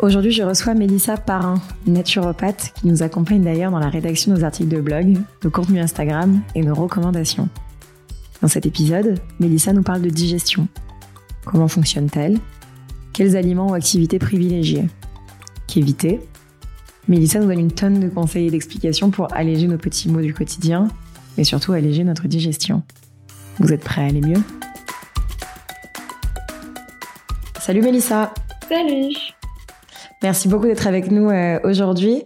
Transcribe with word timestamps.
Aujourd'hui, 0.00 0.30
je 0.30 0.44
reçois 0.44 0.74
Mélissa 0.74 1.16
Parrain, 1.16 1.60
naturopathe, 1.86 2.72
qui 2.76 2.86
nous 2.86 3.02
accompagne 3.02 3.42
d'ailleurs 3.42 3.72
dans 3.72 3.80
la 3.80 3.88
rédaction 3.88 4.32
de 4.32 4.38
nos 4.38 4.44
articles 4.44 4.68
de 4.68 4.80
blog, 4.80 5.18
nos 5.42 5.50
contenus 5.50 5.82
Instagram 5.82 6.40
et 6.54 6.62
nos 6.62 6.74
recommandations. 6.74 7.48
Dans 8.40 8.46
cet 8.46 8.64
épisode, 8.64 9.18
Mélissa 9.40 9.72
nous 9.72 9.82
parle 9.82 10.02
de 10.02 10.08
digestion. 10.08 10.68
Comment 11.44 11.66
fonctionne-t-elle? 11.66 12.38
Quels 13.12 13.36
aliments 13.36 13.70
ou 13.70 13.74
activités 13.74 14.20
privilégier 14.20 14.86
Qu'éviter? 15.66 16.20
Mélissa 17.08 17.40
nous 17.40 17.48
donne 17.48 17.58
une 17.58 17.72
tonne 17.72 17.98
de 17.98 18.08
conseils 18.08 18.46
et 18.46 18.50
d'explications 18.50 19.10
pour 19.10 19.34
alléger 19.34 19.66
nos 19.66 19.78
petits 19.78 20.08
mots 20.08 20.20
du 20.20 20.32
quotidien, 20.32 20.86
et 21.38 21.42
surtout 21.42 21.72
alléger 21.72 22.04
notre 22.04 22.28
digestion. 22.28 22.84
Vous 23.58 23.72
êtes 23.72 23.82
prêts 23.82 24.02
à 24.02 24.06
aller 24.06 24.20
mieux? 24.20 24.42
Salut 27.58 27.82
Mélissa 27.82 28.32
Salut 28.68 29.37
Merci 30.22 30.48
beaucoup 30.48 30.66
d'être 30.66 30.86
avec 30.86 31.10
nous 31.10 31.30
euh, 31.30 31.60
aujourd'hui. 31.62 32.24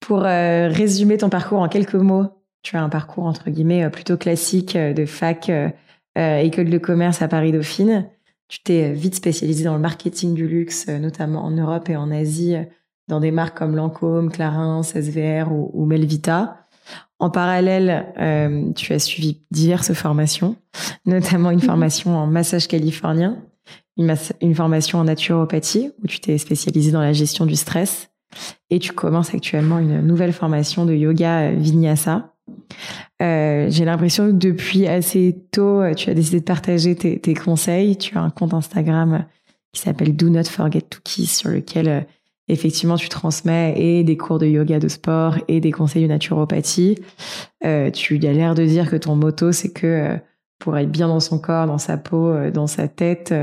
Pour 0.00 0.24
euh, 0.24 0.68
résumer 0.68 1.16
ton 1.16 1.28
parcours 1.28 1.60
en 1.60 1.68
quelques 1.68 1.94
mots, 1.94 2.26
tu 2.62 2.76
as 2.76 2.82
un 2.82 2.88
parcours 2.88 3.24
entre 3.24 3.50
guillemets 3.50 3.84
euh, 3.84 3.90
plutôt 3.90 4.16
classique 4.16 4.76
de 4.76 5.04
fac, 5.04 5.50
école 6.16 6.70
de 6.70 6.78
commerce 6.78 7.22
à 7.22 7.28
Paris 7.28 7.50
Dauphine. 7.50 8.08
Tu 8.48 8.62
t'es 8.62 8.92
vite 8.92 9.16
spécialisé 9.16 9.64
dans 9.64 9.74
le 9.74 9.80
marketing 9.80 10.34
du 10.34 10.46
luxe, 10.46 10.86
notamment 10.88 11.44
en 11.44 11.50
Europe 11.50 11.88
et 11.88 11.96
en 11.96 12.10
Asie, 12.12 12.54
dans 13.08 13.18
des 13.18 13.32
marques 13.32 13.58
comme 13.58 13.74
Lancôme, 13.74 14.30
Clarins, 14.30 14.82
SVR 14.82 15.50
ou, 15.50 15.70
ou 15.72 15.86
Melvita. 15.86 16.58
En 17.18 17.30
parallèle, 17.30 18.72
tu 18.76 18.92
as 18.92 18.98
suivi 18.98 19.42
diverses 19.50 19.94
formations, 19.94 20.56
notamment 21.06 21.50
une 21.50 21.58
mhm. 21.58 21.64
formation 21.64 22.16
en 22.16 22.26
massage 22.26 22.68
californien, 22.68 23.38
une, 23.96 24.54
formation 24.54 24.98
en 24.98 25.04
naturopathie 25.04 25.92
où 26.02 26.06
tu 26.06 26.20
t'es 26.20 26.38
spécialisé 26.38 26.90
dans 26.90 27.00
la 27.00 27.12
gestion 27.12 27.46
du 27.46 27.56
stress 27.56 28.10
et 28.70 28.78
tu 28.78 28.92
commences 28.92 29.34
actuellement 29.34 29.78
une 29.78 30.00
nouvelle 30.00 30.32
formation 30.32 30.84
de 30.84 30.94
yoga 30.94 31.52
vinyasa. 31.52 32.34
Euh, 33.22 33.68
J'ai 33.70 33.84
l'impression 33.84 34.26
que 34.26 34.32
depuis 34.32 34.86
assez 34.88 35.36
tôt, 35.52 35.82
tu 35.94 36.10
as 36.10 36.14
décidé 36.14 36.40
de 36.40 36.44
partager 36.44 36.96
tes, 36.96 37.34
conseils. 37.34 37.96
Tu 37.96 38.18
as 38.18 38.20
un 38.20 38.30
compte 38.30 38.52
Instagram 38.52 39.26
qui 39.72 39.80
s'appelle 39.80 40.16
Do 40.16 40.28
Not 40.28 40.44
Forget 40.44 40.82
to 40.82 40.98
Kiss 41.04 41.38
sur 41.38 41.50
lequel 41.50 41.88
euh, 41.88 42.00
effectivement 42.48 42.96
tu 42.96 43.08
transmets 43.08 43.74
et 43.76 44.04
des 44.04 44.16
cours 44.16 44.38
de 44.38 44.46
yoga 44.46 44.78
de 44.78 44.88
sport 44.88 45.38
et 45.48 45.60
des 45.60 45.72
conseils 45.72 46.02
de 46.02 46.08
naturopathie. 46.08 46.98
Euh, 47.64 47.90
tu 47.90 48.16
as 48.26 48.32
l'air 48.32 48.54
de 48.54 48.64
dire 48.64 48.90
que 48.90 48.96
ton 48.96 49.16
motto 49.16 49.52
c'est 49.52 49.72
que 49.72 49.86
euh, 49.86 50.16
pour 50.58 50.76
être 50.76 50.90
bien 50.90 51.08
dans 51.08 51.20
son 51.20 51.38
corps, 51.38 51.66
dans 51.66 51.78
sa 51.78 51.96
peau, 51.96 52.28
euh, 52.28 52.50
dans 52.50 52.66
sa 52.66 52.88
tête, 52.88 53.34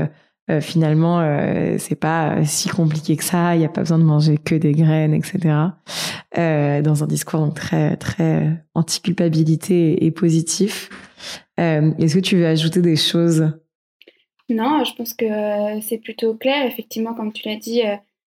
euh, 0.52 0.60
finalement, 0.60 1.20
euh, 1.20 1.76
c'est 1.78 1.98
pas 1.98 2.44
si 2.44 2.68
compliqué 2.68 3.16
que 3.16 3.24
ça. 3.24 3.54
Il 3.54 3.60
n'y 3.60 3.64
a 3.64 3.70
pas 3.70 3.80
besoin 3.80 3.98
de 3.98 4.04
manger 4.04 4.36
que 4.36 4.54
des 4.54 4.72
graines, 4.72 5.14
etc. 5.14 5.54
Euh, 6.36 6.82
dans 6.82 7.02
un 7.02 7.06
discours 7.06 7.40
donc 7.40 7.54
très 7.54 7.96
très 7.96 8.64
anti-culpabilité 8.74 10.04
et 10.04 10.10
positif. 10.10 10.90
Euh, 11.58 11.92
Est-ce 11.98 12.16
que 12.16 12.20
tu 12.20 12.36
veux 12.36 12.46
ajouter 12.46 12.82
des 12.82 12.96
choses? 12.96 13.52
Non, 14.48 14.84
je 14.84 14.94
pense 14.94 15.14
que 15.14 15.26
c'est 15.80 15.98
plutôt 15.98 16.34
clair. 16.34 16.66
Effectivement, 16.66 17.14
comme 17.14 17.32
tu 17.32 17.48
l'as 17.48 17.56
dit, 17.56 17.82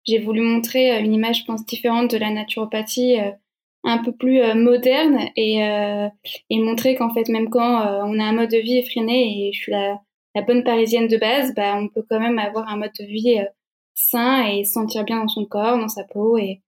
j'ai 0.05 0.19
voulu 0.19 0.41
montrer 0.41 1.03
une 1.03 1.13
image, 1.13 1.39
je 1.41 1.45
pense, 1.45 1.65
différente 1.65 2.11
de 2.11 2.17
la 2.17 2.31
naturopathie 2.31 3.17
un 3.83 3.97
peu 3.97 4.13
plus 4.13 4.39
moderne 4.55 5.19
et, 5.35 5.57
et 6.49 6.59
montrer 6.59 6.95
qu'en 6.95 7.13
fait, 7.13 7.27
même 7.27 7.49
quand 7.49 8.03
on 8.05 8.19
a 8.19 8.23
un 8.23 8.31
mode 8.31 8.51
de 8.51 8.57
vie 8.57 8.77
effréné, 8.77 9.47
et 9.47 9.51
je 9.51 9.59
suis 9.59 9.71
la, 9.73 9.99
la 10.35 10.41
bonne 10.41 10.63
parisienne 10.63 11.07
de 11.07 11.17
base, 11.17 11.53
bah, 11.55 11.75
on 11.77 11.87
peut 11.87 12.05
quand 12.07 12.19
même 12.19 12.37
avoir 12.37 12.67
un 12.67 12.77
mode 12.77 12.91
de 12.99 13.05
vie 13.05 13.39
euh, 13.39 13.45
sain 13.95 14.45
et 14.45 14.65
se 14.65 14.73
sentir 14.73 15.05
bien 15.05 15.21
dans 15.21 15.29
son 15.29 15.45
corps, 15.45 15.79
dans 15.79 15.87
sa 15.87 16.03
peau 16.03 16.37
et, 16.37 16.61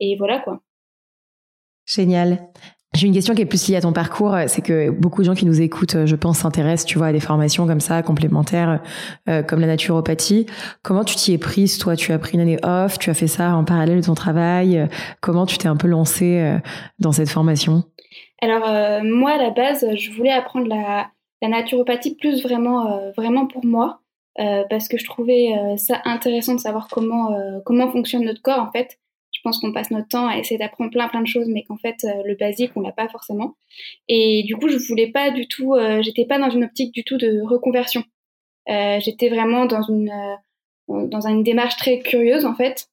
et 0.00 0.16
voilà 0.16 0.40
quoi. 0.40 0.60
Génial. 1.86 2.48
J'ai 2.94 3.06
une 3.06 3.14
question 3.14 3.34
qui 3.34 3.40
est 3.40 3.46
plus 3.46 3.68
liée 3.68 3.76
à 3.76 3.80
ton 3.80 3.94
parcours, 3.94 4.36
c'est 4.48 4.60
que 4.60 4.90
beaucoup 4.90 5.22
de 5.22 5.26
gens 5.26 5.34
qui 5.34 5.46
nous 5.46 5.62
écoutent, 5.62 6.04
je 6.04 6.14
pense, 6.14 6.40
s'intéressent, 6.40 6.84
tu 6.84 6.98
vois, 6.98 7.06
à 7.06 7.12
des 7.12 7.20
formations 7.20 7.66
comme 7.66 7.80
ça, 7.80 8.02
complémentaires, 8.02 8.82
euh, 9.30 9.42
comme 9.42 9.60
la 9.60 9.66
naturopathie. 9.66 10.44
Comment 10.82 11.02
tu 11.02 11.16
t'y 11.16 11.32
es 11.32 11.38
prise, 11.38 11.78
toi? 11.78 11.96
Tu 11.96 12.12
as 12.12 12.18
pris 12.18 12.34
une 12.34 12.40
année 12.40 12.58
off, 12.62 12.98
tu 12.98 13.08
as 13.08 13.14
fait 13.14 13.28
ça 13.28 13.56
en 13.56 13.64
parallèle 13.64 14.00
de 14.00 14.04
ton 14.04 14.14
travail. 14.14 14.88
Comment 15.22 15.46
tu 15.46 15.56
t'es 15.56 15.68
un 15.68 15.76
peu 15.76 15.88
lancée 15.88 16.40
euh, 16.40 16.58
dans 16.98 17.12
cette 17.12 17.30
formation? 17.30 17.84
Alors 18.42 18.68
moi, 19.04 19.32
à 19.32 19.38
la 19.38 19.50
base, 19.50 19.86
je 19.96 20.10
voulais 20.10 20.32
apprendre 20.32 20.68
la, 20.68 21.08
la 21.42 21.48
naturopathie 21.48 22.14
plus 22.14 22.42
vraiment, 22.42 22.92
euh, 22.92 23.10
vraiment 23.16 23.46
pour 23.46 23.66
moi, 23.66 24.00
euh, 24.38 24.62
parce 24.70 24.88
que 24.88 24.96
je 24.96 25.04
trouvais 25.04 25.52
euh, 25.52 25.76
ça 25.76 26.00
intéressant 26.04 26.54
de 26.54 26.60
savoir 26.60 26.88
comment, 26.88 27.36
comment 27.66 27.90
fonctionne 27.90 28.24
notre 28.24 28.40
corps 28.40 28.60
en 28.60 28.70
fait. 28.70 28.98
Je 29.32 29.40
pense 29.42 29.58
qu'on 29.58 29.72
passe 29.72 29.90
notre 29.90 30.08
temps 30.08 30.28
à 30.28 30.38
essayer 30.38 30.56
d'apprendre 30.56 30.92
plein 30.92 31.08
plein 31.08 31.20
de 31.20 31.26
choses, 31.26 31.48
mais 31.48 31.64
qu'en 31.64 31.76
fait 31.76 32.06
le 32.24 32.36
basique 32.36 32.70
on 32.76 32.80
l'a 32.80 32.92
pas 32.92 33.08
forcément. 33.08 33.56
Et 34.08 34.44
du 34.44 34.56
coup 34.56 34.68
je 34.68 34.76
voulais 34.76 35.10
pas 35.10 35.30
du 35.30 35.48
tout, 35.48 35.74
j'étais 36.00 36.26
pas 36.26 36.38
dans 36.38 36.50
une 36.50 36.64
optique 36.64 36.92
du 36.94 37.02
tout 37.02 37.16
de 37.16 37.40
reconversion. 37.42 38.04
j'étais 38.68 39.30
vraiment 39.30 39.64
dans 39.64 39.82
une 39.82 40.12
dans 40.86 41.26
une 41.26 41.42
démarche 41.42 41.76
très 41.76 41.98
curieuse 42.00 42.44
en 42.44 42.54
fait. 42.54 42.88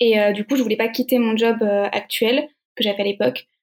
Et 0.00 0.32
du 0.32 0.46
coup 0.46 0.56
je 0.56 0.62
voulais 0.62 0.76
pas 0.76 0.88
quitter 0.88 1.18
mon 1.18 1.36
job 1.36 1.62
actuel 1.92 2.48
que 2.76 2.84
j'avais 2.84 3.02
à 3.02 3.04
l'époque 3.04 3.46
euh, 3.46 3.57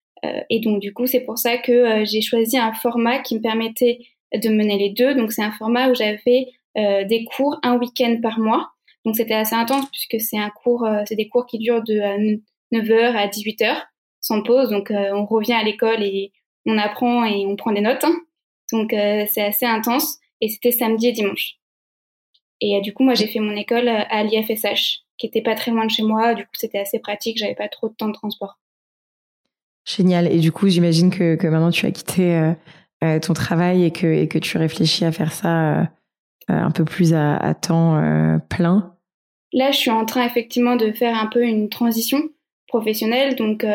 et 0.50 0.60
donc 0.60 0.80
du 0.80 0.94
coup, 0.94 1.08
c'est 1.08 1.22
pour 1.22 1.38
ça 1.38 1.58
que 1.58 1.72
euh, 1.72 2.06
j'ai 2.06 2.22
choisi 2.22 2.58
un 2.58 2.74
format 2.74 3.20
qui 3.20 3.36
me 3.36 3.42
permettait 3.42 4.00
de 4.34 4.50
mener 4.50 4.78
les 4.78 4.90
deux. 4.90 5.16
Donc 5.16 5.32
c'est 5.32 5.44
un 5.44 5.52
format 5.52 5.90
où 5.90 5.96
j'avais 5.96 6.48
euh, 6.78 7.04
des 7.06 7.26
cours 7.26 7.60
un 7.64 7.78
week-end 7.78 8.18
par 8.22 8.40
mois. 8.40 8.70
Donc 9.06 9.16
c'était 9.16 9.36
assez 9.36 9.56
intense 9.56 9.86
puisque 9.92 10.20
c'est 10.20 10.38
un 10.38 10.50
cours, 10.50 10.88
c'est 11.06 11.16
des 11.16 11.30
cours 11.30 11.46
qui 11.46 11.60
durent 11.60 11.84
de 11.84 12.40
9h 12.74 13.16
à 13.16 13.28
18h 13.28 13.84
sans 14.20 14.42
pause. 14.42 14.70
Donc 14.70 14.92
on 14.92 15.26
revient 15.26 15.54
à 15.54 15.64
l'école 15.64 16.02
et 16.02 16.32
on 16.66 16.78
apprend 16.80 17.24
et 17.24 17.46
on 17.46 17.56
prend 17.56 17.72
des 17.72 17.82
notes. 17.82 18.04
Hein. 18.04 18.16
Donc 18.72 18.90
c'est 18.92 19.44
assez 19.44 19.68
intense 19.68 20.18
et 20.42 20.50
c'était 20.50 20.72
samedi 20.72 21.10
et 21.10 21.12
dimanche. 21.12 21.58
Et 22.62 22.82
du 22.82 22.96
coup 22.96 23.04
moi 23.04 23.14
j'ai 23.14 23.28
fait 23.28 23.40
mon 23.40 23.56
école 23.56 23.88
à 23.88 24.24
l'IFSH 24.24 25.02
qui 25.20 25.28
était 25.28 25.44
pas 25.44 25.54
très 25.54 25.70
loin 25.70 25.86
de 25.86 25.92
chez 25.92 26.02
moi. 26.02 26.34
Du 26.34 26.42
coup 26.44 26.56
c'était 26.56 26.80
assez 26.80 26.98
pratique, 26.98 27.38
j'avais 27.38 27.54
pas 27.54 27.70
trop 27.70 27.90
de 27.90 27.94
temps 27.94 28.08
de 28.08 28.14
transport. 28.14 28.58
Génial. 29.86 30.32
Et 30.32 30.40
du 30.40 30.52
coup, 30.52 30.68
j'imagine 30.68 31.12
que, 31.12 31.36
que 31.36 31.48
maintenant 31.48 31.70
tu 31.70 31.86
as 31.86 31.92
quitté 31.92 32.36
euh, 32.36 32.54
euh, 33.04 33.20
ton 33.20 33.34
travail 33.34 33.86
et 33.86 33.92
que, 33.92 34.08
et 34.08 34.28
que 34.28 34.40
tu 34.40 34.58
réfléchis 34.58 35.06
à 35.06 35.12
faire 35.12 35.32
ça 35.32 35.80
euh, 35.80 35.84
un 36.48 36.72
peu 36.72 36.84
plus 36.84 37.14
à, 37.14 37.38
à 37.38 37.54
temps 37.54 38.02
plein. 38.50 38.96
Là, 39.54 39.72
je 39.72 39.78
suis 39.78 39.92
en 39.92 40.06
train 40.06 40.26
effectivement 40.26 40.76
de 40.76 40.92
faire 40.92 41.16
un 41.16 41.28
peu 41.28 41.44
une 41.44 41.70
transition 41.70 42.20
professionnelle. 42.68 43.36
Donc, 43.36 43.66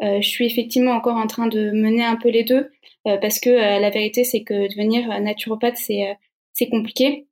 je 0.00 0.26
suis 0.26 0.46
effectivement 0.46 0.92
encore 0.92 1.16
en 1.16 1.26
train 1.26 1.46
de 1.46 1.70
mener 1.70 2.04
un 2.04 2.16
peu 2.16 2.30
les 2.30 2.42
deux 2.44 2.70
parce 3.04 3.38
que 3.38 3.50
la 3.50 3.90
vérité, 3.90 4.24
c'est 4.24 4.42
que 4.42 4.68
devenir 4.74 5.20
naturopathe, 5.20 5.76
c'est 5.76 6.16
c'est 6.54 6.68
compliqué 6.68 7.27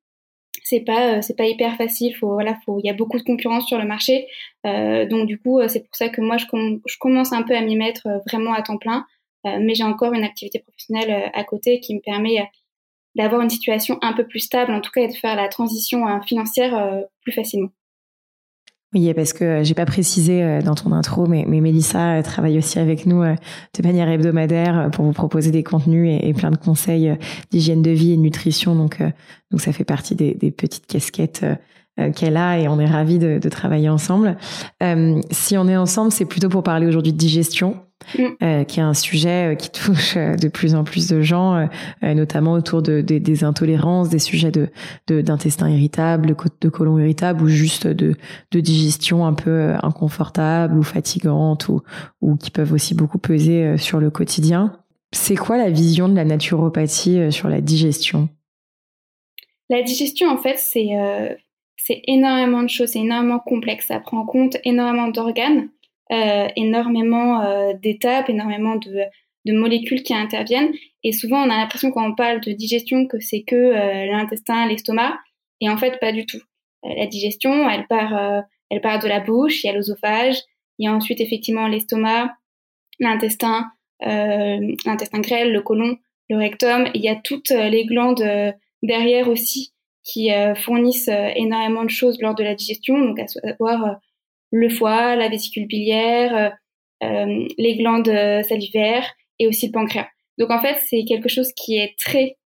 c'est 0.65 0.81
pas 0.81 1.17
euh, 1.17 1.23
c'est 1.23 1.37
pas 1.37 1.47
hyper 1.47 1.77
facile 1.77 2.15
faut 2.17 2.33
voilà 2.33 2.57
faut 2.65 2.79
il 2.83 2.87
y 2.87 2.91
a 2.91 2.95
beaucoup 2.95 3.19
de 3.19 3.23
concurrence 3.23 3.67
sur 3.67 3.79
le 3.79 3.87
marché. 3.87 4.27
Euh, 4.67 5.07
donc 5.07 5.27
du 5.27 5.39
coup 5.39 5.61
euh, 5.61 5.69
c'est 5.69 5.81
pour 5.81 5.95
ça 5.95 6.09
que 6.09 6.21
moi 6.21 6.37
je, 6.37 6.47
je 6.87 6.99
commence 6.99 7.33
un 7.33 7.43
peu 7.43 7.55
à 7.57 7.61
m'y 7.63 7.77
mettre 7.77 8.09
vraiment 8.27 8.53
à 8.53 8.63
temps 8.63 8.79
plein. 8.79 9.07
Mais 9.45 9.77
j'ai 9.77 9.85
encore 9.85 10.13
une 10.13 10.25
activité 10.25 10.59
professionnelle 10.59 11.31
à 11.33 11.45
côté 11.45 11.79
qui 11.79 11.95
me 11.95 12.01
permet 12.01 12.51
d'avoir 13.15 13.43
une 13.43 13.49
situation 13.49 13.97
un 14.03 14.13
peu 14.13 14.27
plus 14.27 14.41
stable 14.41 14.73
en 14.75 14.81
tout 14.81 14.91
cas 14.91 15.03
et 15.03 15.07
de 15.07 15.15
faire 15.15 15.37
la 15.37 15.47
transition 15.47 16.21
financière 16.23 17.05
plus 17.23 17.31
facilement 17.31 17.69
oui, 18.95 19.13
parce 19.15 19.33
que 19.33 19.45
euh, 19.45 19.65
j'ai 19.65 19.75
pas 19.75 19.85
précisé 19.85 20.43
euh, 20.43 20.63
dans 20.63 20.75
ton 20.75 20.93
intro, 20.93 21.27
mais, 21.27 21.45
mais 21.47 21.61
Mélissa 21.61 22.19
euh, 22.19 22.23
travaille 22.23 22.57
aussi 22.57 22.79
avec 22.79 23.05
nous 23.05 23.23
de 23.23 23.83
manière 23.83 24.09
hebdomadaire 24.09 24.91
pour 24.93 25.05
vous 25.05 25.13
proposer 25.13 25.51
des 25.51 25.65
contenus 25.65 26.19
et, 26.23 26.33
plein 26.33 26.51
de 26.51 26.57
conseils 26.57 27.17
d'hygiène 27.51 27.83
de 27.83 27.91
vie 27.91 28.13
et 28.13 28.17
de 28.17 28.23
nutrition. 28.23 28.75
Donc, 28.77 29.03
ça 29.57 29.73
fait 29.73 29.85
partie 29.85 30.15
des, 30.15 30.51
petites 30.51 30.87
casquettes 30.87 31.45
qu'elle 32.15 32.37
a 32.37 32.59
et 32.59 32.69
on 32.69 32.79
est 32.79 32.87
ravis 32.87 33.19
de 33.19 33.49
travailler 33.49 33.89
ensemble. 33.89 34.37
si 35.31 35.57
on 35.57 35.69
est 35.69 35.77
ensemble, 35.77 36.13
c'est 36.13 36.27
plutôt 36.27 36.49
pour 36.49 36.63
parler 36.63 36.87
aujourd'hui 36.87 37.13
de 37.13 37.19
digestion. 37.19 37.86
Mm. 38.15 38.65
qui 38.65 38.81
est 38.81 38.83
un 38.83 38.95
sujet 38.95 39.57
qui 39.59 39.71
touche 39.71 40.17
de 40.17 40.49
plus 40.49 40.75
en 40.75 40.85
plus 40.85 41.09
de 41.09 41.21
gens, 41.21 41.69
notamment 42.03 42.53
autour 42.53 42.83
de, 42.83 43.01
des 43.01 43.45
intolérances, 43.45 44.09
des 44.09 44.19
sujets 44.19 44.51
de 44.51 44.69
d'intestin 45.09 45.71
irritable, 45.71 46.29
de, 46.29 46.37
de 46.61 46.69
côlon 46.69 46.99
irritable 46.99 47.43
ou 47.43 47.49
juste 47.49 47.87
de, 47.87 48.15
de 48.51 48.61
digestion 48.61 49.27
un 49.27 49.35
peu 49.35 49.75
inconfortable 49.83 50.79
ou 50.79 50.83
fatigante 50.83 51.69
ou, 51.69 51.83
ou 52.21 52.37
qui 52.37 52.51
peuvent 52.51 52.73
aussi 52.73 52.95
beaucoup 52.95 53.19
peser 53.19 53.79
sur 53.79 54.01
le 54.01 54.11
quotidien. 54.11 54.79
C'est 55.13 55.37
quoi 55.37 55.57
la 55.57 55.71
vision 55.71 56.09
de 56.09 56.15
la 56.15 56.25
naturopathie 56.25 57.33
sur 57.33 57.49
la 57.49 57.61
digestion? 57.61 58.29
La 59.71 59.83
digestion, 59.83 60.29
en 60.29 60.39
fait, 60.39 60.59
c'est 60.59 60.91
c'est 61.87 62.03
énormément 62.07 62.63
de 62.63 62.69
choses, 62.69 62.91
c'est 62.91 63.01
énormément 63.01 63.39
complexe. 63.39 63.87
Ça 63.87 64.01
prend 64.01 64.19
en 64.19 64.27
compte 64.27 64.57
énormément 64.65 65.09
d'organes, 65.09 65.59
euh, 65.59 65.69
énormément 66.11 67.43
euh, 67.43 67.73
d'étapes, 67.75 68.29
énormément 68.29 68.77
de, 68.77 69.03
de, 69.45 69.53
molécules 69.53 70.03
qui 70.03 70.15
interviennent. 70.15 70.73
Et 71.03 71.13
souvent, 71.13 71.39
on 71.39 71.51
a 71.51 71.57
l'impression 71.57 71.91
quand 71.91 72.07
on 72.07 72.15
parle 72.15 72.41
de 72.41 72.53
digestion 72.53 73.07
que 73.07 73.21
c'est 73.21 73.43
que 73.43 73.57
euh, 73.57 74.07
l'intestin, 74.07 74.67
l'estomac. 74.69 75.19
Et 75.61 75.69
en 75.69 75.77
fait, 75.77 75.99
pas 76.01 76.13
du 76.13 76.27
tout. 76.27 76.41
la 76.85 77.07
digestion, 77.07 77.69
elle 77.69 77.87
part, 77.87 78.45
elle 78.69 78.81
part 78.83 78.99
de 78.99 79.09
la 79.09 79.21
bouche, 79.21 79.65
il 79.65 79.69
y 79.69 79.71
a 79.71 79.73
l'œsophage, 79.73 80.37
il 80.79 80.85
y 80.85 80.89
a 80.89 80.93
ensuite 80.93 81.21
effectivement 81.21 81.67
l'estomac, 81.67 82.35
l'intestin, 83.01 83.71
l'intestin 84.03 85.21
grêle, 85.21 85.53
le 85.53 85.63
côlon, 85.63 85.97
le 86.29 86.37
rectum. 86.37 86.91
il 86.93 87.01
y 87.01 87.09
a 87.09 87.17
toutes 87.17 87.49
les 87.49 87.87
glandes 87.87 88.23
derrière 88.83 89.29
aussi 89.29 89.73
qui 90.07 90.33
euh, 90.33 90.55
fournissent 90.55 91.09
euh, 91.09 91.31
énormément 91.35 91.85
de 91.85 91.91
choses 91.91 92.19
lors 92.21 92.35
de 92.35 92.45
la 92.45 92.55
digestion, 92.55 92.99
donc 92.99 93.19
à 93.19 93.27
savoir 93.27 93.85
euh, 93.85 93.93
le 94.51 94.69
foie, 94.69 95.17
la 95.17 95.29
vésicule 95.29 95.67
biliaire, 95.67 96.53
les 97.01 97.77
glandes 97.77 98.13
salivaires 98.49 99.13
et 99.39 99.47
aussi 99.47 99.67
le 99.67 99.73
pancréas. 99.73 100.09
Donc 100.39 100.51
en 100.51 100.61
fait, 100.61 100.77
c'est 100.87 101.05
quelque 101.05 101.29
chose 101.29 101.53
qui 101.53 101.77
est 101.77 101.95
très 101.99 102.37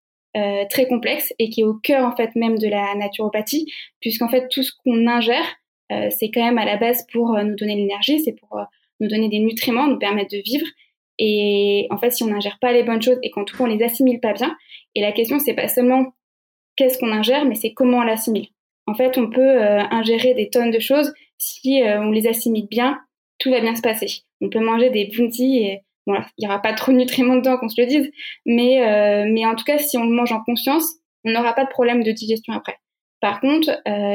très 0.69 0.87
complexe 0.87 1.33
et 1.39 1.49
qui 1.49 1.61
est 1.61 1.65
au 1.65 1.73
cœur 1.73 2.05
en 2.05 2.15
fait 2.15 2.29
même 2.35 2.57
de 2.57 2.67
la 2.67 2.95
naturopathie, 2.95 3.65
puisqu'en 3.99 4.29
fait 4.29 4.47
tout 4.49 4.63
ce 4.63 4.71
qu'on 4.83 5.05
ingère, 5.07 5.45
c'est 5.89 6.31
quand 6.33 6.43
même 6.43 6.57
à 6.57 6.65
la 6.65 6.77
base 6.77 7.05
pour 7.11 7.37
nous 7.43 7.55
donner 7.55 7.75
l'énergie, 7.75 8.19
c'est 8.21 8.33
pour 8.33 8.57
nous 9.01 9.07
donner 9.09 9.27
des 9.29 9.39
nutriments, 9.39 9.87
nous 9.87 9.99
permettre 9.99 10.31
de 10.31 10.41
vivre. 10.41 10.65
Et 11.19 11.87
en 11.89 11.97
fait, 11.97 12.11
si 12.11 12.23
on 12.23 12.27
n'ingère 12.27 12.57
pas 12.59 12.71
les 12.71 12.83
bonnes 12.83 13.01
choses 13.01 13.19
et 13.23 13.29
qu'en 13.29 13.43
tout 13.43 13.57
cas 13.57 13.65
on 13.65 13.67
les 13.67 13.83
assimile 13.83 14.19
pas 14.21 14.33
bien, 14.33 14.55
et 14.95 15.01
la 15.01 15.11
question 15.11 15.37
c'est 15.37 15.53
pas 15.53 15.67
seulement 15.67 16.13
qu'est-ce 16.77 16.97
qu'on 16.97 17.11
ingère, 17.11 17.45
mais 17.45 17.55
c'est 17.55 17.73
comment 17.73 17.97
on 17.97 18.03
l'assimile. 18.03 18.47
En 18.87 18.93
fait, 18.93 19.17
on 19.17 19.29
peut 19.29 19.41
euh, 19.41 19.81
ingérer 19.91 20.33
des 20.33 20.49
tonnes 20.49 20.71
de 20.71 20.79
choses 20.79 21.13
si 21.41 21.81
euh, 21.81 21.99
on 22.01 22.11
les 22.11 22.27
assimile 22.27 22.67
bien, 22.67 22.99
tout 23.39 23.49
va 23.49 23.59
bien 23.61 23.75
se 23.75 23.81
passer. 23.81 24.23
On 24.41 24.49
peut 24.49 24.59
manger 24.59 24.91
des 24.91 25.09
bounties 25.17 25.57
et 25.57 25.81
bon, 26.05 26.13
il 26.37 26.45
n'y 26.45 26.47
aura 26.47 26.61
pas 26.61 26.73
trop 26.73 26.91
de 26.91 26.97
nutriments 26.97 27.35
dedans, 27.35 27.57
qu'on 27.57 27.67
se 27.67 27.81
le 27.81 27.87
dise, 27.87 28.11
mais 28.45 28.83
euh, 28.83 29.25
mais 29.27 29.45
en 29.45 29.55
tout 29.55 29.65
cas, 29.65 29.79
si 29.79 29.97
on 29.97 30.05
le 30.05 30.15
mange 30.15 30.31
en 30.31 30.43
conscience, 30.43 30.87
on 31.25 31.31
n'aura 31.31 31.53
pas 31.53 31.65
de 31.65 31.69
problème 31.69 32.03
de 32.03 32.11
digestion 32.11 32.53
après. 32.53 32.77
Par 33.21 33.39
contre, 33.39 33.69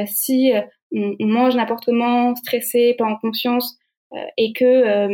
si 0.07 0.51
on, 0.91 1.15
mange 1.19 1.55
n'importe 1.55 1.85
comment, 1.85 2.35
stressé, 2.35 2.93
pas 2.97 3.05
en 3.05 3.15
conscience, 3.15 3.77
et 4.35 4.51
que 4.51 5.07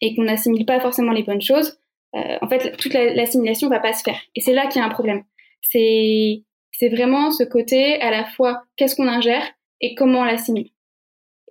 et 0.00 0.16
qu'on 0.16 0.24
n'assimile 0.24 0.66
pas 0.66 0.80
forcément 0.80 1.12
les 1.12 1.22
bonnes 1.22 1.40
choses, 1.40 1.78
en 2.12 2.48
fait, 2.48 2.76
toute 2.76 2.92
l'assimilation 2.94 3.68
va 3.68 3.78
pas 3.78 3.92
se 3.92 4.02
faire. 4.02 4.20
Et 4.34 4.40
c'est 4.40 4.52
là 4.52 4.66
qu'il 4.66 4.80
y 4.80 4.84
a 4.84 4.86
un 4.88 4.90
problème. 4.90 5.22
C'est 5.60 6.42
c'est 6.72 6.88
vraiment 6.88 7.30
ce 7.30 7.44
côté 7.44 8.00
à 8.00 8.10
la 8.10 8.24
fois 8.24 8.64
qu'est-ce 8.76 8.96
qu'on 8.96 9.06
ingère 9.06 9.46
et 9.80 9.94
comment 9.94 10.20
on 10.20 10.24
l'assimile. 10.24 10.70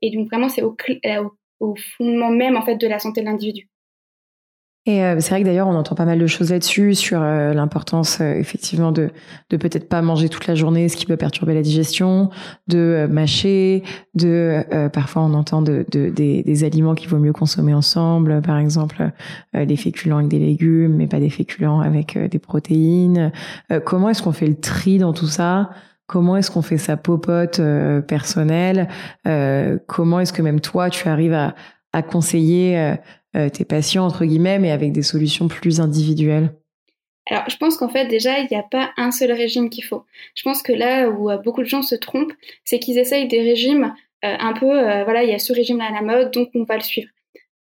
Et 0.05 0.15
donc 0.15 0.27
vraiment, 0.27 0.49
c'est 0.49 0.61
au, 0.61 0.75
au, 1.59 1.75
fondement 1.97 2.29
même 2.29 2.55
en 2.55 2.61
fait 2.61 2.75
de 2.75 2.87
la 2.87 2.99
santé 2.99 3.21
de 3.21 3.25
l'individu. 3.25 3.67
Et 4.87 5.03
euh, 5.03 5.15
c'est 5.19 5.31
vrai 5.31 5.41
que 5.41 5.45
d'ailleurs, 5.45 5.67
on 5.67 5.73
entend 5.73 5.95
pas 5.95 6.05
mal 6.05 6.19
de 6.19 6.27
choses 6.27 6.51
là-dessus 6.51 6.93
sur 6.93 7.19
euh, 7.19 7.55
l'importance 7.55 8.21
euh, 8.21 8.35
effectivement 8.35 8.91
de 8.91 9.09
de 9.49 9.57
peut-être 9.57 9.89
pas 9.89 10.03
manger 10.03 10.29
toute 10.29 10.45
la 10.45 10.53
journée, 10.53 10.89
ce 10.89 10.95
qui 10.95 11.07
peut 11.07 11.17
perturber 11.17 11.55
la 11.55 11.63
digestion, 11.63 12.29
de 12.67 13.07
mâcher, 13.09 13.81
de 14.13 14.63
parfois 14.93 15.23
on 15.23 15.33
entend 15.33 15.63
de, 15.63 15.85
de 15.91 16.09
des, 16.09 16.43
des, 16.43 16.63
aliments 16.63 16.93
qu'il 16.93 17.09
vaut 17.09 17.17
mieux 17.17 17.33
consommer 17.33 17.73
ensemble, 17.73 18.43
par 18.43 18.59
exemple 18.59 19.11
des 19.53 19.75
féculents 19.75 20.17
avec 20.17 20.29
des 20.29 20.39
légumes, 20.39 20.95
mais 20.95 21.07
pas 21.07 21.19
des 21.19 21.31
féculents 21.31 21.79
avec 21.79 22.17
des 22.17 22.39
protéines. 22.39 23.31
comment 23.85 24.09
est-ce 24.09 24.21
qu'on 24.21 24.33
fait 24.33 24.47
le 24.47 24.59
tri 24.59 24.99
dans 24.99 25.13
tout 25.13 25.27
ça? 25.27 25.71
Comment 26.07 26.37
est-ce 26.37 26.51
qu'on 26.51 26.61
fait 26.61 26.77
sa 26.77 26.97
popote 26.97 27.59
personnelle 28.07 28.87
Comment 29.87 30.19
est-ce 30.19 30.33
que 30.33 30.41
même 30.41 30.61
toi, 30.61 30.89
tu 30.89 31.07
arrives 31.07 31.33
à, 31.33 32.01
conseiller 32.03 32.95
euh, 33.35 33.49
tes 33.49 33.65
patients, 33.65 34.05
entre 34.05 34.23
guillemets, 34.23 34.59
mais 34.59 34.71
avec 34.71 34.93
des 34.93 35.01
solutions 35.01 35.49
plus 35.49 35.81
individuelles? 35.81 36.55
Alors, 37.29 37.43
je 37.49 37.57
pense 37.57 37.75
qu'en 37.75 37.89
fait, 37.89 38.05
déjà, 38.05 38.39
il 38.39 38.47
n'y 38.49 38.55
a 38.55 38.63
pas 38.63 38.91
un 38.97 39.11
seul 39.11 39.31
régime 39.31 39.69
qu'il 39.69 39.83
faut. 39.83 40.05
Je 40.35 40.43
pense 40.43 40.61
que 40.61 40.71
là 40.71 41.09
où 41.09 41.29
euh, 41.29 41.37
beaucoup 41.37 41.61
de 41.61 41.67
gens 41.67 41.81
se 41.81 41.95
trompent, 41.95 42.33
c'est 42.63 42.79
qu'ils 42.79 42.97
essayent 42.97 43.27
des 43.27 43.41
régimes 43.41 43.93
euh, 44.23 44.35
un 44.39 44.53
peu, 44.53 44.67
voilà, 44.67 45.23
il 45.23 45.29
y 45.29 45.33
a 45.33 45.39
ce 45.39 45.51
régime-là 45.51 45.87
à 45.89 45.91
la 45.91 46.01
mode, 46.01 46.31
donc 46.31 46.49
on 46.55 46.63
va 46.63 46.75
le 46.75 46.83
suivre. 46.83 47.09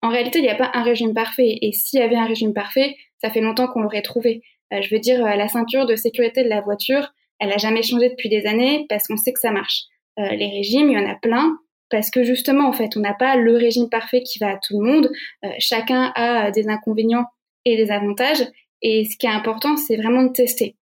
En 0.02 0.10
réalité, 0.10 0.40
il 0.40 0.42
n'y 0.42 0.50
a 0.50 0.56
pas 0.56 0.70
un 0.74 0.82
régime 0.82 1.14
parfait. 1.14 1.58
Et 1.62 1.72
s'il 1.72 2.00
y 2.00 2.02
avait 2.02 2.16
un 2.16 2.26
régime 2.26 2.52
parfait, 2.52 2.96
ça 3.22 3.30
fait 3.30 3.40
longtemps 3.40 3.68
qu'on 3.68 3.80
l'aurait 3.80 4.02
trouvé. 4.02 4.42
je 4.70 4.94
veux 4.94 5.00
dire, 5.00 5.24
la 5.24 5.48
ceinture 5.48 5.86
de 5.86 5.96
sécurité 5.96 6.44
de 6.44 6.48
la 6.48 6.60
voiture, 6.60 7.14
elle 7.42 7.48
n'a 7.48 7.58
jamais 7.58 7.82
changé 7.82 8.08
depuis 8.08 8.28
des 8.28 8.46
années 8.46 8.86
parce 8.88 9.06
qu'on 9.08 9.16
sait 9.16 9.32
que 9.32 9.40
ça 9.40 9.50
marche. 9.50 9.82
les 10.16 10.48
régimes, 10.48 10.90
il 10.90 10.94
y 10.94 10.98
en 10.98 11.10
a 11.10 11.16
plein 11.16 11.58
parce 11.92 12.10
que 12.10 12.24
justement, 12.24 12.66
en 12.66 12.72
fait, 12.72 12.96
on 12.96 13.00
n'a 13.00 13.12
pas 13.12 13.36
le 13.36 13.54
régime 13.54 13.90
parfait 13.90 14.22
qui 14.22 14.38
va 14.38 14.52
à 14.52 14.56
tout 14.56 14.80
le 14.80 14.90
monde. 14.90 15.12
Euh, 15.44 15.48
chacun 15.58 16.10
a 16.16 16.50
des 16.50 16.68
inconvénients 16.68 17.26
et 17.66 17.76
des 17.76 17.92
avantages. 17.92 18.42
Et 18.80 19.04
ce 19.04 19.16
qui 19.16 19.26
est 19.26 19.30
important, 19.30 19.76
c'est 19.76 19.96
vraiment 19.96 20.24
de 20.24 20.32
tester. 20.32 20.74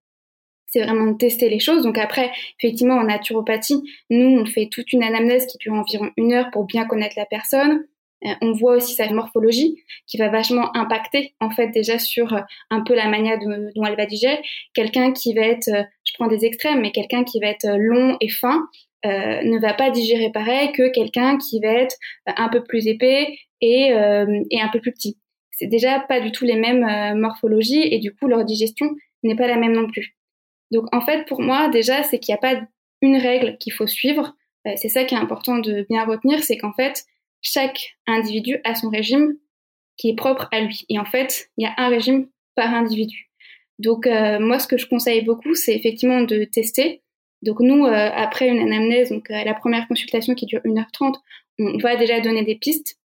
C'est 0.67 0.85
vraiment 0.85 1.11
de 1.11 1.17
tester 1.17 1.51
les 1.51 1.59
choses. 1.59 1.83
Donc 1.83 1.99
après, 1.99 2.31
effectivement, 2.59 2.95
en 2.95 3.05
naturopathie, 3.05 3.83
nous, 4.09 4.39
on 4.39 4.47
fait 4.47 4.69
toute 4.71 4.93
une 4.93 5.03
anamnèse 5.03 5.47
qui 5.47 5.59
dure 5.59 5.75
environ 5.75 6.11
une 6.17 6.33
heure 6.33 6.51
pour 6.53 6.65
bien 6.65 6.87
connaître 6.87 7.17
la 7.19 7.27
personne. 7.27 7.85
Euh, 8.25 8.35
on 8.43 8.53
voit 8.53 8.77
aussi 8.77 8.95
sa 8.95 9.11
morphologie 9.11 9.83
qui 10.07 10.19
va 10.19 10.29
vachement 10.29 10.77
impacter 10.77 11.35
en 11.41 11.51
fait 11.51 11.69
déjà 11.69 11.99
sur 11.99 12.35
euh, 12.35 12.41
un 12.69 12.83
peu 12.83 12.95
la 12.95 13.09
manière 13.09 13.39
dont 13.39 13.85
elle 13.85 13.97
va 13.97 14.07
digérer. 14.07 14.41
Quelqu'un 14.75 15.13
qui 15.13 15.35
va 15.35 15.43
être, 15.43 15.71
des 16.29 16.45
extrêmes, 16.45 16.81
mais 16.81 16.93
quelqu'un 16.93 17.25
qui 17.25 17.41
va 17.41 17.49
être 17.49 17.67
long 17.77 18.17
et 18.21 18.29
fin, 18.29 18.67
euh, 19.07 19.43
ne 19.43 19.59
va 19.59 19.73
pas 19.73 19.91
digérer 19.91 20.31
pareil 20.31 20.73
que 20.73 20.93
quelqu'un 20.93 21.39
qui 21.39 21.59
va 21.61 21.69
être 21.69 21.97
euh, 22.29 22.33
un 22.37 22.51
peu 22.51 22.63
plus 22.63 22.87
épais 22.87 23.39
et, 23.63 23.95
euh, 23.95 24.43
et 24.51 24.61
un 24.61 24.69
peu 24.69 24.79
plus 24.81 24.93
petit. 24.93 25.19
C'est 25.53 25.69
déjà 25.69 26.01
pas 26.01 26.21
du 26.21 26.33
tout 26.33 26.45
les 26.45 26.57
mêmes 26.57 27.19
morphologies 27.19 27.83
et 27.83 27.99
du 27.99 28.15
coup 28.15 28.29
leur 28.29 28.45
digestion 28.45 28.95
n'est 29.23 29.37
pas 29.37 29.47
la 29.47 29.57
même 29.57 29.73
non 29.73 29.87
plus. 29.87 30.17
Donc 30.71 30.85
en 30.95 31.01
fait 31.01 31.27
pour 31.27 31.41
moi 31.41 31.69
déjà 31.69 32.03
c'est 32.03 32.19
qu'il 32.19 32.33
n'y 32.35 32.39
a 32.39 32.41
pas 32.41 32.63
une 33.03 33.17
règle 33.17 33.57
qu'il 33.59 33.73
faut 33.73 33.87
suivre. 33.87 34.35
c'est 34.77 34.89
ça 34.89 35.05
qui 35.05 35.15
est 35.15 35.19
important 35.19 35.59
de 35.59 35.87
bien 35.91 36.05
retenir, 36.05 36.43
c'est 36.43 36.57
qu'en 36.57 36.73
fait 36.73 37.05
chaque 37.43 37.97
individu 38.07 38.59
a 38.65 38.75
son 38.75 38.89
régime 38.89 39.35
qui 39.99 40.11
est 40.11 40.17
propre 40.17 40.49
à 40.53 40.61
lui. 40.61 40.85
Et 40.89 40.99
en 40.99 41.05
fait 41.05 41.51
il 41.59 41.65
y 41.65 41.67
a 41.67 41.75
un 41.77 41.89
régime 41.89 42.29
par 42.55 42.73
individu. 42.73 43.30
Donc 43.81 44.07
moi 44.07 44.59
ce 44.59 44.67
que 44.67 44.79
je 44.79 44.87
conseille 44.87 45.23
beaucoup 45.23 45.55
c'est 45.55 45.75
effectivement 45.75 46.23
de 46.23 46.45
tester 46.45 47.03
donc 47.43 47.61
nous, 47.61 47.87
euh, 47.87 48.11
après 48.15 48.49
une 48.49 48.59
anamnèse, 48.59 49.11
donc 49.11 49.31
euh, 49.31 49.45
la 49.45 49.55
première 49.55 49.89
consultation 49.89 50.35
qui 50.35 50.47
dure 50.47 50.61
1h30, 50.65 51.15
on 51.59 51.79
va 51.79 51.97
déjà 51.97 52.21
donner 52.21 52.45
des 52.45 52.57
pistes. 52.57 52.99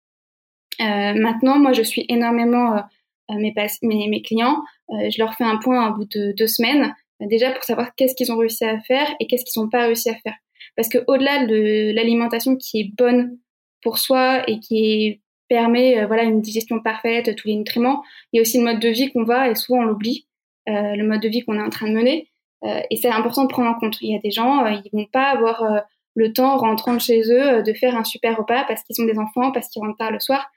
Euh, 0.80 1.14
maintenant, 1.14 1.58
moi, 1.58 1.72
je 1.72 1.82
suis 1.82 2.06
énormément 2.08 2.82
mes, 3.30 3.54
mes, 3.82 4.08
mes, 4.08 4.22
clients. 4.22 4.62
je 4.90 5.18
leur 5.18 5.34
fais 5.34 5.44
un 5.44 5.56
point 5.56 5.90
au 5.90 5.94
bout 5.94 6.04
de 6.04 6.32
deux 6.32 6.46
semaines, 6.46 6.94
déjà 7.20 7.50
pour 7.50 7.62
savoir 7.64 7.94
qu'est-ce 7.94 8.14
qu'ils 8.14 8.32
ont 8.32 8.36
réussi 8.36 8.64
à 8.64 8.80
faire 8.80 9.14
et 9.20 9.26
qu'est-ce 9.26 9.44
qu'ils 9.44 9.62
n'ont 9.62 9.68
pas 9.68 9.86
réussi 9.86 10.10
à 10.10 10.14
faire. 10.14 10.34
Parce 10.76 10.88
que 10.88 10.98
au-delà 11.06 11.46
de 11.46 11.92
l'alimentation 11.94 12.56
qui 12.56 12.80
est 12.80 12.92
bonne 12.96 13.38
pour 13.82 13.98
soi 13.98 14.48
et 14.48 14.60
qui 14.60 15.20
permet 15.48 16.04
voilà 16.06 16.24
une 16.24 16.40
digestion 16.40 16.80
parfaite, 16.80 17.34
tous 17.36 17.48
les 17.48 17.56
nutriments, 17.56 18.02
il 18.32 18.36
y 18.36 18.40
a 18.40 18.42
aussi 18.42 18.58
le 18.58 18.64
mode 18.64 18.80
de 18.80 18.88
vie 18.88 19.10
qu'on 19.12 19.24
va 19.24 19.50
et 19.50 19.54
souvent 19.54 19.80
on 19.80 19.84
l'oublie, 19.84 20.26
le 20.66 21.02
mode 21.02 21.20
de 21.20 21.28
vie 21.28 21.42
qu'on 21.42 21.58
est 21.58 21.62
en 21.62 21.70
train 21.70 21.88
de 21.88 21.94
mener. 21.94 22.28
Euh, 22.64 22.80
et 22.90 22.96
c'est 22.96 23.08
important 23.08 23.44
de 23.44 23.48
prendre 23.48 23.68
en 23.68 23.74
compte. 23.74 23.98
Il 24.00 24.12
y 24.12 24.16
a 24.16 24.20
des 24.20 24.30
gens, 24.30 24.64
euh, 24.64 24.70
ils 24.84 24.90
vont 24.92 25.06
pas 25.06 25.30
avoir 25.30 25.62
euh, 25.62 25.80
le 26.14 26.32
temps, 26.32 26.56
rentrant 26.56 26.98
chez 26.98 27.22
eux, 27.32 27.62
de 27.62 27.72
faire 27.72 27.96
un 27.96 28.04
super 28.04 28.36
repas 28.36 28.64
parce 28.64 28.82
qu'ils 28.84 29.00
ont 29.02 29.06
des 29.06 29.18
enfants, 29.18 29.52
parce 29.52 29.68
qu'ils 29.68 29.82
rentrent 29.82 29.98
tard 29.98 30.12
le 30.12 30.20
soir. 30.20 30.50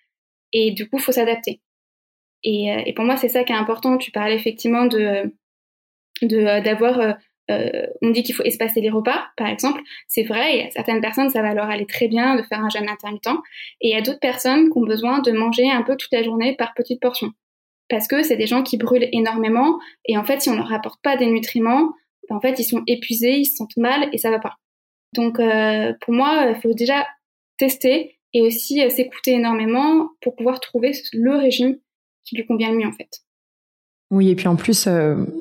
Et 0.53 0.71
du 0.71 0.89
coup, 0.89 1.00
faut 1.00 1.12
s'adapter. 1.12 1.62
Et, 2.43 2.67
et, 2.85 2.93
pour 2.93 3.05
moi, 3.05 3.17
c'est 3.17 3.29
ça 3.29 3.43
qui 3.43 3.51
est 3.53 3.55
important. 3.55 3.97
Tu 3.97 4.12
parlais 4.12 4.35
effectivement 4.35 4.85
de 4.85 5.33
d'avoir 6.21 7.17
euh, 7.51 7.88
on 8.01 8.09
dit 8.09 8.24
qu'il 8.24 8.33
faut 8.33 8.43
espacer 8.43 8.81
les 8.81 8.89
repas, 8.89 9.27
par 9.38 9.47
exemple. 9.47 9.81
C'est 10.07 10.24
vrai, 10.24 10.55
il 10.55 10.63
y 10.63 10.67
a 10.67 10.71
certaines 10.71 11.01
personnes, 11.01 11.29
ça 11.29 11.41
va 11.41 11.53
leur 11.53 11.69
aller 11.69 11.85
très 11.85 12.07
bien 12.07 12.35
de 12.35 12.43
faire 12.43 12.63
un 12.63 12.69
jeûne 12.69 12.89
intermittent. 12.89 13.27
Et 13.81 13.89
il 13.89 13.91
y 13.91 13.95
a 13.95 14.01
d'autres 14.01 14.19
personnes 14.19 14.71
qui 14.71 14.77
ont 14.77 14.85
besoin 14.85 15.19
de 15.19 15.31
manger 15.31 15.69
un 15.69 15.83
peu 15.83 15.95
toute 15.95 16.12
la 16.12 16.24
journée 16.24 16.55
par 16.55 16.74
petites 16.74 17.01
portions 17.01 17.31
parce 17.89 18.07
que 18.07 18.23
c'est 18.23 18.37
des 18.37 18.47
gens 18.47 18.63
qui 18.63 18.77
brûlent 18.77 19.09
énormément 19.11 19.79
et 20.05 20.17
en 20.17 20.23
fait 20.23 20.41
si 20.41 20.49
on 20.49 20.55
leur 20.55 20.71
apporte 20.73 21.01
pas 21.01 21.17
des 21.17 21.27
nutriments 21.27 21.91
ben, 22.29 22.37
en 22.37 22.41
fait 22.41 22.59
ils 22.59 22.63
sont 22.63 22.83
épuisés 22.87 23.37
ils 23.37 23.45
se 23.45 23.55
sentent 23.55 23.77
mal 23.77 24.09
et 24.11 24.17
ça 24.17 24.31
va 24.31 24.39
pas 24.39 24.55
donc 25.13 25.39
euh, 25.39 25.93
pour 26.01 26.13
moi 26.13 26.47
il 26.49 26.61
faut 26.61 26.73
déjà 26.73 27.05
tester 27.57 28.17
et 28.33 28.41
aussi 28.41 28.83
euh, 28.83 28.89
s'écouter 28.89 29.33
énormément 29.33 30.09
pour 30.21 30.35
pouvoir 30.35 30.59
trouver 30.59 30.91
le 31.13 31.35
régime 31.35 31.77
qui 32.23 32.35
lui 32.35 32.45
convient 32.45 32.71
le 32.71 32.77
mieux 32.77 32.87
en 32.87 32.91
fait. 32.91 33.21
Oui, 34.11 34.29
et 34.29 34.35
puis 34.35 34.47
en 34.47 34.55
plus, 34.55 34.87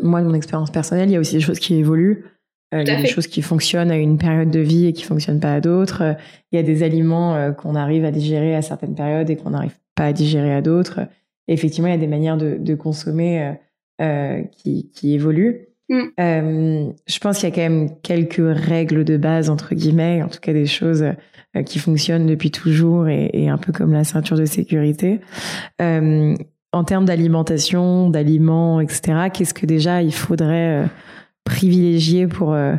moi, 0.02 0.22
de 0.22 0.26
mon 0.26 0.32
expérience 0.32 0.70
personnelle, 0.70 1.10
il 1.10 1.12
y 1.12 1.16
a 1.16 1.20
aussi 1.20 1.34
des 1.34 1.40
choses 1.40 1.58
qui 1.58 1.74
évoluent. 1.74 2.24
il 2.72 2.88
y 2.88 2.90
a 2.90 3.00
des 3.00 3.06
choses 3.06 3.26
qui 3.26 3.42
fonctionnent 3.42 3.90
à 3.90 3.96
une 3.98 4.16
période 4.16 4.50
de 4.50 4.58
vie 4.58 4.86
et 4.86 4.92
qui 4.94 5.04
fonctionnent 5.04 5.38
pas 5.38 5.52
à 5.52 5.60
d'autres. 5.60 6.16
Il 6.50 6.56
y 6.56 6.58
a 6.58 6.62
des 6.62 6.82
aliments 6.82 7.52
qu'on 7.52 7.74
arrive 7.74 8.06
à 8.06 8.10
digérer 8.10 8.54
à 8.54 8.62
certaines 8.62 8.94
périodes 8.94 9.28
et 9.28 9.36
qu'on 9.36 9.50
n'arrive 9.50 9.76
pas 9.94 10.06
à 10.06 10.12
digérer 10.14 10.52
à 10.52 10.62
d'autres. 10.62 11.00
Effectivement, 11.48 11.88
il 11.88 11.92
y 11.92 11.94
a 11.94 11.98
des 11.98 12.06
manières 12.06 12.36
de, 12.36 12.56
de 12.58 12.74
consommer 12.74 13.54
qui, 13.98 14.90
qui 14.92 15.14
évoluent. 15.14 15.68
Mm. 15.88 16.02
Euh, 16.18 16.92
je 17.06 17.18
pense 17.18 17.38
qu'il 17.38 17.48
y 17.48 17.52
a 17.52 17.54
quand 17.54 17.60
même 17.60 18.00
quelques 18.00 18.40
règles 18.40 19.04
de 19.04 19.16
base, 19.16 19.50
entre 19.50 19.74
guillemets, 19.74 20.22
en 20.22 20.28
tout 20.28 20.40
cas 20.40 20.52
des 20.52 20.66
choses 20.66 21.04
euh, 21.56 21.62
qui 21.62 21.78
fonctionnent 21.78 22.26
depuis 22.26 22.50
toujours 22.50 23.08
et, 23.08 23.30
et, 23.32 23.48
un 23.48 23.58
peu 23.58 23.72
comme 23.72 23.92
la 23.92 24.04
ceinture 24.04 24.36
de 24.36 24.46
sécurité. 24.46 25.20
Euh, 25.80 26.34
en 26.72 26.84
termes 26.84 27.04
d'alimentation, 27.04 28.10
d'aliments, 28.10 28.80
etc., 28.80 29.28
qu'est-ce 29.32 29.54
que 29.54 29.66
déjà 29.66 30.02
il 30.02 30.14
faudrait 30.14 30.84
euh, 30.84 30.86
privilégier 31.44 32.26
pour, 32.26 32.54
euh, 32.54 32.74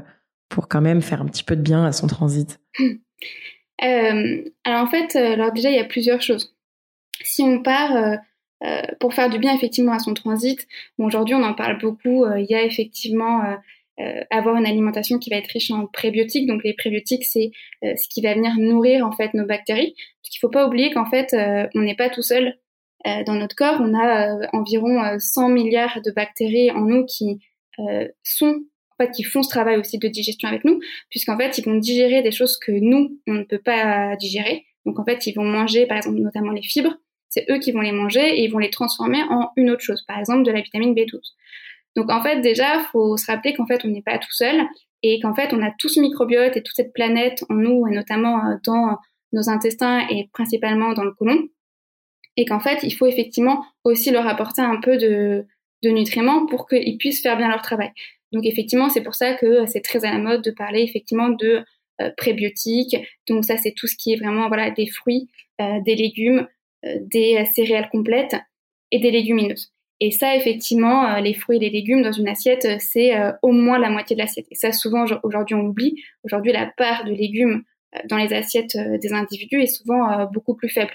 pour 0.50 0.68
quand 0.68 0.82
même 0.82 1.02
faire 1.02 1.22
un 1.22 1.26
petit 1.26 1.44
peu 1.44 1.56
de 1.56 1.62
bien 1.62 1.86
à 1.86 1.92
son 1.92 2.08
transit? 2.08 2.60
Alors 3.78 4.84
en 4.84 4.88
fait, 4.88 5.16
alors 5.16 5.52
déjà, 5.52 5.70
il 5.70 5.76
y 5.76 5.80
a 5.80 5.86
plusieurs 5.86 6.22
choses. 6.22 6.56
Si 7.24 7.44
on 7.44 7.62
part 7.62 8.18
euh, 8.64 8.82
pour 9.00 9.14
faire 9.14 9.30
du 9.30 9.38
bien 9.38 9.54
effectivement 9.54 9.92
à 9.92 10.00
son 10.00 10.14
transit. 10.14 10.66
Bon, 10.98 11.06
aujourd'hui, 11.06 11.36
on 11.36 11.44
en 11.44 11.54
parle 11.54 11.78
beaucoup. 11.80 12.24
Euh, 12.24 12.40
il 12.40 12.48
y 12.50 12.56
a 12.56 12.64
effectivement 12.64 13.44
euh, 14.00 14.22
avoir 14.30 14.56
une 14.56 14.66
alimentation 14.66 15.20
qui 15.20 15.30
va 15.30 15.36
être 15.38 15.52
riche 15.52 15.72
en 15.72 15.88
prébiotiques. 15.88 16.48
Donc 16.48 16.64
les 16.64 16.74
prébiotiques, 16.74 17.26
c'est 17.26 17.52
ce 17.82 18.08
qui 18.10 18.22
va 18.22 18.34
venir 18.34 18.54
nourrir 18.58 19.06
en 19.06 19.12
fait 19.12 19.34
nos 19.34 19.46
bactéries. 19.46 19.94
Parce 20.22 20.30
qu'il 20.32 20.40
faut 20.40 20.50
pas 20.50 20.68
oublier 20.68 20.92
qu'en 20.92 21.06
fait, 21.06 21.36
on 21.76 21.82
n'est 21.82 21.96
pas 21.96 22.10
tout 22.10 22.22
seul 22.22 22.58
dans 23.06 23.36
notre 23.36 23.56
corps. 23.56 23.78
On 23.80 23.94
a 23.94 24.50
environ 24.54 25.18
100 25.18 25.50
milliards 25.50 26.02
de 26.02 26.12
bactéries 26.12 26.72
en 26.72 26.82
nous 26.82 27.06
qui 27.06 27.40
sont 28.24 28.62
en 28.98 29.04
fait, 29.04 29.12
qui 29.12 29.24
font 29.24 29.44
ce 29.44 29.50
travail 29.50 29.78
aussi 29.78 29.98
de 29.98 30.08
digestion 30.08 30.48
avec 30.48 30.64
nous, 30.64 30.80
puisqu'en 31.10 31.38
fait, 31.38 31.58
ils 31.58 31.66
vont 31.66 31.76
digérer 31.76 32.22
des 32.22 32.32
choses 32.32 32.58
que 32.58 32.72
nous, 32.72 33.20
on 33.28 33.34
ne 33.34 33.44
peut 33.44 33.60
pas 33.60 34.16
digérer. 34.16 34.66
Donc, 34.86 35.00
en 35.00 35.04
fait, 35.04 35.28
ils 35.28 35.34
vont 35.34 35.44
manger, 35.44 35.86
par 35.86 35.98
exemple, 35.98 36.20
notamment 36.20 36.52
les 36.52 36.62
fibres, 36.62 36.96
c'est 37.36 37.46
eux 37.52 37.60
qui 37.60 37.74
vont 37.74 37.82
les 37.82 37.92
manger 37.92 38.40
et 38.40 38.44
ils 38.44 38.52
vont 38.52 38.60
les 38.60 38.70
transformer 38.70 39.22
en 39.30 39.50
une 39.58 39.70
autre 39.70 39.82
chose, 39.82 40.04
par 40.08 40.18
exemple 40.18 40.44
de 40.44 40.52
la 40.52 40.62
vitamine 40.62 40.94
B12. 40.94 41.20
Donc 41.98 42.10
en 42.10 42.24
fait 42.24 42.40
déjà, 42.40 42.80
faut 42.92 43.18
se 43.18 43.26
rappeler 43.28 43.54
qu'en 43.54 43.66
fait 43.66 43.84
on 43.84 43.90
n'est 43.90 44.02
pas 44.02 44.18
tout 44.18 44.32
seul 44.32 44.64
et 45.04 45.20
qu'en 45.20 45.34
fait 45.34 45.54
on 45.54 45.62
a 45.62 45.72
tout 45.78 45.90
ce 45.90 46.00
microbiote 46.00 46.56
et 46.56 46.64
toute 46.64 46.76
cette 46.76 46.94
planète 46.94 47.44
en 47.50 47.56
nous 47.56 47.88
et 47.88 47.92
notamment 47.92 48.38
euh, 48.38 48.56
dans 48.66 48.98
nos 49.34 49.50
intestins 49.50 50.08
et 50.10 50.30
principalement 50.32 50.94
dans 50.94 51.04
le 51.04 51.12
côlon 51.12 51.48
et 52.38 52.46
qu'en 52.46 52.60
fait 52.60 52.84
il 52.84 52.92
faut 52.92 53.06
effectivement 53.06 53.66
aussi 53.84 54.12
leur 54.12 54.28
apporter 54.28 54.62
un 54.62 54.80
peu 54.80 54.98
de, 54.98 55.46
nutriments 55.84 56.48
pour 56.48 56.68
qu'ils 56.68 56.98
puissent 56.98 57.22
faire 57.22 57.38
bien 57.38 57.48
leur 57.48 57.62
travail. 57.62 57.92
Donc 58.32 58.44
effectivement 58.46 58.90
c'est 58.90 59.04
pour 59.04 59.14
ça 59.14 59.36
que 59.36 59.68
c'est 59.68 59.82
très 59.82 60.04
à 60.04 60.12
la 60.12 60.18
mode 60.18 60.42
de 60.42 60.50
parler 60.50 60.82
effectivement 60.82 61.30
de 61.30 61.64
euh, 62.02 62.10
prébiotiques. 62.18 62.98
Donc 63.28 63.46
ça 63.46 63.58
c'est 63.58 63.74
tout 63.74 63.88
ce 63.88 63.96
qui 63.96 64.14
est 64.14 64.16
vraiment 64.16 64.48
voilà 64.48 64.72
des 64.72 64.88
fruits, 64.88 65.30
euh, 65.62 65.80
des 65.86 65.96
légumes, 65.96 66.48
des 67.02 67.46
céréales 67.54 67.90
complètes 67.90 68.36
et 68.92 69.00
des 69.00 69.12
légumineuses. 69.12 69.76
Et 70.02 70.12
ça, 70.12 70.36
effectivement, 70.36 71.06
euh, 71.06 71.22
les 71.22 71.34
fruits 71.34 71.58
et 71.58 71.60
les 71.60 71.70
légumes 71.70 72.02
dans 72.02 72.12
une 72.12 72.28
assiette, 72.28 72.66
euh, 72.66 72.76
c'est 72.80 73.14
au 73.42 73.52
moins 73.52 73.80
la 73.80 73.90
moitié 73.90 74.16
de 74.16 74.22
l'assiette. 74.22 74.48
Et 74.52 74.56
ça, 74.56 74.72
souvent, 74.72 75.06
aujourd'hui, 75.24 75.56
on 75.56 75.64
l'oublie. 75.64 76.02
Aujourd'hui, 76.24 76.52
la 76.52 76.72
part 76.78 77.06
de 77.06 77.12
légumes 77.12 77.64
dans 78.10 78.18
les 78.18 78.34
assiettes 78.34 78.78
des 79.02 79.14
individus 79.14 79.62
est 79.62 79.68
souvent 79.68 80.26
beaucoup 80.34 80.54
plus 80.54 80.68
faible. 80.68 80.92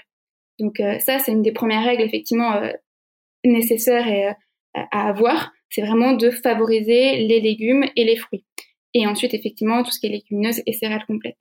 Donc 0.59 0.79
ça, 0.99 1.17
c'est 1.17 1.31
une 1.31 1.41
des 1.41 1.51
premières 1.51 1.83
règles, 1.83 2.03
effectivement, 2.03 2.61
nécessaires 3.43 4.35
à 4.75 5.09
avoir. 5.09 5.51
C'est 5.69 5.81
vraiment 5.81 6.13
de 6.13 6.29
favoriser 6.29 7.25
les 7.25 7.39
légumes 7.39 7.85
et 7.95 8.03
les 8.03 8.17
fruits. 8.17 8.45
Et 8.93 9.07
ensuite, 9.07 9.33
effectivement, 9.33 9.81
tout 9.81 9.89
ce 9.89 9.99
qui 9.99 10.07
est 10.07 10.11
légumineuse 10.11 10.61
et 10.67 10.73
céréales 10.73 11.05
complètes. 11.07 11.39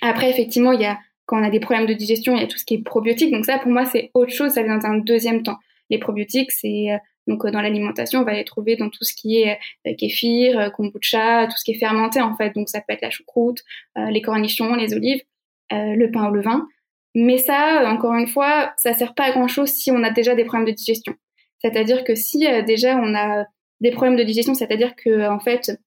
après, 0.00 0.28
effectivement, 0.28 0.72
il 0.72 0.80
y 0.80 0.86
a 0.86 0.98
quand 1.26 1.40
on 1.40 1.44
a 1.44 1.50
des 1.50 1.60
problèmes 1.60 1.86
de 1.86 1.94
digestion, 1.94 2.36
il 2.36 2.40
y 2.40 2.44
a 2.44 2.46
tout 2.46 2.58
ce 2.58 2.64
qui 2.64 2.74
est 2.74 2.82
probiotique. 2.82 3.32
Donc 3.32 3.44
ça, 3.44 3.58
pour 3.58 3.70
moi, 3.70 3.84
c'est 3.84 4.10
autre 4.14 4.32
chose. 4.32 4.52
Ça 4.52 4.62
vient 4.62 4.76
dans 4.76 4.86
un 4.86 4.98
deuxième 4.98 5.42
temps. 5.42 5.58
Les 5.90 5.98
probiotiques, 5.98 6.52
c'est 6.52 6.92
euh, 6.92 6.98
donc 7.26 7.44
euh, 7.44 7.50
dans 7.50 7.60
l'alimentation, 7.60 8.20
on 8.20 8.24
va 8.24 8.34
les 8.34 8.44
trouver 8.44 8.76
dans 8.76 8.90
tout 8.90 9.04
ce 9.04 9.14
qui 9.14 9.40
est 9.40 9.58
euh, 9.86 9.94
kéfir, 9.96 10.72
kombucha, 10.72 11.46
tout 11.46 11.56
ce 11.56 11.64
qui 11.64 11.72
est 11.72 11.78
fermenté 11.78 12.20
en 12.20 12.36
fait. 12.36 12.54
Donc 12.54 12.68
ça 12.68 12.80
peut 12.80 12.92
être 12.92 13.02
la 13.02 13.10
choucroute, 13.10 13.62
les 13.96 14.22
cornichons, 14.22 14.74
les 14.74 14.94
olives, 14.94 15.22
le 15.70 16.06
pain 16.10 16.28
au 16.28 16.34
levain. 16.34 16.66
Mais 17.14 17.38
ça, 17.38 17.84
encore 17.86 18.14
une 18.14 18.26
fois, 18.26 18.72
ça 18.76 18.92
sert 18.92 19.14
pas 19.14 19.24
à 19.24 19.30
grand 19.30 19.46
chose 19.46 19.68
si 19.68 19.90
on 19.90 20.02
a 20.02 20.10
déjà 20.10 20.34
des 20.34 20.44
problèmes 20.44 20.66
de 20.66 20.72
digestion. 20.72 21.14
C'est-à-dire 21.58 22.02
que 22.02 22.14
si 22.14 22.40
déjà 22.66 22.96
on 22.96 23.14
a 23.14 23.44
des 23.80 23.90
problèmes 23.90 24.16
de 24.16 24.24
digestion, 24.24 24.54
c'est-à-dire 24.54 24.96
que 24.96 25.28
en 25.28 25.38
fait 25.38 25.78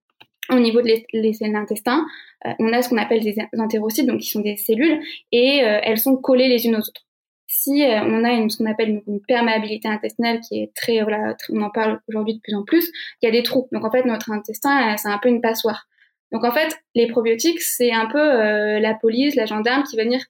au 0.50 0.60
niveau 0.60 0.82
de 0.82 1.52
l'intestin, 1.52 2.06
euh, 2.46 2.52
on 2.60 2.72
a 2.74 2.82
ce 2.82 2.90
qu'on 2.90 2.98
appelle 2.98 3.22
des 3.22 3.36
entérocytes, 3.58 4.06
donc 4.06 4.22
qui 4.22 4.30
sont 4.30 4.42
des 4.42 4.58
cellules, 4.58 5.02
et 5.32 5.64
euh, 5.64 5.80
elles 5.84 6.00
sont 6.00 6.16
collées 6.18 6.48
les 6.48 6.66
unes 6.66 6.76
aux 6.76 6.80
autres. 6.80 7.06
Si 7.48 7.84
euh, 7.84 8.02
on 8.04 8.24
a 8.24 8.32
une, 8.32 8.50
ce 8.50 8.58
qu'on 8.58 8.70
appelle 8.70 9.02
une, 9.08 9.22
perméabilité 9.28 9.88
intestinale 9.88 10.42
qui 10.42 10.62
est 10.62 10.74
très, 10.76 11.02
voilà, 11.02 11.36
on 11.50 11.62
en 11.62 11.70
parle 11.70 12.00
aujourd'hui 12.08 12.36
de 12.36 12.40
plus 12.42 12.56
en 12.56 12.64
plus, 12.64 12.92
il 13.22 13.26
y 13.26 13.30
a 13.30 13.32
des 13.32 13.44
trous. 13.44 13.68
Donc 13.72 13.86
en 13.86 13.92
fait, 13.92 14.06
notre 14.06 14.32
intestin, 14.32 14.96
c'est 14.98 15.10
un 15.10 15.18
peu 15.18 15.30
une 15.30 15.42
passoire. 15.42 15.88
Donc 16.32 16.44
en 16.44 16.52
fait, 16.52 16.78
les 16.94 17.08
probiotiques, 17.08 17.62
c'est 17.62 17.94
un 17.94 18.08
peu 18.08 18.20
la 18.20 18.94
police, 18.96 19.36
la 19.36 19.46
gendarme 19.46 19.84
qui 19.84 19.96
va 19.96 20.04
venir 20.04 20.22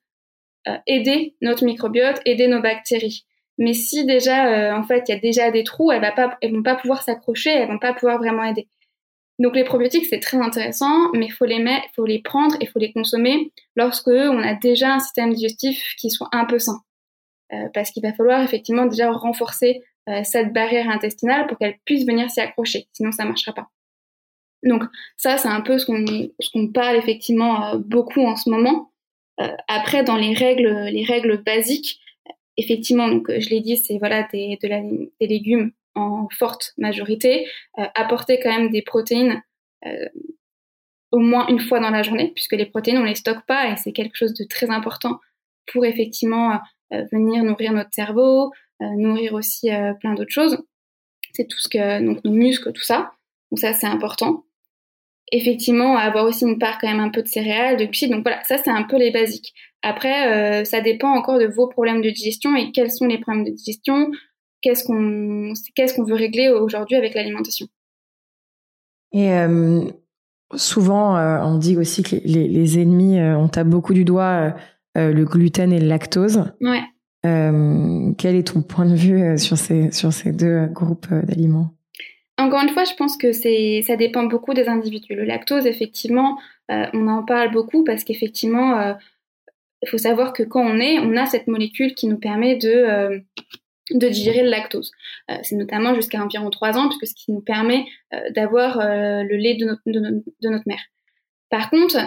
aider 0.86 1.36
notre 1.42 1.66
microbiote, 1.66 2.22
aider 2.26 2.48
nos 2.48 2.62
bactéries. 2.62 3.26
Mais 3.58 3.74
si 3.74 4.06
déjà, 4.06 4.78
en 4.78 4.84
fait, 4.84 5.06
il 5.08 5.16
y 5.16 5.18
a 5.18 5.20
déjà 5.20 5.50
des 5.50 5.64
trous, 5.64 5.92
elles 5.92 6.54
vont 6.54 6.64
pas 6.64 6.76
pouvoir 6.76 7.02
s'accrocher, 7.02 7.50
elles 7.50 7.68
vont 7.68 7.80
pas 7.80 7.94
pouvoir 7.94 8.20
vraiment 8.20 8.44
aider. 8.44 8.68
Donc 9.40 9.56
les 9.56 9.64
probiotiques 9.64 10.08
c'est 10.10 10.20
très 10.20 10.38
intéressant, 10.38 11.12
mais 11.14 11.28
il 11.28 11.32
faut 11.32 11.46
les 11.46 11.60
mettre, 11.60 11.88
faut 11.96 12.06
les 12.06 12.22
prendre 12.22 12.56
et 12.60 12.66
faut 12.66 12.80
les 12.80 12.92
consommer 12.92 13.52
lorsque 13.76 14.08
on 14.08 14.42
a 14.42 14.56
déjà 14.56 14.96
un 14.96 15.00
système 15.00 15.34
digestif 15.34 15.94
qui 16.00 16.10
soit 16.10 16.30
un 16.32 16.46
peu 16.46 16.58
sain, 16.58 16.82
euh, 17.54 17.68
parce 17.74 17.92
qu'il 17.92 18.02
va 18.02 18.14
falloir 18.14 18.42
effectivement 18.42 18.86
déjà 18.86 19.12
renforcer 19.12 19.84
euh, 20.10 20.22
cette 20.24 20.54
barrière 20.54 20.90
intestinale 20.90 21.46
pour 21.48 21.58
qu'elle 21.60 21.78
puisse 21.86 22.06
venir 22.06 22.32
s'y 22.32 22.40
accrocher, 22.40 22.88
sinon 22.94 23.12
ça 23.12 23.26
marchera 23.26 23.54
pas. 23.54 23.68
Donc 24.64 24.84
ça 25.18 25.38
c'est 25.38 25.50
un 25.50 25.62
peu 25.62 25.78
ce 25.78 25.86
qu'on 25.86 26.04
qu'on 26.52 26.72
parle 26.72 26.96
effectivement 26.96 27.74
euh, 27.74 27.78
beaucoup 27.78 28.26
en 28.26 28.36
ce 28.36 28.50
moment. 28.50 28.92
après 29.68 30.04
dans 30.04 30.18
les 30.18 30.34
règles 30.34 30.86
les 30.90 31.04
règles 31.04 31.44
basiques, 31.44 32.00
effectivement 32.58 33.08
donc 33.08 33.30
je 33.30 33.50
l'ai 33.50 33.62
dit 33.62 33.78
c'est 33.78 34.00
voilà 34.00 34.28
des, 34.34 34.58
des 34.60 35.28
légumes 35.28 35.74
en 35.98 36.30
forte 36.30 36.74
majorité, 36.78 37.48
euh, 37.80 37.86
apporter 37.96 38.40
quand 38.42 38.56
même 38.56 38.70
des 38.70 38.82
protéines 38.82 39.42
euh, 39.86 40.06
au 41.12 41.20
moins 41.20 41.48
une 41.48 41.60
fois 41.60 41.80
dans 41.80 41.90
la 41.90 42.04
journée, 42.04 42.32
puisque 42.36 42.54
les 42.54 42.66
protéines, 42.66 42.98
on 42.98 43.04
les 43.04 43.16
stocke 43.16 43.46
pas 43.48 43.70
et 43.70 43.78
c'est 43.78 43.94
quelque 43.94 44.16
chose 44.16 44.34
de 44.34 44.46
très 44.46 44.70
important 44.70 45.20
pour 45.72 45.86
effectivement 45.86 46.60
euh, 46.94 47.04
venir 47.12 47.44
nourrir 47.44 47.74
notre 47.74 47.94
cerveau, 47.94 48.52
nourrir 48.80 49.34
aussi 49.34 49.70
plein 50.02 50.14
d'autres 50.14 50.32
choses. 50.32 50.64
C'est 51.34 51.48
tout 51.48 51.58
ce 51.58 51.68
que, 51.68 52.06
donc 52.06 52.24
nos 52.24 52.32
muscles, 52.32 52.72
tout 52.74 52.84
ça. 52.84 53.12
Donc 53.50 53.58
ça, 53.58 53.74
c'est 53.74 53.88
important. 53.88 54.44
Effectivement, 55.32 55.98
avoir 55.98 56.26
aussi 56.26 56.46
une 56.46 56.60
part 56.60 56.78
quand 56.78 56.88
même 56.88 57.00
un 57.00 57.10
peu 57.10 57.24
de 57.24 57.28
céréales, 57.28 57.78
de 57.78 57.86
glucides. 57.86 58.12
Donc 58.12 58.22
voilà, 58.22 58.44
ça, 58.44 58.60
c'est 58.60 58.70
un 58.70 58.84
peu 58.84 59.00
les 59.00 59.10
basiques. 59.10 59.52
Après, 59.82 60.64
ça 60.64 60.80
dépend 60.82 61.10
encore 61.10 61.40
de 61.40 61.48
vos 61.48 61.68
problèmes 61.68 62.04
de 62.04 62.12
digestion 62.12 62.56
et 62.56 62.72
quels 62.72 62.92
sont 62.92 63.08
les 63.08 63.18
problèmes 63.18 63.46
de 63.46 63.52
digestion, 63.52 64.12
qu'est-ce 64.62 64.84
qu'on 64.84 65.54
qu'est-ce 65.76 65.94
qu'on 65.94 66.04
veut 66.04 66.16
régler 66.16 66.50
aujourd'hui 66.50 66.96
avec 66.96 67.14
l'alimentation? 67.14 67.68
Et 69.14 69.32
euh, 69.34 69.86
souvent, 70.56 71.18
euh, 71.18 71.40
on 71.42 71.58
dit 71.58 71.78
aussi 71.78 72.04
que 72.04 72.16
les, 72.24 72.48
les 72.48 72.80
ennemis, 72.80 73.20
euh, 73.20 73.38
on 73.38 73.48
tape 73.48 73.68
beaucoup 73.68 73.94
du 73.94 74.06
doigt 74.06 74.54
le 74.96 75.26
gluten 75.26 75.72
et 75.72 75.80
le 75.80 75.88
lactose. 75.88 76.44
Ouais. 76.60 76.82
quel 77.22 78.36
est 78.36 78.48
ton 78.52 78.64
point 78.64 78.88
de 78.88 78.96
vue 78.96 79.38
sur 79.38 79.56
ces 79.56 79.92
sur 79.92 80.12
ces 80.12 80.32
deux 80.32 80.66
groupes 80.66 81.14
d'aliments? 81.14 81.70
Encore 82.40 82.64
une 82.64 82.70
fois, 82.70 82.84
je 82.84 82.96
pense 82.96 83.16
que 83.16 83.32
c'est, 83.32 83.84
ça 83.86 83.96
dépend 83.96 84.24
beaucoup 84.24 84.56
des 84.56 84.68
individus. 84.68 85.14
Le 85.14 85.24
lactose, 85.24 85.68
effectivement, 85.68 86.40
on 86.70 87.08
en 87.08 87.24
parle 87.24 87.52
beaucoup 87.52 87.84
parce 87.84 88.04
qu'effectivement, 88.04 88.96
il 89.84 89.88
faut 89.88 90.00
savoir 90.00 90.34
que 90.34 90.42
quand 90.42 90.66
on 90.66 90.80
est, 90.80 90.98
on 90.98 91.16
a 91.16 91.28
cette 91.28 91.46
molécule 91.46 91.94
qui 91.94 92.08
nous 92.08 92.18
permet 92.18 92.56
de 92.56 93.22
de 93.92 94.08
digérer 94.08 94.44
le 94.44 94.50
lactose. 94.50 94.92
Euh, 95.32 95.36
c'est 95.44 95.56
notamment 95.56 95.96
jusqu'à 95.96 96.22
environ 96.22 96.50
3 96.50 96.78
ans, 96.78 96.90
puisque 96.90 97.08
ce 97.08 97.14
qui 97.14 97.32
nous 97.32 97.42
permet 97.42 97.86
euh, 98.14 98.32
d'avoir 98.32 98.80
euh, 98.80 99.24
le 99.24 99.36
lait 99.36 99.56
de 99.56 99.66
notre, 99.66 100.64
mère. 100.66 100.82
Par 101.50 101.70
contre, 101.70 101.98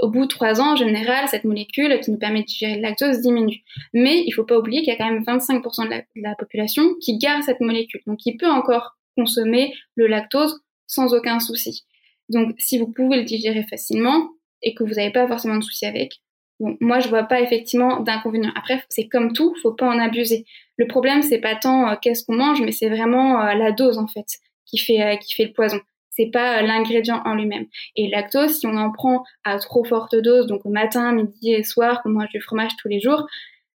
au 0.00 0.10
bout 0.10 0.24
de 0.24 0.28
3 0.28 0.60
ans, 0.60 0.72
en 0.72 0.76
général, 0.76 1.26
cette 1.28 1.44
molécule 1.44 1.98
qui 2.00 2.10
nous 2.10 2.18
permet 2.18 2.40
de 2.40 2.46
digérer 2.46 2.76
le 2.76 2.82
lactose 2.82 3.20
diminue. 3.20 3.62
Mais 3.94 4.20
il 4.20 4.28
ne 4.28 4.34
faut 4.34 4.44
pas 4.44 4.58
oublier 4.58 4.82
qu'il 4.82 4.92
y 4.92 4.96
a 4.96 4.98
quand 4.98 5.10
même 5.10 5.22
25% 5.22 5.84
de 5.84 5.90
la, 5.90 5.98
de 6.00 6.22
la, 6.22 6.34
population 6.34 6.82
qui 7.00 7.16
garde 7.16 7.42
cette 7.42 7.60
molécule, 7.60 8.02
donc 8.06 8.18
qui 8.18 8.36
peut 8.36 8.50
encore 8.50 8.96
consommer 9.16 9.72
le 9.94 10.06
lactose 10.06 10.60
sans 10.86 11.14
aucun 11.14 11.40
souci. 11.40 11.84
Donc 12.28 12.54
si 12.58 12.78
vous 12.78 12.90
pouvez 12.90 13.16
le 13.16 13.24
digérer 13.24 13.64
facilement 13.68 14.28
et 14.62 14.74
que 14.74 14.82
vous 14.82 14.94
n'avez 14.94 15.12
pas 15.12 15.26
forcément 15.28 15.56
de 15.56 15.64
souci 15.64 15.86
avec, 15.86 16.20
Bon, 16.64 16.78
moi, 16.80 16.98
je 16.98 17.08
vois 17.08 17.24
pas 17.24 17.42
effectivement 17.42 18.00
d'inconvénient. 18.00 18.50
Après, 18.56 18.82
c'est 18.88 19.06
comme 19.06 19.34
tout, 19.34 19.54
faut 19.62 19.72
pas 19.72 19.86
en 19.86 19.98
abuser. 19.98 20.46
Le 20.78 20.86
problème, 20.86 21.20
c'est 21.20 21.38
pas 21.38 21.56
tant 21.56 21.90
euh, 21.90 21.96
qu'est-ce 22.00 22.24
qu'on 22.24 22.36
mange, 22.36 22.62
mais 22.62 22.72
c'est 22.72 22.88
vraiment 22.88 23.42
euh, 23.42 23.52
la 23.52 23.70
dose 23.70 23.98
en 23.98 24.06
fait 24.06 24.24
qui 24.64 24.78
fait 24.78 25.02
euh, 25.02 25.16
qui 25.16 25.34
fait 25.34 25.44
le 25.44 25.52
poison. 25.52 25.78
C'est 26.08 26.30
pas 26.30 26.62
l'ingrédient 26.62 27.20
en 27.26 27.34
lui-même. 27.34 27.66
Et 27.96 28.08
lactose, 28.08 28.60
si 28.60 28.66
on 28.66 28.78
en 28.78 28.90
prend 28.90 29.24
à 29.44 29.58
trop 29.58 29.84
forte 29.84 30.14
dose, 30.14 30.46
donc 30.46 30.64
au 30.64 30.70
matin, 30.70 31.12
midi 31.12 31.52
et 31.52 31.64
soir, 31.64 32.02
qu'on 32.02 32.08
mange 32.08 32.30
du 32.30 32.40
fromage 32.40 32.70
tous 32.80 32.88
les 32.88 32.98
jours, 32.98 33.26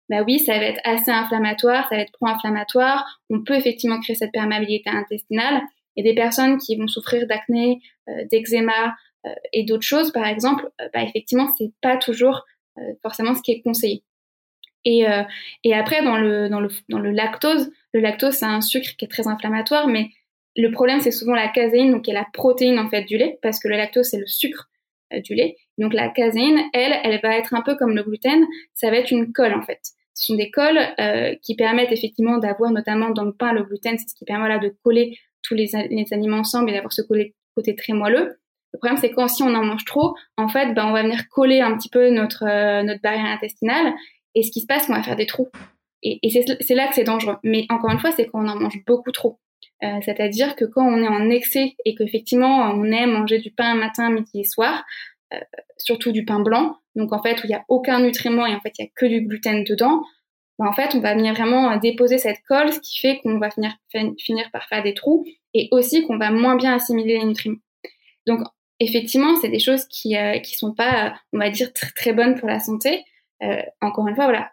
bah 0.08 0.24
oui, 0.26 0.40
ça 0.40 0.58
va 0.58 0.64
être 0.64 0.80
assez 0.82 1.12
inflammatoire, 1.12 1.88
ça 1.88 1.94
va 1.94 2.02
être 2.02 2.12
pro-inflammatoire. 2.12 3.20
On 3.30 3.44
peut 3.44 3.54
effectivement 3.54 4.00
créer 4.00 4.16
cette 4.16 4.32
perméabilité 4.32 4.90
intestinale. 4.90 5.62
Et 5.96 6.02
des 6.02 6.14
personnes 6.14 6.58
qui 6.58 6.76
vont 6.76 6.88
souffrir 6.88 7.26
d'acné, 7.28 7.80
d'eczéma 8.30 8.96
et 9.52 9.64
d'autres 9.64 9.86
choses, 9.86 10.12
par 10.12 10.26
exemple, 10.26 10.68
bah 10.94 11.02
effectivement, 11.02 11.48
c'est 11.58 11.72
pas 11.82 11.96
toujours 11.96 12.44
forcément 13.02 13.34
ce 13.34 13.42
qui 13.42 13.52
est 13.52 13.62
conseillé. 13.62 14.02
Et, 14.84 15.06
euh, 15.06 15.22
après, 15.74 16.02
dans 16.02 16.16
le, 16.16 17.10
lactose, 17.10 17.70
le 17.92 18.00
lactose, 18.00 18.34
c'est 18.34 18.46
un 18.46 18.60
sucre 18.60 18.96
qui 18.96 19.04
est 19.04 19.08
très 19.08 19.28
inflammatoire, 19.28 19.88
mais 19.88 20.08
le 20.56 20.70
problème, 20.70 21.00
c'est 21.00 21.10
souvent 21.10 21.34
la 21.34 21.48
caséine, 21.48 21.92
donc 21.92 22.04
qui 22.04 22.10
est 22.10 22.14
la 22.14 22.26
protéine 22.32 22.78
en 22.78 22.88
fait 22.88 23.04
du 23.04 23.16
lait, 23.16 23.38
parce 23.42 23.60
que 23.60 23.68
le 23.68 23.76
lactose, 23.76 24.06
c'est 24.06 24.18
le 24.18 24.26
sucre 24.26 24.68
euh, 25.12 25.20
du 25.20 25.34
lait. 25.34 25.56
Donc 25.78 25.94
la 25.94 26.08
caséine, 26.08 26.60
elle, 26.72 26.94
elle 27.04 27.20
va 27.22 27.36
être 27.36 27.54
un 27.54 27.62
peu 27.62 27.76
comme 27.76 27.94
le 27.94 28.02
gluten, 28.02 28.44
ça 28.74 28.90
va 28.90 28.96
être 28.96 29.10
une 29.10 29.32
colle 29.32 29.54
en 29.54 29.62
fait. 29.62 29.80
Ce 30.14 30.26
sont 30.26 30.34
des 30.34 30.50
colles 30.50 30.80
euh, 30.98 31.34
qui 31.42 31.54
permettent 31.54 31.92
effectivement 31.92 32.38
d'avoir, 32.38 32.70
notamment 32.72 33.10
dans 33.10 33.24
le 33.24 33.32
pain, 33.32 33.52
le 33.52 33.62
gluten, 33.62 33.96
c'est 33.96 34.08
ce 34.08 34.14
qui 34.14 34.24
permet 34.24 34.48
là, 34.48 34.58
de 34.58 34.74
coller 34.82 35.16
tous 35.42 35.54
les, 35.54 35.70
les 35.88 36.06
aliments 36.12 36.38
ensemble 36.38 36.70
et 36.70 36.72
d'avoir 36.74 36.92
ce 36.92 37.02
côté 37.02 37.74
très 37.76 37.92
moelleux. 37.92 38.38
Le 38.72 38.78
problème, 38.78 38.98
c'est 38.98 39.10
quand 39.10 39.28
si 39.28 39.42
on 39.42 39.54
en 39.54 39.64
mange 39.64 39.84
trop, 39.84 40.14
en 40.36 40.48
fait, 40.48 40.72
ben, 40.74 40.86
on 40.86 40.92
va 40.92 41.02
venir 41.02 41.28
coller 41.28 41.60
un 41.60 41.76
petit 41.76 41.88
peu 41.88 42.10
notre, 42.10 42.44
euh, 42.46 42.82
notre 42.82 43.02
barrière 43.02 43.26
intestinale. 43.26 43.94
Et 44.34 44.42
ce 44.42 44.50
qui 44.50 44.60
se 44.60 44.66
passe, 44.66 44.86
qu'on 44.86 44.94
va 44.94 45.02
faire 45.02 45.16
des 45.16 45.26
trous. 45.26 45.48
Et, 46.02 46.18
c'est 46.30 46.74
là 46.74 46.88
que 46.88 46.94
c'est 46.94 47.04
dangereux. 47.04 47.36
Mais 47.42 47.66
encore 47.68 47.90
une 47.90 47.98
fois, 47.98 48.12
c'est 48.12 48.26
quand 48.26 48.44
on 48.44 48.48
en 48.48 48.56
mange 48.56 48.82
beaucoup 48.86 49.10
trop. 49.10 49.38
Euh, 49.82 49.98
C'est-à-dire 50.04 50.56
que 50.56 50.64
quand 50.64 50.86
on 50.86 51.02
est 51.02 51.08
en 51.08 51.30
excès 51.30 51.74
et 51.84 51.94
qu'effectivement, 51.94 52.70
on 52.72 52.84
aime 52.84 53.12
manger 53.12 53.38
du 53.38 53.50
pain 53.50 53.74
matin, 53.74 54.10
midi 54.10 54.40
et 54.40 54.44
soir, 54.44 54.84
euh, 55.34 55.38
surtout 55.78 56.12
du 56.12 56.24
pain 56.24 56.40
blanc, 56.40 56.76
donc 56.96 57.12
en 57.12 57.22
fait, 57.22 57.42
où 57.42 57.44
il 57.44 57.48
n'y 57.48 57.54
a 57.54 57.64
aucun 57.68 58.00
nutriment 58.00 58.46
et 58.46 58.54
en 58.54 58.60
fait, 58.60 58.72
il 58.78 58.82
n'y 58.82 58.88
a 58.88 58.92
que 58.94 59.06
du 59.06 59.22
gluten 59.22 59.64
dedans, 59.64 60.02
ben, 60.58 60.66
en 60.66 60.72
fait, 60.72 60.94
on 60.94 61.00
va 61.00 61.14
venir 61.14 61.34
vraiment 61.34 61.76
déposer 61.76 62.18
cette 62.18 62.40
colle, 62.46 62.72
ce 62.72 62.80
qui 62.80 62.98
fait 62.98 63.20
qu'on 63.20 63.38
va 63.38 63.50
finir, 63.50 63.72
finir 64.18 64.50
par 64.52 64.64
faire 64.68 64.82
des 64.82 64.94
trous 64.94 65.24
et 65.54 65.68
aussi 65.70 66.06
qu'on 66.06 66.18
va 66.18 66.30
moins 66.30 66.56
bien 66.56 66.74
assimiler 66.74 67.18
les 67.18 67.24
nutriments. 67.24 67.58
Donc, 68.26 68.40
effectivement, 68.80 69.36
c'est 69.40 69.48
des 69.48 69.60
choses 69.60 69.84
qui 69.86 70.16
euh, 70.16 70.38
qui 70.38 70.56
sont 70.56 70.74
pas, 70.74 71.14
on 71.32 71.38
va 71.38 71.50
dire, 71.50 71.72
très, 71.72 71.90
très 71.90 72.12
bonnes 72.12 72.38
pour 72.38 72.48
la 72.48 72.58
santé. 72.58 73.04
Euh, 73.42 73.62
encore 73.80 74.08
une 74.08 74.14
fois, 74.14 74.24
voilà, 74.24 74.50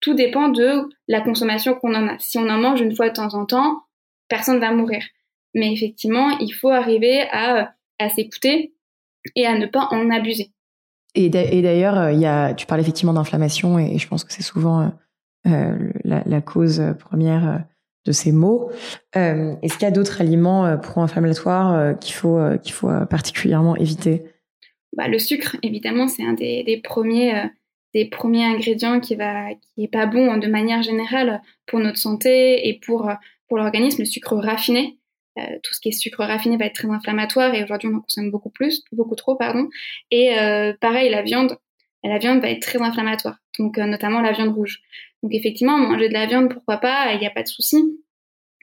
tout 0.00 0.14
dépend 0.14 0.48
de 0.48 0.88
la 1.08 1.20
consommation 1.20 1.74
qu'on 1.74 1.94
en 1.94 2.08
a. 2.08 2.18
Si 2.18 2.38
on 2.38 2.48
en 2.48 2.58
mange 2.58 2.80
une 2.80 2.94
fois 2.94 3.08
de 3.08 3.14
temps 3.14 3.34
en 3.34 3.46
temps, 3.46 3.82
personne 4.28 4.60
va 4.60 4.72
mourir. 4.72 5.02
Mais 5.54 5.72
effectivement, 5.72 6.30
il 6.38 6.52
faut 6.52 6.68
arriver 6.68 7.22
à, 7.32 7.72
à 7.98 8.08
s'écouter 8.10 8.74
et 9.34 9.46
à 9.46 9.58
ne 9.58 9.66
pas 9.66 9.88
en 9.90 10.10
abuser. 10.10 10.50
Et 11.16 11.28
d'ailleurs, 11.28 11.98
euh, 11.98 12.54
tu 12.54 12.66
parles 12.66 12.80
effectivement 12.80 13.12
d'inflammation 13.12 13.80
et 13.80 13.98
je 13.98 14.06
pense 14.06 14.22
que 14.22 14.32
c'est 14.32 14.42
souvent 14.42 14.92
la, 15.44 16.40
cause 16.40 16.80
première 17.00 17.64
de 18.06 18.12
ces 18.12 18.32
mots. 18.32 18.70
Euh, 19.16 19.54
Est-ce 19.62 19.74
qu'il 19.74 19.82
y 19.82 19.86
a 19.86 19.90
d'autres 19.90 20.20
aliments 20.20 20.66
euh, 20.66 20.76
pro-inflammatoires 20.76 21.74
euh, 21.74 21.94
qu'il 21.94 22.14
faut, 22.14 22.38
qu'il 22.62 22.72
faut 22.72 22.90
particulièrement 23.08 23.76
éviter? 23.76 24.24
Bah, 24.96 25.08
Le 25.08 25.18
sucre, 25.18 25.56
évidemment, 25.62 26.08
c'est 26.08 26.24
un 26.24 26.32
des, 26.32 26.80
premiers, 26.82 27.50
des 27.94 28.06
premiers 28.06 28.44
ingrédients 28.44 29.00
qui 29.00 29.16
va, 29.16 29.54
qui 29.54 29.88
pas 29.88 30.06
bon 30.06 30.36
de 30.36 30.48
manière 30.48 30.82
générale 30.82 31.42
pour 31.66 31.78
notre 31.78 31.98
santé 31.98 32.68
et 32.68 32.80
pour, 32.84 33.10
pour 33.48 33.58
l'organisme. 33.58 34.02
Le 34.02 34.06
sucre 34.06 34.36
raffiné, 34.36 34.98
tout 35.36 35.72
ce 35.72 35.80
qui 35.80 35.90
est 35.90 35.92
sucre 35.92 36.24
raffiné 36.24 36.56
va 36.56 36.66
être 36.66 36.74
très 36.74 36.90
inflammatoire 36.90 37.54
et 37.54 37.62
aujourd'hui 37.62 37.88
on 37.88 37.96
en 37.96 38.00
consomme 38.00 38.30
beaucoup 38.30 38.50
plus, 38.50 38.82
beaucoup 38.92 39.14
trop, 39.14 39.36
pardon. 39.36 39.68
Et 40.10 40.34
pareil, 40.80 41.08
la 41.10 41.22
viande, 41.22 41.56
la 42.02 42.18
viande 42.18 42.40
va 42.40 42.50
être 42.50 42.62
très 42.62 42.80
inflammatoire, 42.80 43.36
donc 43.58 43.76
notamment 43.76 44.20
la 44.20 44.32
viande 44.32 44.54
rouge. 44.54 44.80
Donc 45.22 45.34
effectivement, 45.34 45.76
manger 45.76 46.08
de 46.08 46.14
la 46.14 46.26
viande, 46.26 46.52
pourquoi 46.52 46.78
pas, 46.78 47.12
il 47.12 47.20
n'y 47.20 47.26
a 47.26 47.30
pas 47.30 47.42
de 47.42 47.48
souci. 47.48 47.76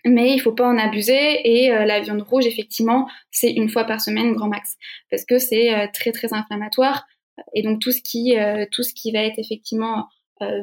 Mais 0.06 0.34
il 0.34 0.40
faut 0.40 0.54
pas 0.54 0.68
en 0.68 0.78
abuser 0.78 1.42
et 1.44 1.72
euh, 1.72 1.86
la 1.86 2.00
viande 2.00 2.22
rouge, 2.22 2.46
effectivement, 2.46 3.08
c'est 3.32 3.52
une 3.52 3.70
fois 3.70 3.84
par 3.84 4.00
semaine 4.00 4.34
grand 4.34 4.48
max 4.48 4.78
parce 5.10 5.26
que 5.26 5.38
c'est 5.40 5.74
euh, 5.74 5.88
très 5.94 6.12
très 6.12 6.34
inflammatoire 6.34 7.06
et 7.54 7.62
donc 7.62 7.82
tout 7.82 7.92
ce 7.92 8.02
qui 8.02 8.38
euh, 8.38 8.66
tout 8.72 8.84
ce 8.84 8.94
qui 8.94 9.12
va 9.12 9.20
être 9.20 9.40
effectivement 9.40 10.08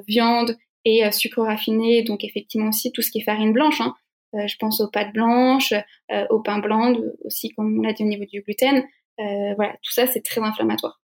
viande 0.07 0.57
et 0.85 1.11
sucre 1.11 1.43
raffiné, 1.43 2.05
donc 2.05 2.23
effectivement 2.23 2.69
aussi 2.69 2.93
tout 2.93 3.03
ce 3.03 3.11
qui 3.11 3.19
est 3.19 3.25
farine 3.25 3.53
blanche. 3.53 3.81
Hein. 3.81 3.93
je 4.33 4.55
pense 4.57 4.81
aux 4.81 4.89
pâtes 4.89 5.13
blanches, 5.13 5.75
au 6.31 6.39
pain 6.39 6.61
blanc 6.61 6.95
aussi, 7.25 7.49
comme 7.51 7.77
on 7.77 7.83
l'a 7.83 7.93
dit 7.93 8.05
au 8.05 8.07
niveau 8.07 8.25
du 8.25 8.43
gluten. 8.43 8.85
voilà, 9.19 9.73
tout 9.83 9.91
ça 9.91 10.07
c'est 10.07 10.23
très 10.23 10.41
inflammatoire. 10.41 11.01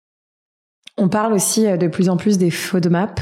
On 0.96 1.08
parle 1.08 1.32
aussi 1.32 1.66
de 1.76 1.88
plus 1.88 2.08
en 2.08 2.16
plus 2.16 2.38
des 2.38 2.50
FODMAP. 2.50 3.20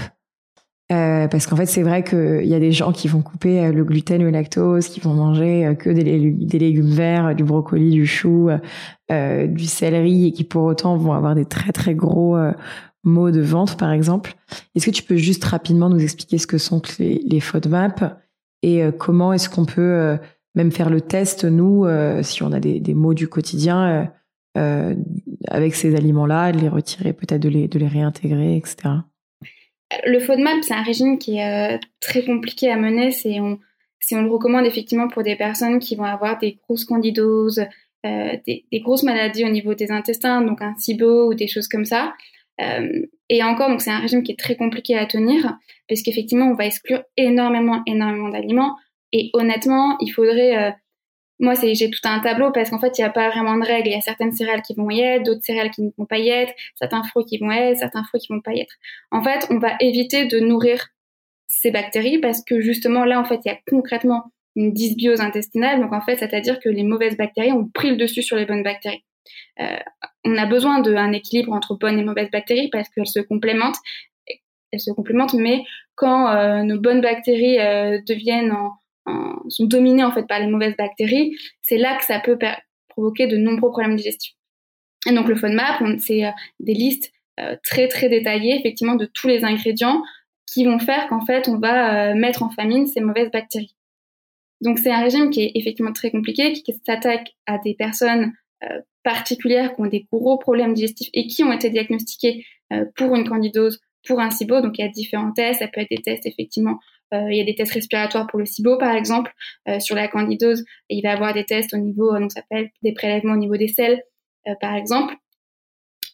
Euh, 0.93 1.29
parce 1.29 1.47
qu'en 1.47 1.57
fait, 1.57 1.65
c'est 1.65 1.83
vrai 1.83 2.05
qu'il 2.05 2.45
y 2.45 2.55
a 2.55 2.61
des 2.61 2.73
gens 2.73 2.93
qui 2.93 3.09
vont 3.09 3.23
couper 3.23 3.65
euh, 3.65 3.73
le 3.73 3.85
gluten 3.85 4.21
ou 4.21 4.27
le 4.27 4.31
lactose, 4.31 4.89
qui 4.89 5.01
vont 5.01 5.15
manger 5.15 5.65
euh, 5.65 5.75
que 5.75 5.89
des, 5.89 6.31
des 6.31 6.59
légumes 6.59 6.93
verts, 6.93 7.35
du 7.35 7.43
brocoli, 7.43 7.91
du 7.91 8.07
chou, 8.07 8.51
euh, 9.11 9.47
du 9.47 9.65
céleri, 9.65 10.27
et 10.27 10.33
qui 10.33 10.45
pour 10.45 10.65
autant 10.65 10.97
vont 10.97 11.15
avoir 11.15 11.35
des 11.35 11.47
très 11.47 11.73
très 11.73 11.95
gros 11.95 12.37
maux 13.03 13.31
de 13.31 13.41
ventre, 13.41 13.77
par 13.77 13.93
exemple. 13.93 14.35
Est-ce 14.75 14.87
que 14.87 14.91
tu 14.91 15.03
peux 15.03 15.17
juste 15.17 15.45
rapidement 15.45 15.89
nous 15.89 16.03
expliquer 16.03 16.37
ce 16.37 16.47
que 16.47 16.59
sont 16.59 16.83
les, 16.99 17.23
les 17.27 17.41
FODMAP 17.41 18.21
et 18.63 18.83
comment 18.99 19.35
est-ce 19.35 19.51
qu'on 19.51 19.67
peut 19.67 20.17
même 20.55 20.73
faire 20.73 20.89
le 20.89 21.03
test, 21.03 21.45
nous, 21.45 21.87
si 22.23 22.43
on 22.43 22.53
a 22.53 22.61
des, 22.61 22.81
des 22.81 22.95
maux 22.95 23.13
du 23.13 23.29
quotidien, 23.29 24.11
avec 24.55 25.75
ces 25.75 25.97
aliments-là, 25.97 26.53
de 26.53 26.61
les 26.61 26.69
retirer, 26.69 27.13
peut-être 27.13 27.43
de 27.43 27.49
les, 27.49 27.69
de 27.69 27.79
les 27.79 27.89
réintégrer, 27.89 28.57
etc. 28.57 28.91
Le 30.07 30.19
FODMAP, 30.19 30.63
c'est 30.63 30.75
un 30.75 30.83
régime 30.83 31.19
qui 31.19 31.37
est 31.37 31.75
euh, 31.75 31.79
très 32.01 32.25
compliqué 32.25 32.71
à 32.71 32.77
mener. 32.77 33.11
si 33.11 33.39
on 33.41 33.59
le 34.23 34.31
recommande 34.31 34.67
effectivement 34.67 35.09
pour 35.09 35.23
des 35.23 35.37
personnes 35.37 35.79
qui 35.79 35.97
vont 35.97 36.05
avoir 36.05 36.39
des 36.39 36.59
grosses 36.63 36.85
candidoses, 36.85 37.65
euh, 38.07 38.37
des, 38.47 38.65
grosses 38.81 39.03
maladies 39.03 39.45
au 39.45 39.51
niveau 39.51 39.75
des 39.75 39.91
intestins, 39.91 40.43
donc 40.43 40.61
un 40.63 40.75
SIBO 40.77 41.29
ou 41.29 41.35
des 41.35 41.47
choses 41.47 41.69
comme 41.69 41.85
ça. 41.85 42.15
Euh, 42.61 43.07
et 43.29 43.43
encore, 43.43 43.69
donc 43.69 43.81
c'est 43.81 43.91
un 43.91 43.99
régime 43.99 44.23
qui 44.23 44.33
est 44.33 44.39
très 44.39 44.57
compliqué 44.57 44.97
à 44.97 45.07
tenir 45.07 45.57
parce 45.89 46.03
qu'effectivement, 46.03 46.47
on 46.47 46.55
va 46.55 46.67
exclure 46.67 47.03
énormément, 47.17 47.83
énormément 47.87 48.29
d'aliments. 48.29 48.77
Et 49.13 49.31
honnêtement, 49.33 49.97
il 50.01 50.09
faudrait 50.09 50.75
moi, 51.41 51.55
j'ai 51.55 51.91
tout 51.91 52.01
un 52.05 52.21
tableau 52.21 52.53
parce 52.53 52.71
qu'en 52.71 52.79
fait, 52.79 52.97
il 52.97 53.01
n'y 53.01 53.07
a 53.07 53.11
pas 53.11 53.29
vraiment 53.31 53.57
de 53.57 53.65
règles. 53.65 53.89
Il 53.89 53.93
y 53.93 53.97
a 53.97 54.01
certaines 54.01 54.33
céréales 54.33 54.63
qui 54.63 54.75
vont 54.75 54.89
y 54.91 55.01
être, 55.01 55.25
d'autres 55.25 55.43
céréales 55.43 55.71
qui 55.71 55.83
ne 55.83 55.91
vont 55.99 56.07
pas 56.07 56.19
y 56.19 56.29
être, 56.29 56.53
certains 56.77 57.03
fruits 57.03 57.25
qui 57.25 57.39
vont 57.39 57.51
y 57.51 57.57
être, 57.57 57.79
certains 57.79 58.05
fruits 58.05 58.21
qui 58.21 58.33
vont 58.33 58.41
pas 58.41 58.53
y 58.53 58.61
être. 58.61 58.75
En 59.11 59.23
fait, 59.23 59.47
on 59.51 59.59
va 59.59 59.73
éviter 59.81 60.27
de 60.27 60.39
nourrir 60.39 60.89
ces 61.47 61.71
bactéries 61.71 62.19
parce 62.19 62.43
que 62.45 62.61
justement, 62.61 63.05
là, 63.05 63.21
en 63.21 63.25
fait, 63.25 63.41
il 63.45 63.49
y 63.49 63.53
a 63.53 63.59
concrètement 63.69 64.33
une 64.55 64.73
dysbiose 64.73 65.21
intestinale. 65.21 65.81
Donc, 65.81 65.93
en 65.93 66.01
fait, 66.01 66.17
c'est-à-dire 66.17 66.61
que 66.61 66.69
les 66.69 66.85
mauvaises 66.85 67.17
bactéries 67.17 67.53
ont 67.53 67.69
pris 67.69 67.91
le 67.91 67.97
dessus 67.97 68.23
sur 68.23 68.37
les 68.37 68.47
bonnes 68.47 68.63
bactéries. 68.63 69.05
Euh, 69.61 69.79
on 70.25 70.37
a 70.37 70.47
besoin 70.47 70.81
d'un 70.81 71.13
équilibre 71.13 71.53
entre 71.53 71.77
bonnes 71.77 71.99
et 71.99 72.05
mauvaises 72.05 72.31
bactéries 72.31 72.69
parce 72.71 72.89
qu'elles 72.89 73.07
se 73.07 73.21
complémentent. 73.21 73.79
Elles 74.71 74.81
se 74.81 74.93
complémentent, 74.93 75.35
mais 75.35 75.65
quand 75.97 76.29
euh, 76.29 76.63
nos 76.63 76.81
bonnes 76.81 77.01
bactéries 77.01 77.59
euh, 77.61 78.01
deviennent 78.07 78.53
en, 78.53 78.73
sont 79.49 79.67
dominés 79.67 80.05
en 80.05 80.13
fait 80.13 80.27
par 80.27 80.41
les 80.41 80.47
mauvaises 80.47 80.77
bactéries, 80.77 81.37
c'est 81.63 81.77
là 81.77 81.97
que 81.97 82.05
ça 82.05 82.21
peut 82.21 82.39
provoquer 82.89 83.27
de 83.27 83.37
nombreux 83.37 83.71
problèmes 83.71 83.97
digestifs. 83.97 84.35
Et 85.07 85.13
donc 85.13 85.29
le 85.29 85.37
FODMAP, 85.37 85.83
c'est 85.99 86.25
euh, 86.25 86.31
des 86.61 86.75
listes 86.75 87.13
euh, 87.41 87.57
très 87.63 87.89
très 87.89 88.09
détaillées 88.09 88.57
effectivement 88.57 88.95
de 88.95 89.07
tous 89.07 89.29
les 89.29 89.45
ingrédients 89.45 90.03
qui 90.47 90.65
vont 90.65 90.79
faire 90.79 91.09
qu'en 91.09 91.25
fait 91.25 91.49
on 91.49 91.59
va 91.59 92.11
euh, 92.11 92.15
mettre 92.15 92.43
en 92.43 92.51
famine 92.51 92.87
ces 92.87 93.01
mauvaises 93.01 93.31
bactéries. 93.31 93.75
Donc 94.61 94.79
c'est 94.79 94.91
un 94.91 95.01
régime 95.01 95.31
qui 95.31 95.43
est 95.43 95.53
effectivement 95.55 95.93
très 95.93 96.11
compliqué, 96.11 96.53
qui, 96.53 96.73
s'attaque 96.87 97.35
à 97.47 97.59
des 97.59 97.75
personnes 97.75 98.33
particulières 99.03 99.75
qui 99.75 99.83
ont 99.83 99.87
des 99.87 100.07
gros 100.11 100.39
problèmes 100.39 100.73
digestifs 100.73 101.11
et 101.13 101.27
qui 101.27 101.45
ont 101.45 101.53
été 101.53 101.69
diagnostiquées 101.69 102.47
pour 102.97 103.15
une 103.15 103.29
candidose, 103.29 103.79
pour 104.07 104.21
un 104.21 104.31
SIBO. 104.31 104.63
Donc 104.63 104.79
il 104.79 104.81
y 104.83 104.85
a 104.85 104.89
différents 104.89 105.33
tests, 105.33 105.59
ça 105.59 105.69
peut 105.69 105.83
être 105.83 105.91
des 105.91 106.01
tests 106.01 106.25
effectivement 106.25 106.79
il 107.31 107.37
y 107.37 107.41
a 107.41 107.45
des 107.45 107.55
tests 107.55 107.73
respiratoires 107.73 108.27
pour 108.27 108.39
le 108.39 108.47
SIBO, 108.47 108.79
par 108.79 108.95
exemple. 108.95 109.33
Euh, 109.69 109.81
sur 109.81 109.97
la 109.97 110.09
candidose, 110.09 110.65
il 110.89 111.03
va 111.03 111.11
y 111.11 111.13
avoir 111.13 111.35
des 111.35 111.45
tests 111.45 111.75
au 111.75 111.79
niveau, 111.79 112.19
donc 112.19 112.33
ça 112.33 112.41
s'appelle 112.41 112.71
des 112.83 112.93
prélèvements 112.93 113.35
au 113.35 113.39
niveau 113.39 113.57
des 113.57 113.69
selles, 113.69 114.03
euh, 114.49 114.55
par 114.61 114.75
exemple. 114.75 115.15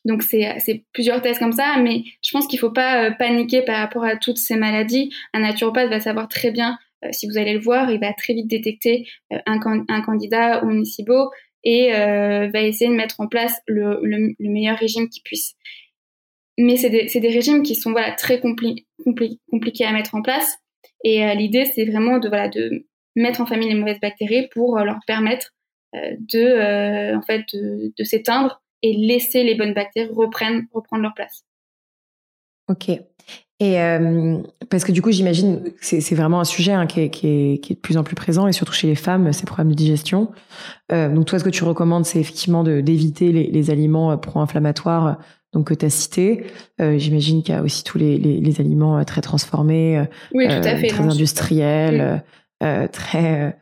Donc 0.06 0.22
c'est 0.22 0.84
plusieurs 0.92 1.20
tests 1.20 1.40
comme 1.40 1.52
ça, 1.52 1.76
mais 1.78 2.04
je 2.22 2.30
pense 2.32 2.46
qu'il 2.46 2.56
ne 2.56 2.60
faut 2.60 2.72
pas 2.72 3.10
paniquer 3.10 3.62
par 3.62 3.76
rapport 3.78 4.02
à 4.02 4.16
toutes 4.16 4.38
ces 4.38 4.56
maladies. 4.56 5.12
Un 5.34 5.40
naturopathe 5.40 5.90
va 5.90 6.00
savoir 6.00 6.26
très 6.26 6.50
bien, 6.50 6.78
si 7.10 7.26
vous 7.26 7.36
allez 7.36 7.52
le 7.52 7.60
voir, 7.60 7.90
il 7.90 8.00
va 8.00 8.14
très 8.14 8.32
vite 8.32 8.48
détecter 8.48 9.06
un, 9.44 9.58
candidat 9.58 10.64
ou 10.64 10.70
une 10.70 10.86
SIBO 10.86 11.30
et 11.64 11.90
va 11.92 12.62
essayer 12.62 12.90
de 12.90 12.96
mettre 12.96 13.20
en 13.20 13.28
place 13.28 13.60
le, 13.66 14.00
le, 14.02 14.34
le 14.38 14.50
meilleur 14.50 14.78
régime 14.78 15.10
qu'il 15.10 15.22
puisse. 15.22 15.54
mais 16.56 16.78
c'est 16.78 16.88
des, 16.88 17.20
des, 17.20 17.28
régimes 17.28 17.62
qui 17.62 17.74
sont 17.74 17.90
voilà 17.90 18.12
très 18.12 18.40
compli 18.40 18.86
compliqués 19.04 19.84
à 19.84 19.92
mettre 19.92 20.14
en 20.14 20.22
place. 20.22 20.60
Et 21.04 21.34
l'idée, 21.34 21.64
c'est 21.64 21.84
vraiment 21.84 22.18
de 22.18 22.28
voilà 22.28 22.48
de 22.48 22.86
mettre 23.16 23.40
en 23.40 23.46
famille 23.46 23.68
les 23.68 23.74
mauvaises 23.74 24.00
bactéries 24.00 24.48
pour 24.52 24.78
leur 24.78 24.98
permettre 25.06 25.52
de 25.94 27.16
en 27.16 27.22
fait 27.22 27.44
de, 27.52 28.04
s'éteindre 28.04 28.62
et 28.82 28.92
laisser 28.92 29.42
les 29.42 29.54
bonnes 29.54 29.74
bactéries 29.74 30.10
reprendre 30.12 30.62
reprendre 30.72 31.02
leur 31.02 31.14
place. 31.14 31.44
Ok. 32.68 32.90
Et 33.60 33.78
euh, 33.78 34.38
parce 34.70 34.84
que 34.84 34.92
du 34.92 35.02
coup, 35.02 35.10
j'imagine 35.12 35.62
que 35.62 36.00
c'est 36.00 36.14
vraiment 36.14 36.40
un 36.40 36.44
sujet 36.44 36.72
hein, 36.72 36.86
qui, 36.86 37.00
est, 37.00 37.10
qui, 37.10 37.26
est, 37.26 37.58
qui, 37.58 37.74
est, 37.74 37.76
de 37.76 37.80
plus 37.80 37.98
en 37.98 38.02
plus 38.02 38.14
présent, 38.14 38.46
et 38.46 38.52
surtout 38.52 38.72
chez 38.72 38.86
les 38.86 38.94
femmes, 38.94 39.34
ces 39.34 39.44
problèmes 39.44 39.68
de 39.68 39.76
digestion. 39.76 40.32
Euh, 40.92 41.14
donc 41.14 41.26
toi, 41.26 41.38
ce 41.38 41.44
que 41.44 41.50
tu 41.50 41.62
recommandes, 41.64 42.06
c'est 42.06 42.18
effectivement 42.18 42.64
d'éviter 42.64 43.32
les, 43.32 43.70
aliments 43.70 44.12
euh, 44.12 44.16
pro-inflammatoires 44.16 45.18
donc 45.52 45.68
que 45.68 45.74
tu 45.74 45.86
as 45.86 45.90
cités. 45.90 46.44
Euh, 46.80 46.98
j'imagine 46.98 47.42
qu'il 47.42 47.54
y 47.54 47.58
a 47.58 47.62
aussi 47.62 47.84
tous 47.84 47.98
les, 47.98 48.18
les, 48.18 48.40
les 48.40 48.60
aliments 48.60 48.98
euh, 48.98 49.04
très 49.04 49.20
transformés, 49.20 50.04
oui, 50.32 50.46
tout 50.46 50.52
à 50.52 50.76
fait, 50.76 50.88
très 50.88 51.04
industriels, 51.04 52.22
très 52.92 53.56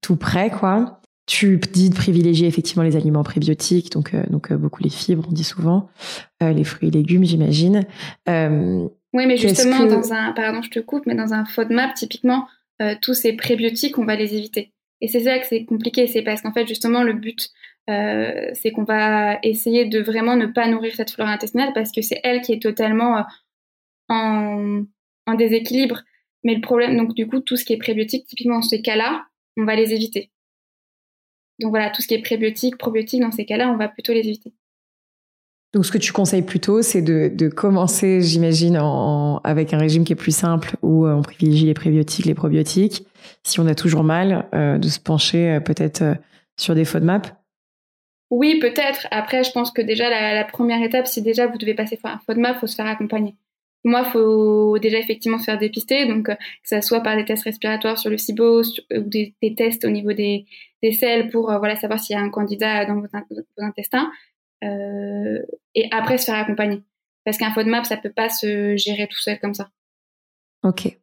tout 0.00 0.16
prêt, 0.16 0.50
quoi. 0.50 0.98
Tu 1.28 1.60
dis 1.74 1.90
de 1.90 1.94
privilégier 1.94 2.48
effectivement 2.48 2.82
les 2.82 2.96
aliments 2.96 3.22
prébiotiques, 3.22 3.92
donc, 3.92 4.14
euh, 4.14 4.22
donc 4.30 4.50
euh, 4.50 4.56
beaucoup 4.56 4.82
les 4.82 4.88
fibres, 4.88 5.26
on 5.28 5.32
dit 5.32 5.44
souvent, 5.44 5.90
euh, 6.42 6.54
les 6.54 6.64
fruits 6.64 6.88
et 6.88 6.90
légumes, 6.90 7.24
j'imagine. 7.24 7.86
oui, 8.26 9.26
mais 9.26 9.36
justement, 9.36 9.84
dans 9.84 10.14
un, 10.14 10.32
pardon, 10.32 10.62
je 10.62 10.70
te 10.70 10.80
coupe, 10.80 11.04
mais 11.04 11.14
dans 11.14 11.34
un 11.34 11.44
FODMAP, 11.44 11.94
typiquement, 11.94 12.46
tous 13.02 13.12
ces 13.12 13.34
prébiotiques, 13.34 13.98
on 13.98 14.06
va 14.06 14.16
les 14.16 14.36
éviter. 14.36 14.72
Et 15.02 15.08
c'est 15.08 15.20
ça 15.20 15.38
que 15.38 15.46
c'est 15.46 15.64
compliqué, 15.66 16.06
c'est 16.06 16.22
parce 16.22 16.40
qu'en 16.40 16.52
fait, 16.52 16.66
justement, 16.66 17.02
le 17.02 17.12
but, 17.12 17.50
c'est 17.88 18.70
qu'on 18.72 18.84
va 18.84 19.38
essayer 19.42 19.86
de 19.86 20.00
vraiment 20.00 20.36
ne 20.36 20.46
pas 20.46 20.68
nourrir 20.68 20.94
cette 20.94 21.10
flore 21.10 21.28
intestinale 21.28 21.72
parce 21.74 21.90
que 21.90 22.02
c'est 22.02 22.20
elle 22.22 22.42
qui 22.42 22.52
est 22.52 22.62
totalement 22.62 23.24
en, 24.08 24.84
en 25.26 25.34
déséquilibre. 25.34 26.02
Mais 26.44 26.54
le 26.54 26.60
problème, 26.60 26.96
donc 26.96 27.14
du 27.14 27.26
coup, 27.26 27.40
tout 27.40 27.56
ce 27.56 27.64
qui 27.64 27.72
est 27.72 27.78
prébiotique, 27.78 28.26
typiquement 28.26 28.56
dans 28.56 28.62
ces 28.62 28.82
cas-là, 28.82 29.26
on 29.56 29.64
va 29.64 29.74
les 29.74 29.92
éviter. 29.92 30.30
Donc 31.60 31.70
voilà, 31.70 31.90
tout 31.90 32.02
ce 32.02 32.08
qui 32.08 32.14
est 32.14 32.22
prébiotique, 32.22 32.78
probiotique, 32.78 33.20
dans 33.20 33.32
ces 33.32 33.44
cas-là, 33.44 33.70
on 33.70 33.76
va 33.76 33.88
plutôt 33.88 34.12
les 34.12 34.20
éviter. 34.20 34.52
Donc 35.74 35.84
ce 35.84 35.92
que 35.92 35.98
tu 35.98 36.12
conseilles 36.12 36.42
plutôt, 36.42 36.80
c'est 36.80 37.02
de, 37.02 37.30
de, 37.32 37.48
commencer, 37.48 38.22
j'imagine, 38.22 38.80
avec 39.44 39.74
un 39.74 39.78
régime 39.78 40.04
qui 40.04 40.12
est 40.12 40.16
plus 40.16 40.34
simple, 40.34 40.76
où 40.82 41.04
euh, 41.04 41.14
on 41.14 41.22
privilégie 41.22 41.66
les 41.66 41.74
prébiotiques, 41.74 42.24
les 42.24 42.34
probiotiques. 42.34 43.06
Si 43.42 43.60
on 43.60 43.66
a 43.66 43.74
toujours 43.74 44.02
mal, 44.02 44.48
euh, 44.54 44.78
de 44.78 44.88
se 44.88 44.98
pencher 44.98 45.50
euh, 45.50 45.60
peut-être 45.60 46.16
sur 46.56 46.74
des 46.74 46.86
FODMAP. 46.86 47.37
Oui, 48.30 48.58
peut-être. 48.58 49.06
Après, 49.10 49.42
je 49.42 49.50
pense 49.52 49.70
que 49.70 49.80
déjà, 49.80 50.10
la, 50.10 50.34
la, 50.34 50.44
première 50.44 50.82
étape, 50.82 51.06
si 51.06 51.22
déjà 51.22 51.46
vous 51.46 51.58
devez 51.58 51.74
passer 51.74 51.98
un 52.04 52.18
FODMAP, 52.18 52.56
il 52.56 52.60
faut 52.60 52.66
se 52.66 52.74
faire 52.74 52.86
accompagner. 52.86 53.36
Moi, 53.84 54.02
il 54.04 54.10
faut 54.10 54.78
déjà 54.78 54.98
effectivement 54.98 55.38
se 55.38 55.44
faire 55.44 55.58
dépister, 55.58 56.06
donc 56.06 56.26
que 56.26 56.34
ce 56.64 56.80
soit 56.80 57.00
par 57.00 57.16
des 57.16 57.24
tests 57.24 57.44
respiratoires 57.44 57.96
sur 57.96 58.10
le 58.10 58.18
SIBO 58.18 58.62
ou 58.62 59.00
des, 59.00 59.34
des, 59.40 59.54
tests 59.54 59.84
au 59.84 59.90
niveau 59.90 60.12
des, 60.12 60.46
des 60.82 60.92
selles 60.92 61.30
pour 61.30 61.50
euh, 61.50 61.58
voilà 61.58 61.76
savoir 61.76 62.00
s'il 62.00 62.16
y 62.16 62.18
a 62.18 62.22
un 62.22 62.30
candidat 62.30 62.84
dans 62.86 63.00
vos, 63.00 63.06
intestins 63.58 64.10
euh, 64.64 65.38
et 65.74 65.88
après 65.92 66.18
se 66.18 66.26
faire 66.26 66.34
accompagner 66.34 66.82
parce 67.24 67.38
qu'un 67.38 67.52
FODMAP 67.52 67.86
ça 67.86 67.96
peut 67.96 68.12
pas 68.12 68.28
se 68.28 68.76
gérer 68.76 69.06
tout 69.06 69.18
seul 69.18 69.38
comme 69.38 69.54
ça. 69.54 69.70
Ok. 70.64 70.98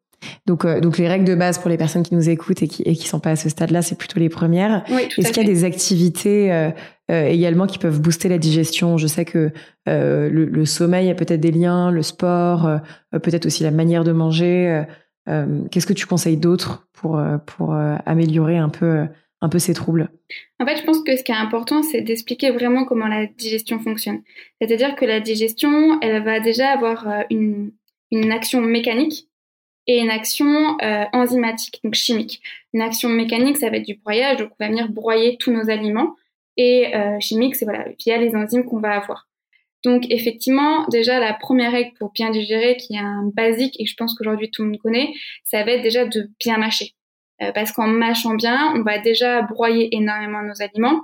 Donc, 0.46 0.66
euh, 0.66 0.80
donc 0.80 0.98
les 0.98 1.08
règles 1.08 1.26
de 1.26 1.36
base 1.36 1.60
pour 1.60 1.70
les 1.70 1.78
personnes 1.78 2.04
qui 2.04 2.16
nous 2.16 2.30
écoutent 2.30 2.62
et 2.62 2.68
qui 2.68 2.84
et 2.84 2.96
qui 2.96 3.08
sont 3.08 3.20
pas 3.20 3.32
à 3.32 3.36
ce 3.36 3.50
stade-là, 3.50 3.82
c'est 3.82 3.98
plutôt 3.98 4.20
les 4.20 4.30
premières. 4.30 4.84
Oui, 4.90 5.08
Est-ce 5.18 5.32
qu'il 5.32 5.44
y 5.44 5.46
a 5.46 5.50
des 5.50 5.64
activités 5.64 6.52
euh, 6.52 6.70
euh, 7.12 7.28
également 7.28 7.68
qui 7.68 7.78
peuvent 7.78 8.02
booster 8.02 8.30
la 8.30 8.38
digestion? 8.38 8.98
Je 8.98 9.08
sais 9.08 9.26
que 9.26 9.52
le, 9.88 10.30
le, 10.30 10.66
sommeil 10.66 11.10
a 11.10 11.16
peut-être 11.16 11.40
des 11.40 11.52
liens, 11.52 11.92
le 11.92 12.02
sport, 12.02 12.70
peut-être 13.12 13.46
aussi 13.46 13.64
la 13.64 13.72
manière 13.72 14.04
de 14.04 14.12
manger. 14.12 14.84
Qu'est-ce 15.28 15.86
que 15.86 15.94
tu 15.94 16.06
conseilles 16.06 16.38
d'autre 16.38 16.88
pour 16.94 17.22
pour 17.46 17.76
améliorer 18.06 18.58
un 18.58 18.70
peu 18.70 19.06
un 19.42 19.50
peu 19.50 19.60
ces 19.60 19.74
troubles? 19.74 20.10
En 20.60 20.66
fait, 20.66 20.78
je 20.78 20.84
pense 20.84 21.04
que 21.04 21.16
ce 21.16 21.24
qui 21.24 21.32
est 21.32 21.36
important, 21.36 21.84
c'est 21.84 22.02
d'expliquer 22.02 22.50
vraiment 22.50 22.86
comment 22.86 23.08
la 23.08 23.28
digestion 23.28 23.80
fonctionne. 23.80 24.22
C'est-à-dire 24.60 24.96
que 24.96 25.06
la 25.06 25.20
digestion, 25.20 26.00
elle 26.02 26.24
va 26.24 26.40
déjà 26.40 26.70
avoir 26.70 27.08
une, 27.30 27.72
une 28.12 28.32
action 28.32 28.62
mécanique 28.62 29.30
et 29.88 30.00
une 30.00 30.10
action 30.10 30.78
euh, 30.82 31.06
enzymatique, 31.14 31.80
donc 31.84 31.94
chimique. 31.94 32.42
Une 32.74 32.82
action 32.82 33.10
mécanique, 33.10 33.58
ça 33.58 33.70
va 33.70 33.78
être 33.78 33.86
du 33.86 33.96
broyage, 33.96 34.38
donc 34.38 34.50
on 34.60 34.64
va 34.64 34.70
venir 34.70 34.90
broyer 34.90 35.38
tous 35.40 35.52
nos 35.52 35.70
aliments. 35.70 36.16
Et 36.58 36.96
euh, 36.96 37.20
chimique, 37.20 37.56
c'est 37.56 37.66
voilà, 37.66 37.86
via 38.00 38.18
les 38.18 38.36
enzymes 38.36 38.66
qu'on 38.66 38.80
va 38.80 38.96
avoir. 38.96 39.28
Donc 39.84 40.06
effectivement, 40.10 40.88
déjà 40.88 41.20
la 41.20 41.34
première 41.34 41.72
règle 41.72 41.94
pour 42.00 42.12
bien 42.12 42.32
digérer, 42.32 42.76
qui 42.78 42.96
est 42.96 43.00
un 43.00 43.30
basique 43.34 43.80
et 43.80 43.86
je 43.86 43.94
pense 43.96 44.16
qu'aujourd'hui 44.16 44.50
tout 44.50 44.64
le 44.64 44.70
monde 44.70 44.80
connaît, 44.80 45.14
ça 45.44 45.64
va 45.64 45.72
être 45.74 45.84
déjà 45.84 46.06
de 46.06 46.32
bien 46.40 46.58
mâcher. 46.58 46.96
Euh, 47.44 47.52
parce 47.52 47.72
qu'en 47.72 47.88
mâchant 47.88 48.34
bien, 48.34 48.74
on 48.76 48.82
va 48.82 48.98
déjà 48.98 49.44
broyer 49.44 49.96
énormément 49.96 50.42
nos 50.42 50.60
aliments. 50.62 51.04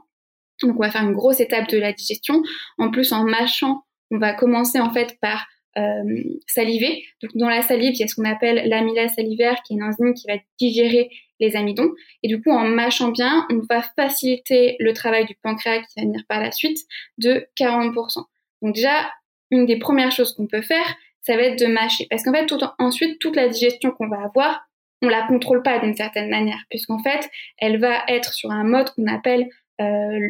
Donc 0.64 0.78
on 0.78 0.80
va 0.80 0.90
faire 0.90 1.04
une 1.04 1.14
grosse 1.14 1.40
étape 1.40 1.70
de 1.70 1.78
la 1.78 1.94
digestion. 1.94 2.42
En 2.80 2.90
plus, 2.90 3.12
en 3.12 3.24
mâchant, 3.24 3.84
on 4.10 4.18
va 4.18 4.34
commencer 4.34 4.80
en 4.80 4.92
fait 4.92 5.18
par 5.22 5.46
euh, 5.78 6.24
saliver. 6.48 7.04
Donc 7.22 7.32
dans 7.36 7.50
la 7.50 7.62
salive, 7.62 7.94
il 7.94 8.00
y 8.00 8.04
a 8.04 8.08
ce 8.08 8.16
qu'on 8.16 8.30
appelle 8.30 8.68
l'amylase 8.68 9.14
salivaire, 9.16 9.62
qui 9.64 9.74
est 9.74 9.78
une 9.78 9.84
enzyme 9.84 10.14
qui 10.14 10.28
va 10.28 10.38
digérer 10.60 11.10
les 11.40 11.56
amidons. 11.56 11.92
Et 12.24 12.28
du 12.28 12.42
coup, 12.42 12.52
en 12.52 12.66
mâchant 12.66 13.10
bien, 13.10 13.46
on 13.50 13.62
va 13.70 13.82
faciliter 13.82 14.76
le 14.80 14.94
travail 14.94 15.26
du 15.26 15.36
pancréas 15.42 15.80
qui 15.80 16.00
va 16.00 16.04
venir 16.04 16.22
par 16.28 16.40
la 16.40 16.52
suite 16.52 16.78
de 17.18 17.48
40%. 17.60 18.24
Donc 18.62 18.76
déjà, 18.76 19.12
une 19.50 19.66
des 19.66 19.80
premières 19.80 20.12
choses 20.12 20.34
qu'on 20.34 20.48
peut 20.48 20.62
faire, 20.62 20.96
ça 21.22 21.36
va 21.36 21.44
être 21.44 21.60
de 21.60 21.68
mâcher. 21.68 22.08
Parce 22.10 22.24
qu'en 22.24 22.34
fait, 22.34 22.46
tout, 22.46 22.60
ensuite, 22.80 23.20
toute 23.20 23.36
la 23.36 23.48
digestion 23.48 23.92
qu'on 23.92 24.08
va 24.08 24.24
avoir, 24.24 24.62
on 25.02 25.10
la 25.10 25.24
contrôle 25.24 25.64
pas 25.64 25.80
d'une 25.80 25.96
certaine 25.96 26.30
manière, 26.30 26.64
puisqu'en 26.70 27.00
fait, 27.00 27.30
elle 27.58 27.80
va 27.80 28.04
être 28.08 28.34
sur 28.34 28.52
un 28.52 28.64
mode 28.64 28.90
qu'on 28.92 29.08
appelle 29.08 29.50
euh, 29.82 30.30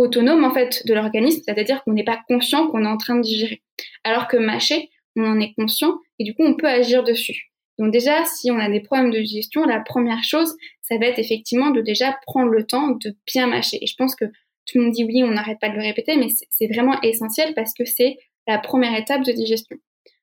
autonome 0.00 0.44
en 0.44 0.52
fait 0.52 0.86
de 0.86 0.94
l'organisme, 0.94 1.42
c'est-à-dire 1.44 1.82
qu'on 1.84 1.92
n'est 1.92 2.04
pas 2.04 2.20
conscient 2.28 2.68
qu'on 2.68 2.84
est 2.84 2.88
en 2.88 2.96
train 2.96 3.16
de 3.16 3.22
digérer. 3.22 3.62
Alors 4.04 4.28
que 4.28 4.36
mâcher, 4.36 4.90
on 5.16 5.24
en 5.24 5.40
est 5.40 5.54
conscient 5.54 5.98
et 6.18 6.24
du 6.24 6.34
coup, 6.34 6.44
on 6.44 6.54
peut 6.54 6.68
agir 6.68 7.04
dessus. 7.04 7.50
Donc 7.78 7.92
déjà, 7.92 8.24
si 8.26 8.50
on 8.50 8.58
a 8.58 8.68
des 8.68 8.80
problèmes 8.80 9.10
de 9.10 9.20
digestion, 9.20 9.64
la 9.64 9.80
première 9.80 10.22
chose, 10.22 10.54
ça 10.82 10.98
va 10.98 11.06
être 11.06 11.18
effectivement 11.18 11.70
de 11.70 11.80
déjà 11.80 12.18
prendre 12.26 12.50
le 12.50 12.66
temps 12.66 12.88
de 12.90 13.16
bien 13.26 13.46
mâcher. 13.46 13.78
Et 13.80 13.86
je 13.86 13.94
pense 13.96 14.14
que 14.14 14.26
tout 14.66 14.78
le 14.78 14.84
monde 14.84 14.92
dit 14.92 15.04
oui, 15.04 15.22
on 15.24 15.30
n'arrête 15.30 15.58
pas 15.60 15.70
de 15.70 15.76
le 15.76 15.82
répéter, 15.82 16.16
mais 16.16 16.28
c'est 16.50 16.66
vraiment 16.66 17.00
essentiel 17.00 17.54
parce 17.54 17.72
que 17.72 17.84
c'est 17.84 18.18
la 18.46 18.58
première 18.58 18.98
étape 18.98 19.24
de 19.24 19.32
digestion. 19.32 19.76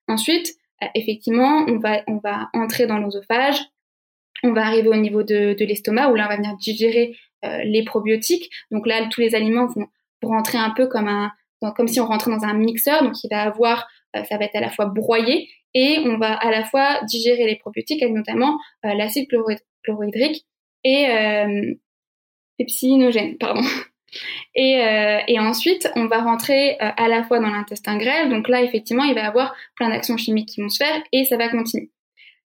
Ensuite, 0.08 0.56
euh, 0.84 0.88
effectivement, 0.94 1.66
on 1.68 1.80
va, 1.80 2.04
on 2.08 2.18
va 2.18 2.50
entrer 2.54 2.86
dans 2.86 3.00
l'osophage, 3.00 3.60
on 4.44 4.54
va 4.54 4.66
arriver 4.66 4.90
au 4.90 4.96
niveau 4.96 5.24
de, 5.24 5.56
l'estomac 5.60 6.12
où 6.12 6.16
là 6.16 6.26
on 6.26 6.30
va 6.30 6.38
venir 6.38 6.56
digérer 6.58 7.18
les 7.44 7.84
probiotiques. 7.84 8.50
Donc 8.72 8.88
là 8.88 9.08
tous 9.12 9.22
les 9.22 9.36
aliments 9.36 9.68
vont, 9.68 9.88
rentrer 10.24 10.58
un 10.58 10.72
peu 10.72 10.88
comme 10.88 11.08
un 11.08 11.32
comme 11.76 11.88
si 11.88 12.00
on 12.00 12.06
rentrait 12.06 12.32
dans 12.32 12.44
un 12.44 12.54
mixeur. 12.54 13.04
Donc 13.04 13.24
il 13.24 13.30
va 13.30 13.44
avoir 13.44 13.88
euh, 14.16 14.24
ça 14.24 14.38
va 14.38 14.46
être 14.46 14.56
à 14.56 14.62
la 14.62 14.70
fois 14.70 14.86
broyé 14.86 15.50
et 15.74 16.00
on 16.06 16.18
va 16.18 16.34
à 16.34 16.52
la 16.52 16.64
fois 16.64 17.02
digérer 17.04 17.46
les 17.46 17.58
probiotiques 17.58 18.02
avec 18.02 18.16
notamment 18.16 18.58
euh, 18.86 18.94
l'acide 18.94 19.28
chlorhydrique 19.84 20.46
et 20.84 21.08
epsinogène, 22.60 23.38
pardon. 23.38 23.62
Et, 24.56 24.80
et, 25.28 25.38
ensuite, 25.38 25.92
on 25.96 26.08
va 26.08 26.22
rentrer 26.22 26.78
à 26.80 27.10
la 27.10 27.24
fois 27.24 27.40
dans 27.40 27.50
l'intestin 27.50 27.98
grêle. 27.98 28.30
Donc 28.30 28.48
là, 28.48 28.64
effectivement, 28.64 29.04
il 29.04 29.14
va 29.14 29.22
y 29.22 29.26
avoir 29.26 29.54
plein 29.76 29.90
d'actions 29.90 30.16
chimiques 30.16 30.48
qui 30.48 30.62
vont 30.62 30.70
se 30.70 30.84
faire 30.84 31.04
et 31.12 31.26
ça 31.26 31.36
va 31.36 31.50
continuer. 31.50 31.92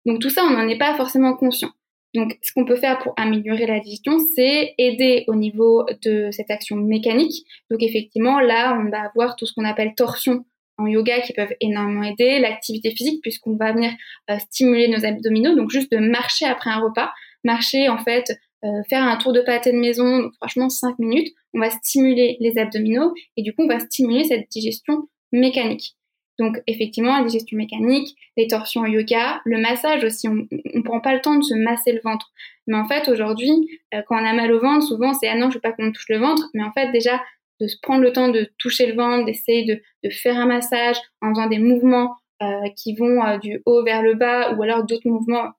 Donc 0.04 0.20
tout 0.20 0.30
ça, 0.30 0.44
on 0.44 0.50
n'en 0.50 0.68
est 0.68 0.78
pas 0.78 0.94
forcément 0.94 1.34
conscient. 1.34 1.70
Donc 2.14 2.38
ce 2.42 2.52
qu'on 2.52 2.64
peut 2.64 2.76
faire 2.76 2.98
pour 2.98 3.12
améliorer 3.16 3.66
la 3.66 3.80
digestion, 3.80 4.18
c'est 4.34 4.74
aider 4.78 5.24
au 5.28 5.34
niveau 5.34 5.84
de 6.02 6.30
cette 6.30 6.50
action 6.50 6.76
mécanique. 6.76 7.44
Donc 7.70 7.82
effectivement, 7.82 8.40
là, 8.40 8.78
on 8.80 8.90
va 8.90 9.02
avoir 9.02 9.36
tout 9.36 9.46
ce 9.46 9.52
qu'on 9.52 9.64
appelle 9.64 9.94
torsion 9.94 10.44
en 10.78 10.86
yoga 10.86 11.20
qui 11.20 11.32
peuvent 11.32 11.54
énormément 11.60 12.04
aider, 12.04 12.38
l'activité 12.38 12.92
physique 12.92 13.20
puisqu'on 13.20 13.56
va 13.56 13.72
venir 13.72 13.92
euh, 14.30 14.38
stimuler 14.38 14.88
nos 14.88 15.04
abdominaux, 15.04 15.54
donc 15.54 15.70
juste 15.70 15.90
de 15.92 15.98
marcher 15.98 16.46
après 16.46 16.70
un 16.70 16.80
repas, 16.80 17.10
marcher 17.44 17.88
en 17.88 17.98
fait, 17.98 18.32
euh, 18.64 18.82
faire 18.88 19.02
un 19.02 19.16
tour 19.16 19.32
de 19.32 19.40
pâté 19.40 19.72
de 19.72 19.76
maison, 19.76 20.22
donc 20.22 20.34
franchement 20.36 20.68
5 20.68 20.98
minutes, 20.98 21.34
on 21.52 21.60
va 21.60 21.70
stimuler 21.70 22.36
les 22.40 22.58
abdominaux 22.58 23.12
et 23.36 23.42
du 23.42 23.54
coup 23.54 23.64
on 23.64 23.68
va 23.68 23.80
stimuler 23.80 24.24
cette 24.24 24.48
digestion 24.50 25.08
mécanique. 25.32 25.97
Donc 26.38 26.62
effectivement, 26.66 27.18
la 27.18 27.24
digestion 27.24 27.56
mécanique, 27.56 28.16
les 28.36 28.46
torsions 28.46 28.86
yoga, 28.86 29.40
le 29.44 29.58
massage 29.58 30.04
aussi, 30.04 30.28
on 30.28 30.34
ne 30.34 30.82
prend 30.82 31.00
pas 31.00 31.14
le 31.14 31.20
temps 31.20 31.34
de 31.34 31.42
se 31.42 31.54
masser 31.54 31.92
le 31.92 32.00
ventre. 32.02 32.32
Mais 32.66 32.76
en 32.76 32.86
fait, 32.86 33.08
aujourd'hui, 33.08 33.50
euh, 33.94 34.02
quand 34.06 34.20
on 34.20 34.24
a 34.24 34.32
mal 34.32 34.52
au 34.52 34.60
ventre, 34.60 34.86
souvent 34.86 35.14
c'est 35.14 35.28
ah 35.28 35.36
non, 35.36 35.50
je 35.50 35.54
veux 35.54 35.60
pas 35.60 35.72
qu'on 35.72 35.84
me 35.84 35.92
touche 35.92 36.08
le 36.08 36.18
ventre, 36.18 36.48
mais 36.54 36.62
en 36.62 36.72
fait 36.72 36.92
déjà 36.92 37.20
de 37.60 37.66
se 37.66 37.76
prendre 37.82 38.02
le 38.02 38.12
temps 38.12 38.28
de 38.28 38.48
toucher 38.58 38.86
le 38.86 38.94
ventre, 38.94 39.24
d'essayer 39.24 39.64
de, 39.64 39.82
de, 40.04 40.10
faire 40.10 40.36
un 40.36 40.46
massage 40.46 40.96
en 41.20 41.30
faisant 41.30 41.48
des 41.48 41.58
mouvements 41.58 42.14
euh, 42.40 42.68
qui 42.76 42.94
vont 42.94 43.24
euh, 43.24 43.38
du 43.38 43.60
haut 43.66 43.82
vers 43.82 44.02
le 44.02 44.14
bas 44.14 44.54
ou 44.54 44.62
alors 44.62 44.84
d'autres 44.84 45.08
mouvements 45.08 45.50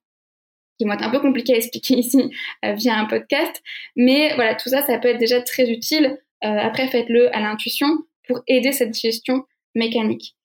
qui 0.78 0.86
vont 0.86 0.94
être 0.94 1.04
un 1.04 1.10
peu 1.10 1.20
compliqués 1.20 1.56
à 1.56 1.58
expliquer 1.58 1.96
ici 1.96 2.32
via 2.63 2.98
un 2.98 3.04
podcast. 3.04 3.62
Mais 3.98 4.34
voilà, 4.36 4.56
tout 4.56 4.70
ça, 4.70 4.82
ça 4.84 4.98
peut 4.98 5.10
être 5.10 5.18
déjà 5.18 5.42
très 5.42 5.70
utile. 5.70 6.18
après, 6.39 6.88
faites-le 6.88 7.36
à 7.36 7.42
l'intuition 7.42 7.98
pour 8.26 8.44
aider 8.48 8.72
cette 8.72 8.92
digestion 8.92 9.44
mécanique. 9.76 10.38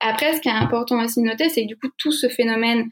Après, 0.00 0.34
ce 0.34 0.40
qui 0.40 0.48
est 0.48 0.52
important 0.52 1.02
aussi 1.04 1.20
de 1.20 1.26
noter, 1.26 1.48
c'est 1.48 1.62
que 1.62 1.68
du 1.68 1.76
coup, 1.76 1.88
tout 1.98 2.12
ce 2.12 2.28
phénomène 2.28 2.90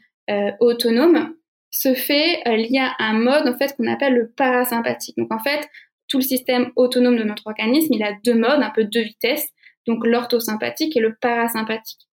autonome 0.59 1.33
se 1.71 1.93
fait 1.93 2.41
lié 2.45 2.79
à 2.79 2.95
un 2.99 3.13
mode 3.13 3.47
en 3.47 3.57
fait 3.57 3.75
qu'on 3.75 3.87
appelle 3.87 4.13
le 4.13 4.29
parasympathique. 4.29 5.17
Donc 5.17 5.33
en 5.33 5.39
fait, 5.39 5.67
tout 6.07 6.17
le 6.17 6.23
système 6.23 6.71
autonome 6.75 7.17
de 7.17 7.23
notre 7.23 7.47
organisme, 7.47 7.93
il 7.93 8.03
a 8.03 8.13
deux 8.23 8.35
modes, 8.35 8.61
un 8.61 8.69
peu 8.69 8.83
deux 8.83 9.01
vitesses, 9.01 9.49
donc 9.85 10.05
l'orthosympathique 10.05 10.95
et 10.95 10.99
le 10.99 11.15
parasympathique. 11.15 12.07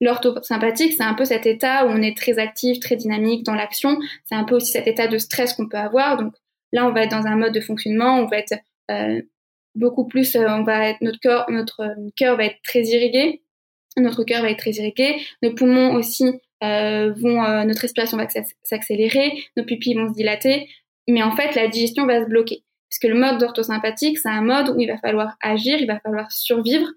L'orthosympathique, 0.00 0.92
c'est 0.92 1.02
un 1.02 1.14
peu 1.14 1.24
cet 1.24 1.46
état 1.46 1.86
où 1.86 1.88
on 1.90 2.02
est 2.02 2.16
très 2.16 2.38
actif, 2.38 2.80
très 2.80 2.96
dynamique 2.96 3.44
dans 3.44 3.54
l'action. 3.54 3.98
C'est 4.26 4.34
un 4.34 4.44
peu 4.44 4.56
aussi 4.56 4.72
cet 4.72 4.86
état 4.86 5.08
de 5.08 5.18
stress 5.18 5.54
qu'on 5.54 5.68
peut 5.68 5.78
avoir. 5.78 6.18
Donc 6.18 6.34
là, 6.72 6.86
on 6.86 6.92
va 6.92 7.04
être 7.04 7.10
dans 7.10 7.26
un 7.26 7.36
mode 7.36 7.54
de 7.54 7.60
fonctionnement, 7.60 8.20
on 8.20 8.26
va 8.26 8.38
être 8.38 8.54
euh, 8.90 9.22
beaucoup 9.74 10.06
plus, 10.06 10.36
euh, 10.36 10.46
on 10.48 10.64
va 10.64 10.90
être, 10.90 11.00
notre 11.00 11.18
cœur, 11.20 11.46
notre 11.50 11.80
euh, 11.80 12.10
cœur 12.14 12.36
va 12.36 12.44
être 12.44 12.60
très 12.62 12.82
irrigué, 12.82 13.42
notre 13.96 14.24
cœur 14.24 14.42
va 14.42 14.50
être 14.50 14.58
très 14.58 14.72
irrigué, 14.72 15.16
nos 15.42 15.54
poumons 15.54 15.94
aussi 15.94 16.24
euh, 16.62 17.12
vont, 17.14 17.64
notre 17.64 17.82
respiration 17.82 18.16
va 18.16 18.26
s'accélérer, 18.62 19.32
nos 19.56 19.64
pupilles 19.64 19.94
vont 19.94 20.08
se 20.08 20.14
dilater, 20.14 20.68
mais 21.08 21.22
en 21.22 21.34
fait, 21.34 21.54
la 21.54 21.68
digestion 21.68 22.06
va 22.06 22.22
se 22.22 22.28
bloquer. 22.28 22.62
Parce 22.90 22.98
que 22.98 23.08
le 23.08 23.18
mode 23.18 23.42
orthosympathique, 23.42 24.18
c'est 24.18 24.28
un 24.28 24.42
mode 24.42 24.70
où 24.70 24.80
il 24.80 24.88
va 24.88 24.98
falloir 24.98 25.36
agir, 25.42 25.78
il 25.78 25.86
va 25.86 26.00
falloir 26.00 26.30
survivre. 26.30 26.88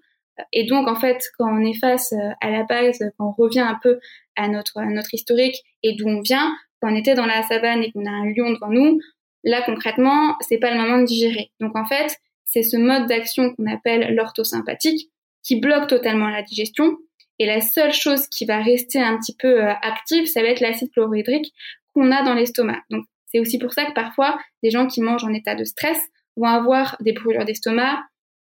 Et 0.52 0.64
donc, 0.64 0.88
en 0.88 0.94
fait, 0.94 1.22
quand 1.38 1.52
on 1.52 1.64
est 1.64 1.78
face 1.78 2.12
euh, 2.12 2.30
à 2.40 2.50
la 2.50 2.64
base, 2.64 2.98
quand 3.18 3.34
on 3.36 3.42
revient 3.42 3.60
un 3.60 3.78
peu 3.82 3.98
à 4.36 4.48
notre, 4.48 4.80
notre 4.82 5.12
historique 5.12 5.62
et 5.82 5.94
d'où 5.94 6.08
on 6.08 6.20
vient, 6.20 6.54
quand 6.80 6.92
on 6.92 6.96
était 6.96 7.14
dans 7.14 7.26
la 7.26 7.42
savane 7.42 7.82
et 7.82 7.92
qu'on 7.92 8.06
a 8.06 8.10
un 8.10 8.26
lion 8.26 8.50
devant 8.52 8.70
nous, 8.70 9.00
là, 9.44 9.62
concrètement, 9.62 10.36
c'est 10.40 10.58
pas 10.58 10.70
le 10.70 10.80
moment 10.80 10.98
de 10.98 11.04
digérer. 11.04 11.50
Donc, 11.60 11.76
en 11.76 11.84
fait, 11.84 12.16
c'est 12.44 12.62
ce 12.62 12.76
mode 12.76 13.06
d'action 13.06 13.54
qu'on 13.54 13.66
appelle 13.66 14.14
l'orthosympathique 14.14 15.10
qui 15.42 15.60
bloque 15.60 15.88
totalement 15.88 16.28
la 16.28 16.42
digestion. 16.42 16.96
Et 17.38 17.46
la 17.46 17.60
seule 17.60 17.92
chose 17.92 18.28
qui 18.28 18.44
va 18.44 18.62
rester 18.62 19.00
un 19.00 19.16
petit 19.16 19.34
peu 19.36 19.62
euh, 19.62 19.72
active, 19.82 20.26
ça 20.26 20.42
va 20.42 20.48
être 20.48 20.60
l'acide 20.60 20.90
chlorhydrique 20.92 21.52
qu'on 21.94 22.12
a 22.12 22.22
dans 22.22 22.34
l'estomac. 22.34 22.80
Donc, 22.90 23.04
c'est 23.26 23.40
aussi 23.40 23.58
pour 23.58 23.72
ça 23.72 23.86
que 23.86 23.92
parfois, 23.92 24.38
des 24.62 24.70
gens 24.70 24.86
qui 24.86 25.00
mangent 25.00 25.24
en 25.24 25.32
état 25.32 25.54
de 25.54 25.64
stress 25.64 25.98
vont 26.36 26.48
avoir 26.48 26.96
des 27.00 27.12
brûlures 27.12 27.44
d'estomac, 27.44 28.00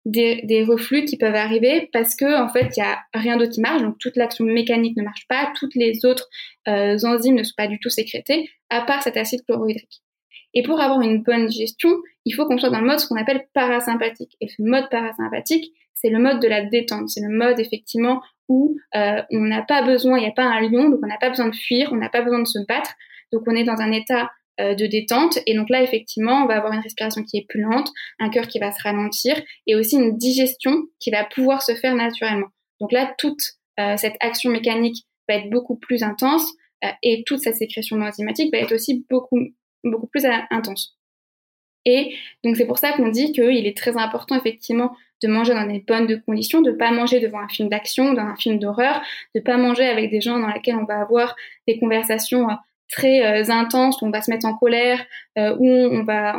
des, 0.05 0.64
reflux 0.64 1.05
qui 1.05 1.16
peuvent 1.16 1.35
arriver 1.35 1.88
parce 1.92 2.16
que 2.16 2.40
en 2.42 2.48
fait, 2.48 2.76
il 2.76 2.81
y 2.81 2.83
a 2.83 2.98
rien 3.14 3.37
d'autre 3.37 3.52
qui 3.52 3.61
marche. 3.61 3.83
Donc 3.83 3.98
toute 3.98 4.16
l'action 4.16 4.44
mécanique 4.44 4.96
ne 4.96 5.05
marche 5.05 5.26
pas, 5.28 5.52
toutes 5.57 5.74
les 5.74 6.05
autres 6.05 6.28
euh, 6.68 6.98
enzymes 7.05 7.37
ne 7.37 7.44
sont 7.44 7.55
pas 7.57 7.68
du 7.68 7.78
tout 7.78 7.90
sécrétées, 7.90 8.50
à 8.70 8.83
part 8.83 9.02
cet 9.02 9.16
acide 9.16 9.42
chlorhydrique. 9.46 10.02
Et 10.55 10.62
pour 10.62 10.81
avoir 10.81 11.01
une 11.01 11.23
bonne 11.23 11.47
digestion, 11.47 11.91
il 12.25 12.33
faut 12.33 12.47
qu'on 12.47 12.59
soit 12.59 12.71
dans 12.71 12.81
le 12.81 12.87
mode 12.87 13.01
ce 13.01 13.07
qu'on 13.07 13.17
appelle 13.17 13.47
parasympathique. 13.55 14.37
Et 14.41 14.49
ce 14.49 14.62
mode 14.62 14.88
parasympathique, 14.91 15.73
c'est 15.95 16.11
le 16.11 16.19
mode 16.19 16.41
de 16.41 16.49
la 16.49 16.65
détente. 16.65 17.09
C'est 17.09 17.21
le 17.21 17.35
mode 17.35 17.59
effectivement 17.61 18.23
où 18.49 18.77
euh, 18.95 19.23
on 19.31 19.41
n'a 19.41 19.62
pas 19.62 19.83
besoin, 19.83 20.19
il 20.19 20.23
n'y 20.23 20.29
a 20.29 20.33
pas 20.33 20.45
un 20.45 20.61
lion, 20.61 20.88
donc 20.88 21.01
on 21.03 21.07
n'a 21.07 21.19
pas 21.19 21.31
besoin 21.31 21.49
de 21.49 21.55
fuir, 21.55 21.91
on 21.93 21.97
n'a 21.97 22.09
pas 22.09 22.23
besoin 22.23 22.41
de 22.41 22.47
se 22.47 22.59
battre. 22.67 22.93
Donc 23.33 23.43
on 23.47 23.55
est 23.55 23.65
dans 23.65 23.81
un 23.81 23.93
état 23.93 24.31
euh, 24.61 24.75
de 24.75 24.87
détente. 24.87 25.38
Et 25.47 25.55
donc 25.55 25.71
là, 25.71 25.83
effectivement, 25.83 26.43
on 26.43 26.47
va 26.47 26.57
avoir 26.57 26.75
une 26.75 26.83
respiration 26.83 27.23
qui 27.23 27.38
est 27.38 27.47
plus 27.49 27.62
lente, 27.62 27.88
un 28.19 28.29
cœur 28.29 28.47
qui 28.47 28.59
va 28.59 28.71
se 28.71 28.83
ralentir 28.83 29.41
et 29.67 29.75
aussi 29.75 29.97
une 29.97 30.19
digestion 30.19 30.83
qui 31.01 31.11
va 31.11 31.25
pouvoir 31.25 31.62
se 31.62 31.75
faire 31.75 31.95
naturellement. 31.95 32.49
Donc 32.79 32.93
là, 32.93 33.15
toute 33.17 33.41
euh, 33.81 33.97
cette 33.97 34.17
action 34.21 34.51
mécanique 34.51 35.07
va 35.27 35.37
être 35.37 35.49
beaucoup 35.49 35.77
plus 35.77 36.03
intense 36.03 36.47
euh, 36.85 36.88
et 37.03 37.25
toute 37.25 37.41
cette 37.41 37.57
sécrétion 37.57 37.99
enzymatique 38.03 38.53
va 38.53 38.59
être 38.59 38.75
aussi 38.75 39.07
beaucoup, 39.09 39.41
beaucoup 39.85 40.07
plus 40.07 40.27
intense. 40.51 40.99
Et 41.85 42.14
donc 42.45 42.57
c'est 42.57 42.66
pour 42.66 42.79
ça 42.79 42.92
qu'on 42.92 43.09
dit 43.09 43.33
qu'il 43.33 43.66
est 43.66 43.77
très 43.77 43.97
important 43.97 44.37
effectivement 44.37 44.95
de 45.23 45.29
manger 45.29 45.55
dans 45.55 45.66
des 45.66 45.81
bonnes 45.81 46.21
conditions, 46.23 46.61
de 46.61 46.73
pas 46.73 46.90
manger 46.90 47.21
devant 47.21 47.40
un 47.40 47.49
film 47.49 47.68
d'action, 47.68 48.12
dans 48.12 48.23
un 48.23 48.37
film 48.37 48.59
d'horreur, 48.59 49.01
de 49.35 49.40
pas 49.40 49.57
manger 49.57 49.87
avec 49.87 50.11
des 50.11 50.21
gens 50.21 50.38
dans 50.38 50.49
lesquels 50.49 50.77
on 50.77 50.85
va 50.85 51.01
avoir 51.01 51.37
des 51.66 51.79
conversations 51.79 52.47
très 52.88 53.25
euh, 53.25 53.51
intense 53.51 54.03
où 54.03 54.07
on 54.07 54.11
va 54.11 54.21
se 54.21 54.31
mettre 54.31 54.47
en 54.47 54.57
colère, 54.57 55.05
euh, 55.38 55.57
où 55.59 55.66
on 55.66 56.05
va 56.05 56.38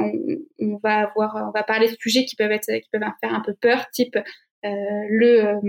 on, 0.59 0.77
va 0.83 1.07
avoir 1.07 1.47
on 1.47 1.51
va 1.51 1.63
parler 1.63 1.89
de 1.89 1.95
sujets 1.99 2.25
qui 2.25 2.35
peuvent 2.35 2.51
être 2.51 2.71
qui 2.71 2.89
peuvent 2.91 3.01
faire 3.21 3.33
un 3.33 3.41
peu 3.41 3.53
peur, 3.53 3.89
type 3.91 4.15
euh, 4.15 4.69
le 5.09 5.59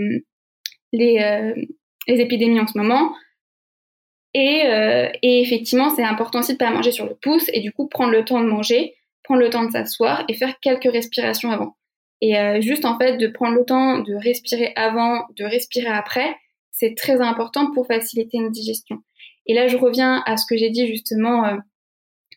les 0.92 1.54
les 2.06 2.20
épidémies 2.20 2.60
en 2.60 2.66
ce 2.66 2.78
moment. 2.78 3.14
Et, 4.34 4.64
et 5.22 5.40
effectivement, 5.42 5.90
c'est 5.90 6.02
important 6.02 6.40
aussi 6.40 6.54
de 6.54 6.58
pas 6.58 6.70
manger 6.70 6.90
sur 6.90 7.06
le 7.06 7.14
pouce 7.14 7.48
et 7.52 7.60
du 7.60 7.70
coup 7.72 7.86
prendre 7.86 8.10
le 8.10 8.24
temps 8.24 8.40
de 8.40 8.48
manger, 8.48 8.96
prendre 9.22 9.40
le 9.40 9.48
temps 9.48 9.64
de 9.64 9.70
s'asseoir 9.70 10.24
et 10.28 10.34
faire 10.34 10.58
quelques 10.60 10.90
respirations 10.90 11.52
avant. 11.52 11.76
Et 12.20 12.34
juste 12.60 12.84
en 12.84 12.98
fait 12.98 13.16
de 13.16 13.28
prendre 13.28 13.54
le 13.54 13.64
temps 13.64 14.00
de 14.00 14.14
respirer 14.14 14.72
avant, 14.74 15.22
de 15.36 15.44
respirer 15.44 15.86
après, 15.86 16.34
c'est 16.72 16.96
très 16.96 17.20
important 17.20 17.70
pour 17.70 17.86
faciliter 17.86 18.38
une 18.38 18.50
digestion. 18.50 18.98
Et 19.46 19.54
là, 19.54 19.68
je 19.68 19.76
reviens 19.76 20.22
à 20.26 20.36
ce 20.36 20.44
que 20.46 20.56
j'ai 20.56 20.70
dit 20.70 20.86
justement 20.86 21.44
euh, 21.44 21.56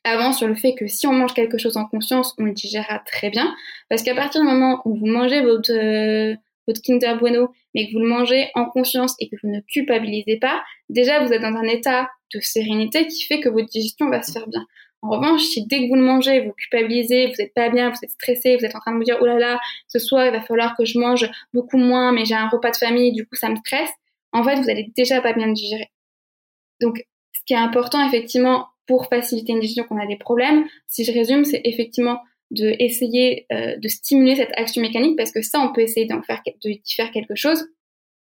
avant 0.04 0.32
sur 0.32 0.48
le 0.48 0.56
fait 0.56 0.76
que 0.76 0.88
si 0.88 1.08
on 1.08 1.14
mange 1.14 1.34
quelque 1.34 1.58
chose 1.58 1.78
en 1.78 1.86
conscience, 1.86 2.36
on 2.38 2.44
le 2.44 2.54
digérera 2.54 3.00
très 3.00 3.30
bien. 3.30 3.54
Parce 3.90 4.04
qu'à 4.04 4.16
partir 4.16 4.42
du 4.42 4.48
moment 4.48 4.82
où 4.86 4.96
vous 4.96 5.08
mangez 5.08 5.42
votre, 5.42 5.72
euh, 5.74 6.36
votre 6.68 6.82
Kinder 6.82 7.18
Bueno, 7.18 7.52
mais 7.74 7.88
que 7.88 7.94
vous 7.94 8.00
le 8.00 8.08
mangez 8.08 8.50
en 8.56 8.66
conscience 8.66 9.16
et 9.20 9.30
que 9.30 9.36
vous 9.42 9.50
ne 9.50 9.62
culpabilisez 9.62 10.38
pas, 10.38 10.64
déjà 10.90 11.24
vous 11.24 11.32
êtes 11.32 11.42
dans 11.42 11.56
un 11.56 11.64
état 11.64 12.10
de 12.34 12.40
sérénité 12.40 13.08
qui 13.08 13.26
fait 13.26 13.40
que 13.40 13.50
votre 13.50 13.70
digestion 13.70 14.10
va 14.10 14.22
se 14.22 14.32
faire 14.32 14.48
bien. 14.48 14.66
En 15.02 15.10
revanche, 15.10 15.44
si 15.44 15.66
dès 15.68 15.80
que 15.80 15.88
vous 15.90 15.96
le 15.96 16.02
mangez, 16.02 16.42
vous 16.42 16.54
culpabilisez, 16.54 17.28
vous 17.28 17.34
n'êtes 17.38 17.54
pas 17.54 17.70
bien, 17.70 17.90
vous 17.90 17.98
êtes 18.02 18.10
stressé, 18.10 18.58
vous 18.58 18.66
êtes 18.66 18.76
en 18.76 18.80
train 18.80 18.92
de 18.94 18.98
vous 18.98 19.04
dire 19.04 19.18
oh 19.22 19.26
là 19.26 19.38
là, 19.38 19.60
ce 19.88 20.00
soir 20.00 20.26
il 20.26 20.32
va 20.32 20.42
falloir 20.42 20.76
que 20.76 20.86
je 20.86 20.98
mange 21.00 21.30
beaucoup 21.54 21.78
moins, 21.78 22.12
mais 22.12 22.26
j'ai 22.26 22.34
un 22.34 22.50
repas 22.50 22.72
de 22.72 22.78
famille, 22.78 23.14
du 23.14 23.26
coup 23.26 23.36
ça 23.36 23.50
me 23.50 23.56
stresse, 23.56 23.92
en 24.34 24.44
fait 24.44 24.56
vous 24.56 24.70
allez 24.70 24.92
déjà 24.98 25.22
pas 25.22 25.34
bien 25.34 25.48
le 25.48 25.54
digérer. 25.54 25.92
Donc, 26.82 27.04
ce 27.34 27.42
qui 27.46 27.54
est 27.54 27.58
important, 27.58 28.06
effectivement, 28.08 28.68
pour 28.88 29.08
faciliter 29.08 29.52
une 29.52 29.60
digestion 29.60 29.84
qu'on 29.84 30.00
a 30.00 30.08
des 30.08 30.18
problèmes, 30.18 30.66
si 30.88 31.04
je 31.04 31.12
résume, 31.12 31.46
c'est 31.46 31.62
effectivement 31.64 32.22
de 32.52 32.76
essayer 32.80 33.46
euh, 33.52 33.76
de 33.78 33.88
stimuler 33.88 34.36
cette 34.36 34.52
action 34.56 34.82
mécanique 34.82 35.18
parce 35.18 35.32
que 35.32 35.42
ça, 35.42 35.60
on 35.60 35.74
peut 35.74 35.82
essayer 35.82 36.06
d'en 36.06 36.22
faire, 36.22 36.42
de 36.46 36.72
faire 36.96 37.12
quelque 37.12 37.36
chose. 37.36 37.68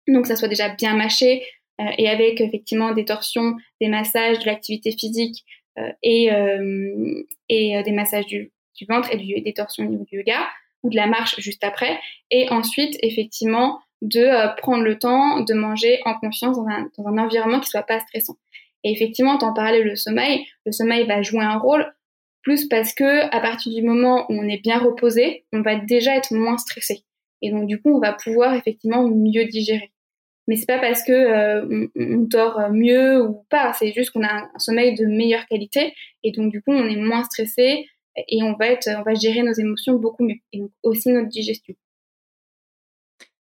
Donc, 0.08 0.28
ça 0.28 0.36
soit 0.36 0.47
déjà 0.47 0.69
bien 0.69 0.95
mâché 0.95 1.43
euh, 1.82 1.86
et 1.97 2.10
avec 2.10 2.41
effectivement 2.41 2.93
des 2.93 3.06
torsions, 3.06 3.56
des 3.82 3.88
massages, 3.88 4.39
de 4.39 4.45
l'activité 4.45 4.91
physique 4.91 5.43
euh, 5.80 5.91
et, 6.04 6.30
et 7.49 7.84
des 7.84 7.91
massages 7.91 8.28
du, 8.28 8.52
du 8.76 8.86
ventre 8.88 9.12
et 9.12 9.17
du, 9.17 9.41
des 9.41 9.54
torsions 9.54 9.86
au 9.86 9.89
niveau 9.89 10.06
du 10.06 10.17
yoga 10.17 10.47
ou 10.84 10.89
de 10.89 10.95
la 10.95 11.08
marche 11.08 11.39
juste 11.39 11.63
après. 11.63 11.99
Et 12.30 12.49
ensuite, 12.49 12.97
effectivement, 13.02 13.80
de 14.04 14.19
euh, 14.19 14.49
prendre 14.58 14.84
le 14.84 14.99
temps 14.99 15.39
de 15.39 15.54
manger 15.54 16.02
en 16.06 16.13
confiance 16.15 16.58
dans 16.58 16.67
un, 16.67 16.89
dans 16.97 17.08
un 17.08 17.17
environnement 17.17 17.60
qui 17.62 17.69
soit 17.69 17.84
pas 17.84 17.99
stressant. 18.02 18.36
Et 18.84 18.91
effectivement, 18.91 19.38
t'en 19.38 19.54
parlais, 19.54 19.82
le 19.82 19.95
sommeil, 19.95 20.45
le 20.65 20.73
sommeil 20.73 21.08
va 21.08 21.21
jouer 21.21 21.43
un 21.43 21.58
rôle 21.58 21.86
plus 22.44 22.68
parce 22.68 22.94
que 22.94 23.26
à 23.36 23.40
partir 23.40 23.74
du 23.74 23.82
moment 23.82 24.26
où 24.30 24.34
on 24.34 24.48
est 24.48 24.62
bien 24.62 24.78
reposé, 24.78 25.46
on 25.54 25.62
va 25.62 25.76
déjà 25.76 26.16
être 26.16 26.34
moins 26.34 26.58
stressé. 26.58 27.04
Et 27.42 27.52
donc 27.52 27.68
du 27.68 27.82
coup, 27.82 27.96
on 27.96 28.00
va 28.00 28.14
pouvoir 28.14 28.54
effectivement 28.54 29.08
mieux 29.08 29.46
digérer. 29.46 29.92
Mais 30.48 30.58
c'est 30.58 30.66
pas 30.66 30.80
parce 30.80 31.04
que 31.04 31.12
euh, 31.12 31.88
on, 31.96 32.18
dort 32.18 32.70
mieux 32.72 33.22
ou 33.22 33.46
pas, 33.50 33.72
c'est 33.74 33.94
juste 33.94 34.12
qu'on 34.12 34.24
a 34.24 34.44
un, 34.44 34.50
sommeil 34.58 34.94
de 34.94 35.06
meilleure 35.06 35.46
qualité 35.48 35.94
et 36.22 36.32
donc 36.32 36.52
du 36.52 36.62
coup, 36.62 36.72
on 36.72 36.86
est 36.88 36.98
moins 36.98 37.24
stressé 37.24 37.88
et 38.16 38.44
on 38.44 38.54
va 38.58 39.14
gérer 39.14 39.42
nos 39.42 39.54
émotions 39.54 39.94
beaucoup 39.94 40.24
mieux 40.24 40.36
et 40.52 40.60
donc 40.60 40.72
aussi 40.84 41.10
notre 41.10 41.30
digestion. 41.30 41.74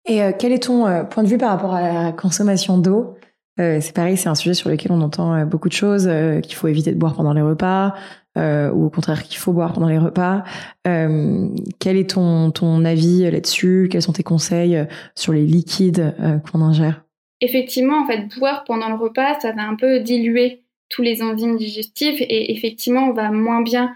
Et 0.07 0.23
euh, 0.23 0.33
quel 0.37 0.53
est 0.53 0.63
ton 0.63 0.87
euh, 0.87 1.05
point 1.05 1.23
de 1.23 1.29
vue 1.29 1.39
par 1.39 1.51
rapport 1.51 1.75
à 1.75 2.05
la 2.05 2.13
consommation 2.13 2.79
d'eau? 2.79 3.17
Euh, 3.61 3.79
C'est 3.81 3.95
pareil, 3.95 4.17
c'est 4.17 4.29
un 4.29 4.35
sujet 4.35 4.55
sur 4.55 4.71
lequel 4.71 4.93
on 4.93 5.01
entend 5.01 5.45
beaucoup 5.47 5.69
de 5.69 5.75
choses, 5.75 6.11
qu'il 6.43 6.55
faut 6.55 6.69
éviter 6.69 6.93
de 6.93 6.99
boire 6.99 7.15
pendant 7.15 7.33
les 7.33 7.43
repas, 7.43 7.95
ou 8.37 8.85
au 8.85 8.91
contraire 8.91 9.23
qu'il 9.23 9.39
faut 9.39 9.53
boire 9.53 9.73
pendant 9.73 9.89
les 9.89 9.99
repas. 9.99 10.45
quel 10.85 11.97
est 11.97 12.11
ton, 12.11 12.51
ton 12.51 12.85
avis 12.85 13.31
là-dessus? 13.31 13.89
Quels 13.91 14.03
sont 14.03 14.13
tes 14.13 14.23
conseils 14.23 14.87
sur 15.15 15.33
les 15.33 15.47
liquides 15.47 16.15
qu'on 16.51 16.61
ingère? 16.61 17.03
Effectivement, 17.41 18.03
en 18.03 18.07
fait, 18.07 18.29
boire 18.39 18.65
pendant 18.65 18.89
le 18.89 18.95
repas, 18.95 19.41
ça 19.41 19.53
va 19.53 19.63
un 19.63 19.77
peu 19.77 20.01
diluer 20.01 20.63
tous 20.89 21.03
les 21.03 21.23
enzymes 21.23 21.57
digestives 21.57 22.21
et 22.21 22.53
effectivement, 22.53 23.09
on 23.09 23.13
va 23.13 23.31
moins 23.31 23.63
bien 23.63 23.95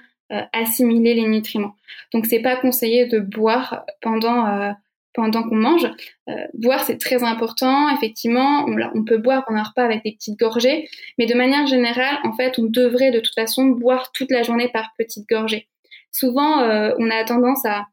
assimiler 0.52 1.14
les 1.14 1.28
nutriments. 1.28 1.74
Donc, 2.14 2.26
c'est 2.26 2.40
pas 2.40 2.56
conseillé 2.56 3.06
de 3.06 3.18
boire 3.18 3.84
pendant 4.00 4.74
pendant 5.14 5.42
qu'on 5.42 5.56
mange. 5.56 5.86
Euh, 6.28 6.34
boire, 6.54 6.84
c'est 6.84 6.98
très 6.98 7.22
important. 7.22 7.88
Effectivement, 7.96 8.66
on, 8.94 9.04
peut 9.04 9.18
boire 9.18 9.44
pendant 9.44 9.60
un 9.60 9.64
repas 9.64 9.84
avec 9.84 10.04
des 10.04 10.12
petites 10.12 10.38
gorgées, 10.38 10.88
mais 11.18 11.26
de 11.26 11.34
manière 11.34 11.66
générale, 11.66 12.18
en 12.24 12.32
fait, 12.32 12.58
on 12.58 12.64
devrait 12.64 13.10
de 13.10 13.20
toute 13.20 13.34
façon 13.34 13.66
boire 13.66 14.12
toute 14.12 14.30
la 14.30 14.42
journée 14.42 14.68
par 14.68 14.90
petites 14.98 15.28
gorgées. 15.28 15.68
Souvent, 16.12 16.60
euh, 16.60 16.92
on 16.98 17.10
a 17.10 17.24
tendance 17.24 17.64
à, 17.64 17.86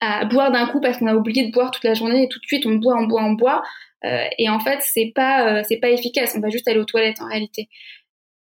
à 0.00 0.24
boire 0.24 0.50
d'un 0.50 0.66
coup 0.66 0.80
parce 0.80 0.98
qu'on 0.98 1.06
a 1.06 1.14
oublié 1.14 1.46
de 1.46 1.52
boire 1.52 1.70
toute 1.70 1.84
la 1.84 1.94
journée 1.94 2.24
et 2.24 2.28
tout 2.28 2.38
de 2.38 2.46
suite 2.46 2.66
on 2.66 2.74
boit, 2.74 2.96
on 2.98 3.06
boit, 3.06 3.24
on 3.24 3.32
boit. 3.32 3.62
Euh, 4.04 4.24
et 4.38 4.48
en 4.48 4.60
fait, 4.60 4.78
c'est 4.80 5.12
pas, 5.14 5.64
c'est 5.64 5.78
pas 5.78 5.90
efficace. 5.90 6.34
On 6.36 6.40
va 6.40 6.50
juste 6.50 6.68
aller 6.68 6.78
aux 6.78 6.84
toilettes 6.84 7.20
en 7.20 7.26
réalité. 7.26 7.68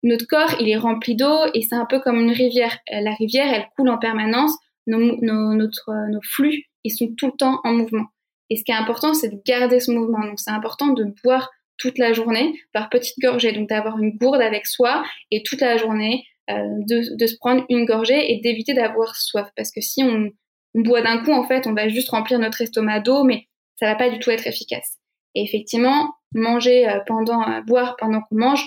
Notre 0.03 0.27
corps, 0.27 0.55
il 0.61 0.69
est 0.69 0.77
rempli 0.77 1.17
d'eau 1.17 1.39
et 1.53 1.63
c'est 1.63 1.75
un 1.75 1.87
peu 1.87 2.01
comme 2.01 2.17
une 2.17 2.31
rivière. 2.31 2.79
La 2.91 3.13
rivière, 3.15 3.53
elle 3.53 3.67
coule 3.77 3.89
en 3.89 3.99
permanence. 3.99 4.53
Nos, 4.87 5.01
nos, 5.21 5.55
notre, 5.55 5.91
nos 6.11 6.21
flux 6.23 6.67
ils 6.87 6.91
sont 6.91 7.09
tout 7.17 7.27
le 7.27 7.37
temps 7.37 7.61
en 7.65 7.73
mouvement. 7.73 8.07
Et 8.51 8.57
ce 8.57 8.65
qui 8.65 8.73
est 8.73 8.77
important, 8.77 9.15
c'est 9.15 9.29
de 9.29 9.41
garder 9.45 9.81
ce 9.81 9.91
mouvement. 9.91 10.21
Donc 10.21 10.39
c'est 10.39 10.51
important 10.51 10.89
de 10.89 11.07
boire 11.25 11.51
toute 11.79 11.99
la 11.99 12.13
journée 12.13 12.59
par 12.73 12.89
petites 12.89 13.19
gorgées, 13.19 13.53
donc 13.53 13.69
d'avoir 13.69 13.99
une 13.99 14.17
gourde 14.17 14.41
avec 14.41 14.67
soi 14.67 15.05
et 15.31 15.43
toute 15.43 15.61
la 15.61 15.77
journée 15.77 16.25
euh, 16.51 16.55
de, 16.89 17.27
se 17.27 17.37
prendre 17.37 17.65
une 17.69 17.85
gorgée 17.85 18.33
et 18.33 18.41
d'éviter 18.41 18.73
d'avoir 18.73 19.17
soif. 19.17 19.49
Parce 19.57 19.71
que 19.71 19.81
si 19.81 20.03
on, 20.03 20.31
on 20.75 20.81
boit 20.81 21.03
d'un 21.03 21.23
coup, 21.23 21.33
en 21.33 21.47
fait, 21.47 21.67
on 21.67 21.75
va 21.75 21.89
juste 21.89 22.11
remplir 22.11 22.39
notre 22.39 22.63
estomac 22.63 23.01
d'eau, 23.01 23.25
mais 23.25 23.47
ça 23.79 23.87
va 23.87 23.95
pas 23.97 24.11
du 24.11 24.19
tout 24.19 24.31
être 24.31 24.47
efficace. 24.47 24.99
Et 25.35 25.43
effectivement, 25.43 26.15
manger 26.35 26.89
euh, 26.89 27.01
pendant, 27.07 27.43
euh, 27.43 27.61
boire 27.63 27.97
pendant 27.97 28.23
qu'on 28.23 28.37
mange 28.37 28.65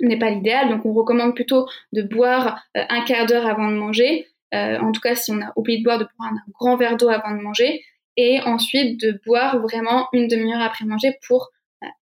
n'est 0.00 0.18
pas 0.18 0.30
l'idéal. 0.30 0.68
Donc 0.68 0.84
on 0.84 0.92
recommande 0.92 1.34
plutôt 1.34 1.66
de 1.92 2.02
boire 2.02 2.62
un 2.74 3.02
quart 3.02 3.26
d'heure 3.26 3.46
avant 3.46 3.68
de 3.68 3.76
manger. 3.76 4.28
En 4.52 4.92
tout 4.92 5.00
cas, 5.00 5.14
si 5.14 5.30
on 5.30 5.40
a 5.40 5.52
oublié 5.56 5.78
de 5.78 5.84
boire, 5.84 5.98
de 5.98 6.06
boire 6.16 6.32
un 6.32 6.36
grand 6.58 6.76
verre 6.76 6.96
d'eau 6.96 7.08
avant 7.08 7.30
de 7.36 7.42
manger. 7.42 7.82
Et 8.16 8.40
ensuite 8.40 9.00
de 9.00 9.20
boire 9.24 9.60
vraiment 9.60 10.08
une 10.12 10.26
demi-heure 10.26 10.60
après 10.60 10.84
manger 10.84 11.16
pour 11.28 11.50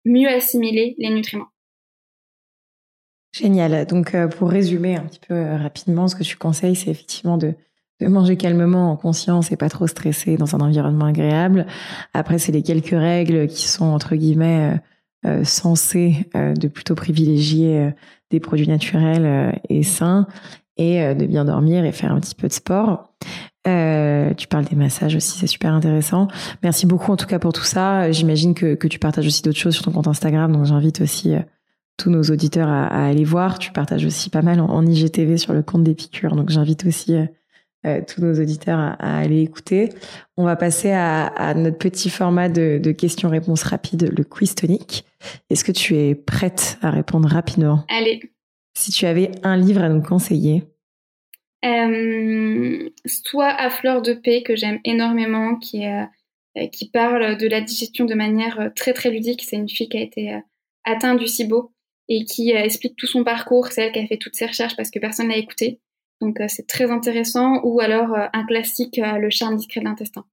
mieux 0.05 0.29
assimiler 0.29 0.95
les 0.97 1.09
nutriments. 1.09 1.49
Génial. 3.31 3.85
Donc, 3.85 4.15
euh, 4.15 4.27
pour 4.27 4.49
résumer 4.49 4.95
un 4.95 5.03
petit 5.03 5.19
peu 5.19 5.33
euh, 5.33 5.57
rapidement, 5.57 6.07
ce 6.07 6.15
que 6.15 6.23
tu 6.23 6.35
conseilles, 6.35 6.75
c'est 6.75 6.89
effectivement 6.89 7.37
de, 7.37 7.53
manger 8.01 8.37
calmement, 8.37 8.91
en 8.91 8.95
conscience 8.95 9.51
et 9.51 9.57
pas 9.57 9.69
trop 9.69 9.85
stressé 9.85 10.37
dans 10.37 10.55
un 10.55 10.61
environnement 10.61 11.05
agréable. 11.05 11.67
Après, 12.13 12.39
c'est 12.39 12.53
les 12.53 12.63
quelques 12.63 12.97
règles 12.97 13.47
qui 13.47 13.67
sont, 13.67 13.85
entre 13.85 14.15
guillemets, 14.15 14.79
euh, 15.25 15.43
censées 15.43 16.29
de 16.33 16.67
plutôt 16.69 16.95
privilégier 16.95 17.91
des 18.31 18.39
produits 18.39 18.69
naturels 18.69 19.59
et 19.67 19.83
sains 19.83 20.27
et 20.79 21.13
de 21.13 21.25
bien 21.25 21.45
dormir 21.45 21.85
et 21.85 21.91
faire 21.91 22.11
un 22.11 22.19
petit 22.19 22.35
peu 22.35 22.47
de 22.47 22.53
sport. 22.53 23.13
Euh, 23.67 24.33
tu 24.33 24.47
parles 24.47 24.65
des 24.65 24.75
massages 24.75 25.15
aussi, 25.15 25.37
c'est 25.37 25.47
super 25.47 25.73
intéressant. 25.73 26.27
Merci 26.63 26.85
beaucoup 26.85 27.11
en 27.11 27.17
tout 27.17 27.27
cas 27.27 27.39
pour 27.39 27.53
tout 27.53 27.63
ça. 27.63 28.11
J'imagine 28.11 28.53
que, 28.53 28.75
que 28.75 28.87
tu 28.87 28.97
partages 28.97 29.27
aussi 29.27 29.41
d'autres 29.41 29.59
choses 29.59 29.75
sur 29.75 29.83
ton 29.83 29.91
compte 29.91 30.07
Instagram, 30.07 30.51
donc 30.51 30.65
j'invite 30.65 31.01
aussi 31.01 31.35
tous 31.99 32.09
nos 32.09 32.23
auditeurs 32.23 32.69
à, 32.69 33.05
aller 33.05 33.23
voir. 33.23 33.59
Tu 33.59 33.71
partages 33.71 34.05
aussi 34.05 34.31
pas 34.31 34.41
mal 34.41 34.59
en, 34.59 34.85
IGTV 34.85 35.37
sur 35.37 35.53
le 35.53 35.61
compte 35.61 35.83
des 35.83 35.93
piqûres, 35.93 36.35
donc 36.35 36.49
j'invite 36.49 36.85
aussi 36.85 37.13
euh, 37.13 37.25
euh, 37.85 38.01
tous 38.07 38.21
nos 38.21 38.33
auditeurs 38.33 38.79
à, 38.79 39.19
aller 39.19 39.41
écouter. 39.41 39.89
On 40.37 40.45
va 40.45 40.55
passer 40.55 40.91
à, 40.91 41.53
notre 41.55 41.77
petit 41.77 42.09
format 42.09 42.49
de, 42.49 42.91
questions-réponses 42.91 43.63
rapides, 43.63 44.11
le 44.17 44.23
quiz 44.23 44.55
tonique. 44.55 45.05
Est-ce 45.49 45.63
que 45.63 45.73
tu 45.73 45.95
es 45.95 46.15
prête 46.15 46.79
à 46.81 46.89
répondre 46.89 47.27
rapidement? 47.29 47.83
Allez. 47.89 48.21
Si 48.79 48.91
tu 48.91 49.05
avais 49.05 49.31
un 49.43 49.57
livre 49.57 49.83
à 49.83 49.89
nous 49.89 50.01
conseiller 50.01 50.63
euh, 51.65 52.89
Soit 53.05 53.49
à 53.49 53.69
fleur 53.69 54.01
de 54.01 54.13
paix 54.13 54.43
que 54.43 54.55
j'aime 54.55 54.79
énormément, 54.85 55.57
qui 55.57 55.83
qui 56.71 56.89
parle 56.89 57.37
de 57.37 57.47
la 57.47 57.61
digestion 57.61 58.05
de 58.05 58.15
manière 58.15 58.71
très 58.75 58.93
très 58.93 59.11
ludique. 59.11 59.43
C'est 59.43 59.55
une 59.55 59.69
fille 59.69 59.87
qui 59.87 59.97
a 59.97 60.01
été 60.01 60.41
atteinte 60.83 61.19
du 61.19 61.27
SIBO 61.27 61.71
et 62.09 62.25
qui 62.25 62.53
euh, 62.53 62.59
explique 62.59 62.95
tout 62.97 63.07
son 63.07 63.23
parcours. 63.23 63.67
C'est 63.67 63.83
elle 63.83 63.91
qui 63.93 63.99
a 63.99 64.07
fait 64.07 64.17
toutes 64.17 64.35
ses 64.35 64.47
recherches 64.47 64.75
parce 64.75 64.89
que 64.89 64.99
personne 64.99 65.29
l'a 65.29 65.37
écouté. 65.37 65.79
Donc 66.19 66.41
euh, 66.41 66.47
c'est 66.47 66.67
très 66.67 66.91
intéressant. 66.91 67.61
Ou 67.63 67.79
alors 67.79 68.13
euh, 68.13 68.27
un 68.33 68.45
classique, 68.45 68.97
Le 68.97 69.29
charme 69.29 69.55
discret 69.55 69.79
de 69.79 69.85
l'intestin. 69.85 70.25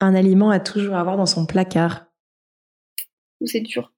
Un 0.00 0.14
aliment 0.14 0.50
à 0.50 0.60
toujours 0.60 0.94
avoir 0.94 1.16
dans 1.16 1.26
son 1.26 1.46
placard. 1.46 2.06
C'est 3.44 3.60
dur. 3.60 3.92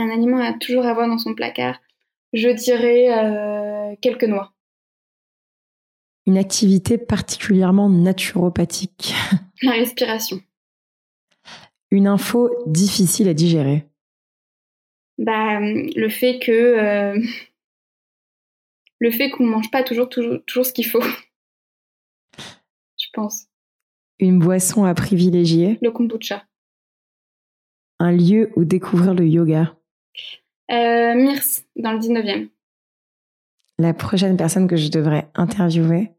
Un 0.00 0.10
aliment 0.10 0.38
à 0.38 0.52
toujours 0.52 0.86
avoir 0.86 1.08
dans 1.08 1.18
son 1.18 1.34
placard. 1.34 1.80
Je 2.32 2.48
dirais 2.48 3.96
quelques 4.00 4.24
noix. 4.24 4.52
Une 6.26 6.38
activité 6.38 6.98
particulièrement 6.98 7.88
naturopathique. 7.88 9.14
La 9.62 9.72
respiration. 9.72 10.40
Une 11.90 12.06
info 12.06 12.50
difficile 12.66 13.28
à 13.28 13.34
digérer. 13.34 13.86
Bah, 15.18 15.60
le 15.60 16.08
fait 16.08 16.38
que 16.38 16.52
euh, 16.52 17.20
le 19.00 19.10
fait 19.10 19.30
qu'on 19.30 19.44
mange 19.44 19.70
pas 19.70 19.82
toujours, 19.82 20.08
toujours, 20.08 20.38
toujours 20.46 20.66
ce 20.66 20.72
qu'il 20.72 20.86
faut. 20.86 21.02
Je 22.98 23.06
pense. 23.12 23.46
Une 24.18 24.38
boisson 24.38 24.84
à 24.84 24.94
privilégier. 24.94 25.78
Le 25.82 25.90
kombucha. 25.90 26.46
Un 27.98 28.12
lieu 28.12 28.52
où 28.56 28.64
découvrir 28.64 29.14
le 29.14 29.26
yoga. 29.26 29.76
Euh, 30.70 31.14
Mirs, 31.14 31.42
dans 31.76 31.92
le 31.92 31.98
19e. 31.98 32.48
La 33.78 33.94
prochaine 33.94 34.36
personne 34.36 34.68
que 34.68 34.76
je 34.76 34.90
devrais 34.90 35.28
interviewer? 35.34 36.10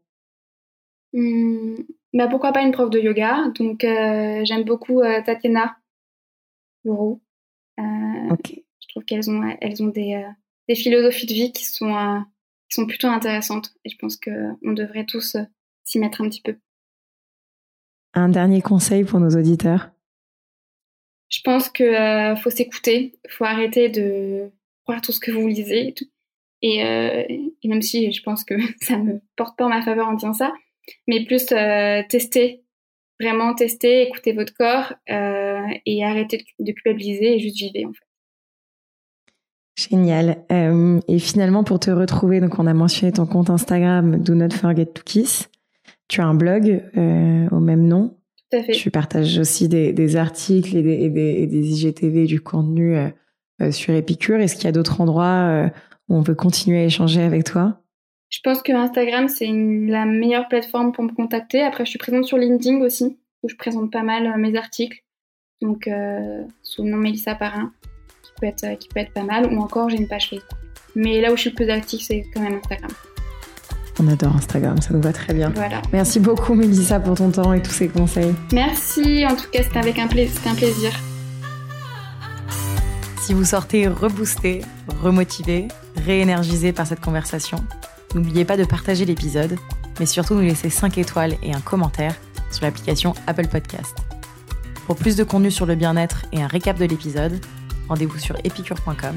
Hmm, 1.12 1.76
bah, 2.12 2.28
pourquoi 2.28 2.52
pas 2.52 2.62
une 2.62 2.72
prof 2.72 2.90
de 2.90 2.98
yoga? 2.98 3.48
Donc, 3.54 3.84
euh, 3.84 4.44
j'aime 4.44 4.64
beaucoup 4.64 5.00
euh, 5.00 5.22
Tatiana 5.24 5.76
Euh, 6.86 7.16
Je 7.78 8.88
trouve 8.88 9.04
qu'elles 9.04 9.30
ont, 9.30 9.56
elles 9.60 9.82
ont 9.82 9.88
des, 9.88 10.14
euh, 10.14 10.28
des, 10.68 10.74
philosophies 10.74 11.26
de 11.26 11.32
vie 11.32 11.52
qui 11.52 11.64
sont, 11.64 12.24
qui 12.68 12.74
sont 12.74 12.86
plutôt 12.86 13.08
intéressantes. 13.08 13.72
Et 13.84 13.88
je 13.88 13.96
pense 13.96 14.16
qu'on 14.16 14.72
devrait 14.72 15.06
tous 15.06 15.36
s'y 15.84 15.98
mettre 15.98 16.20
un 16.20 16.28
petit 16.28 16.42
peu. 16.42 16.56
Un 18.14 18.28
dernier 18.28 18.60
conseil 18.60 19.04
pour 19.04 19.20
nos 19.20 19.30
auditeurs? 19.30 19.90
Je 21.32 21.40
pense 21.42 21.68
qu'il 21.70 22.36
faut 22.42 22.50
s'écouter. 22.50 23.14
Il 23.24 23.30
faut 23.30 23.44
arrêter 23.44 23.88
de 23.88 24.50
croire 24.84 25.00
tout 25.00 25.12
ce 25.12 25.20
que 25.20 25.32
vous 25.32 25.48
lisez. 25.48 25.94
Et, 26.62 26.78
et 26.78 27.68
même 27.68 27.82
si 27.82 28.12
je 28.12 28.22
pense 28.22 28.44
que 28.44 28.54
ça 28.82 28.98
me 28.98 29.20
porte 29.36 29.56
pas 29.56 29.64
en 29.64 29.70
ma 29.70 29.82
faveur 29.82 30.08
en 30.08 30.14
disant 30.14 30.34
ça, 30.34 30.52
mais 31.06 31.24
plus 31.24 31.46
euh, 31.52 32.02
tester, 32.08 32.64
vraiment 33.20 33.54
tester, 33.54 34.02
écouter 34.02 34.32
votre 34.32 34.54
corps 34.54 34.94
euh, 35.10 35.66
et 35.86 36.04
arrêter 36.04 36.44
de, 36.58 36.72
culpabiliser 36.72 37.36
et 37.36 37.38
juste 37.38 37.60
vivre 37.60 37.90
en 37.90 37.92
fait. 37.92 38.04
Génial. 39.74 40.44
Euh, 40.52 41.00
et 41.08 41.18
finalement, 41.18 41.64
pour 41.64 41.80
te 41.80 41.90
retrouver, 41.90 42.40
donc 42.40 42.58
on 42.58 42.66
a 42.66 42.74
mentionné 42.74 43.12
ton 43.12 43.26
compte 43.26 43.48
Instagram 43.48 44.22
Do 44.22 44.34
Not 44.34 44.50
Forget 44.50 44.86
to 44.86 45.02
Kiss. 45.02 45.48
Tu 46.08 46.20
as 46.20 46.26
un 46.26 46.34
blog 46.34 46.82
au 46.94 47.58
même 47.58 47.88
nom. 47.88 48.14
Tout 48.52 48.58
à 48.58 48.62
fait. 48.64 48.72
Tu 48.72 48.90
partages 48.90 49.38
aussi 49.38 49.68
des, 49.68 50.16
articles 50.16 50.76
et 50.76 50.82
des, 50.82 51.04
et 51.04 51.46
des, 51.46 51.68
IGTV, 51.68 52.26
du 52.26 52.40
contenu 52.40 52.96
sur 53.70 53.94
Épicure. 53.94 54.40
Est-ce 54.40 54.56
qu'il 54.56 54.64
y 54.64 54.68
a 54.68 54.72
d'autres 54.72 55.00
endroits 55.00 55.70
où 56.08 56.16
on 56.16 56.22
peut 56.22 56.34
continuer 56.34 56.80
à 56.80 56.84
échanger 56.84 57.22
avec 57.22 57.44
toi? 57.44 57.82
Je 58.32 58.40
pense 58.42 58.62
que 58.62 58.72
Instagram, 58.72 59.28
c'est 59.28 59.46
la 59.46 60.06
meilleure 60.06 60.48
plateforme 60.48 60.92
pour 60.92 61.04
me 61.04 61.12
contacter. 61.12 61.60
Après, 61.60 61.84
je 61.84 61.90
suis 61.90 61.98
présente 61.98 62.24
sur 62.24 62.38
LinkedIn 62.38 62.80
aussi, 62.80 63.18
où 63.42 63.48
je 63.48 63.56
présente 63.56 63.92
pas 63.92 64.02
mal 64.02 64.26
euh, 64.26 64.38
mes 64.38 64.56
articles. 64.56 65.04
Donc, 65.60 65.86
euh, 65.86 66.42
sous 66.62 66.82
le 66.82 66.90
nom 66.90 66.96
Mélissa 66.96 67.34
Parrain, 67.34 67.72
qui 68.22 68.32
peut, 68.40 68.46
être, 68.46 68.78
qui 68.78 68.88
peut 68.88 69.00
être 69.00 69.12
pas 69.12 69.22
mal. 69.22 69.52
Ou 69.52 69.60
encore, 69.60 69.90
j'ai 69.90 69.98
une 69.98 70.08
page 70.08 70.30
Facebook. 70.30 70.58
Mais 70.96 71.20
là 71.20 71.30
où 71.30 71.36
je 71.36 71.42
suis 71.42 71.50
le 71.50 71.56
plus 71.56 71.68
active, 71.68 72.00
c'est 72.00 72.24
quand 72.32 72.40
même 72.40 72.54
Instagram. 72.54 72.90
On 74.02 74.08
adore 74.08 74.36
Instagram, 74.36 74.80
ça 74.80 74.92
nous 74.92 75.00
va 75.00 75.12
très 75.12 75.32
bien. 75.32 75.50
Voilà. 75.54 75.80
Merci 75.92 76.18
beaucoup 76.18 76.54
Mélissa 76.54 76.98
pour 76.98 77.16
ton 77.16 77.30
temps 77.30 77.52
et 77.52 77.62
tous 77.62 77.70
ces 77.70 77.88
conseils. 77.88 78.34
Merci, 78.52 79.24
en 79.26 79.36
tout 79.36 79.46
cas 79.52 79.62
c'était 79.62 79.78
avec 79.78 79.98
un, 79.98 80.04
un 80.06 80.54
plaisir. 80.54 80.90
Si 83.20 83.34
vous 83.34 83.44
sortez 83.44 83.86
reboosté, 83.86 84.62
remotivé, 85.00 85.68
réénergisé 86.04 86.72
par 86.72 86.86
cette 86.86 87.00
conversation, 87.00 87.58
N'oubliez 88.14 88.44
pas 88.44 88.56
de 88.56 88.64
partager 88.64 89.04
l'épisode, 89.04 89.56
mais 89.98 90.06
surtout 90.06 90.34
nous 90.34 90.42
laisser 90.42 90.68
5 90.68 90.98
étoiles 90.98 91.34
et 91.42 91.54
un 91.54 91.60
commentaire 91.60 92.14
sur 92.50 92.64
l'application 92.64 93.14
Apple 93.26 93.48
Podcast. 93.48 93.96
Pour 94.86 94.96
plus 94.96 95.16
de 95.16 95.24
contenu 95.24 95.50
sur 95.50 95.64
le 95.64 95.74
bien-être 95.74 96.26
et 96.32 96.42
un 96.42 96.46
récap 96.46 96.78
de 96.78 96.84
l'épisode, 96.84 97.40
rendez-vous 97.88 98.18
sur 98.18 98.36
epicure.com. 98.44 99.14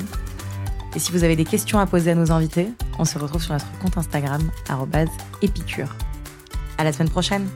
Et 0.95 0.99
si 0.99 1.11
vous 1.11 1.23
avez 1.23 1.35
des 1.35 1.43
questions 1.43 1.79
à 1.79 1.85
poser 1.85 2.11
à 2.11 2.15
nos 2.15 2.31
invités, 2.31 2.69
on 2.97 3.05
se 3.05 3.19
retrouve 3.19 3.43
sur 3.43 3.53
notre 3.53 3.69
compte 3.79 3.97
Instagram, 3.97 4.41
épicure. 5.41 5.89
À 6.77 6.83
la 6.83 6.93
semaine 6.93 7.09
prochaine! 7.09 7.49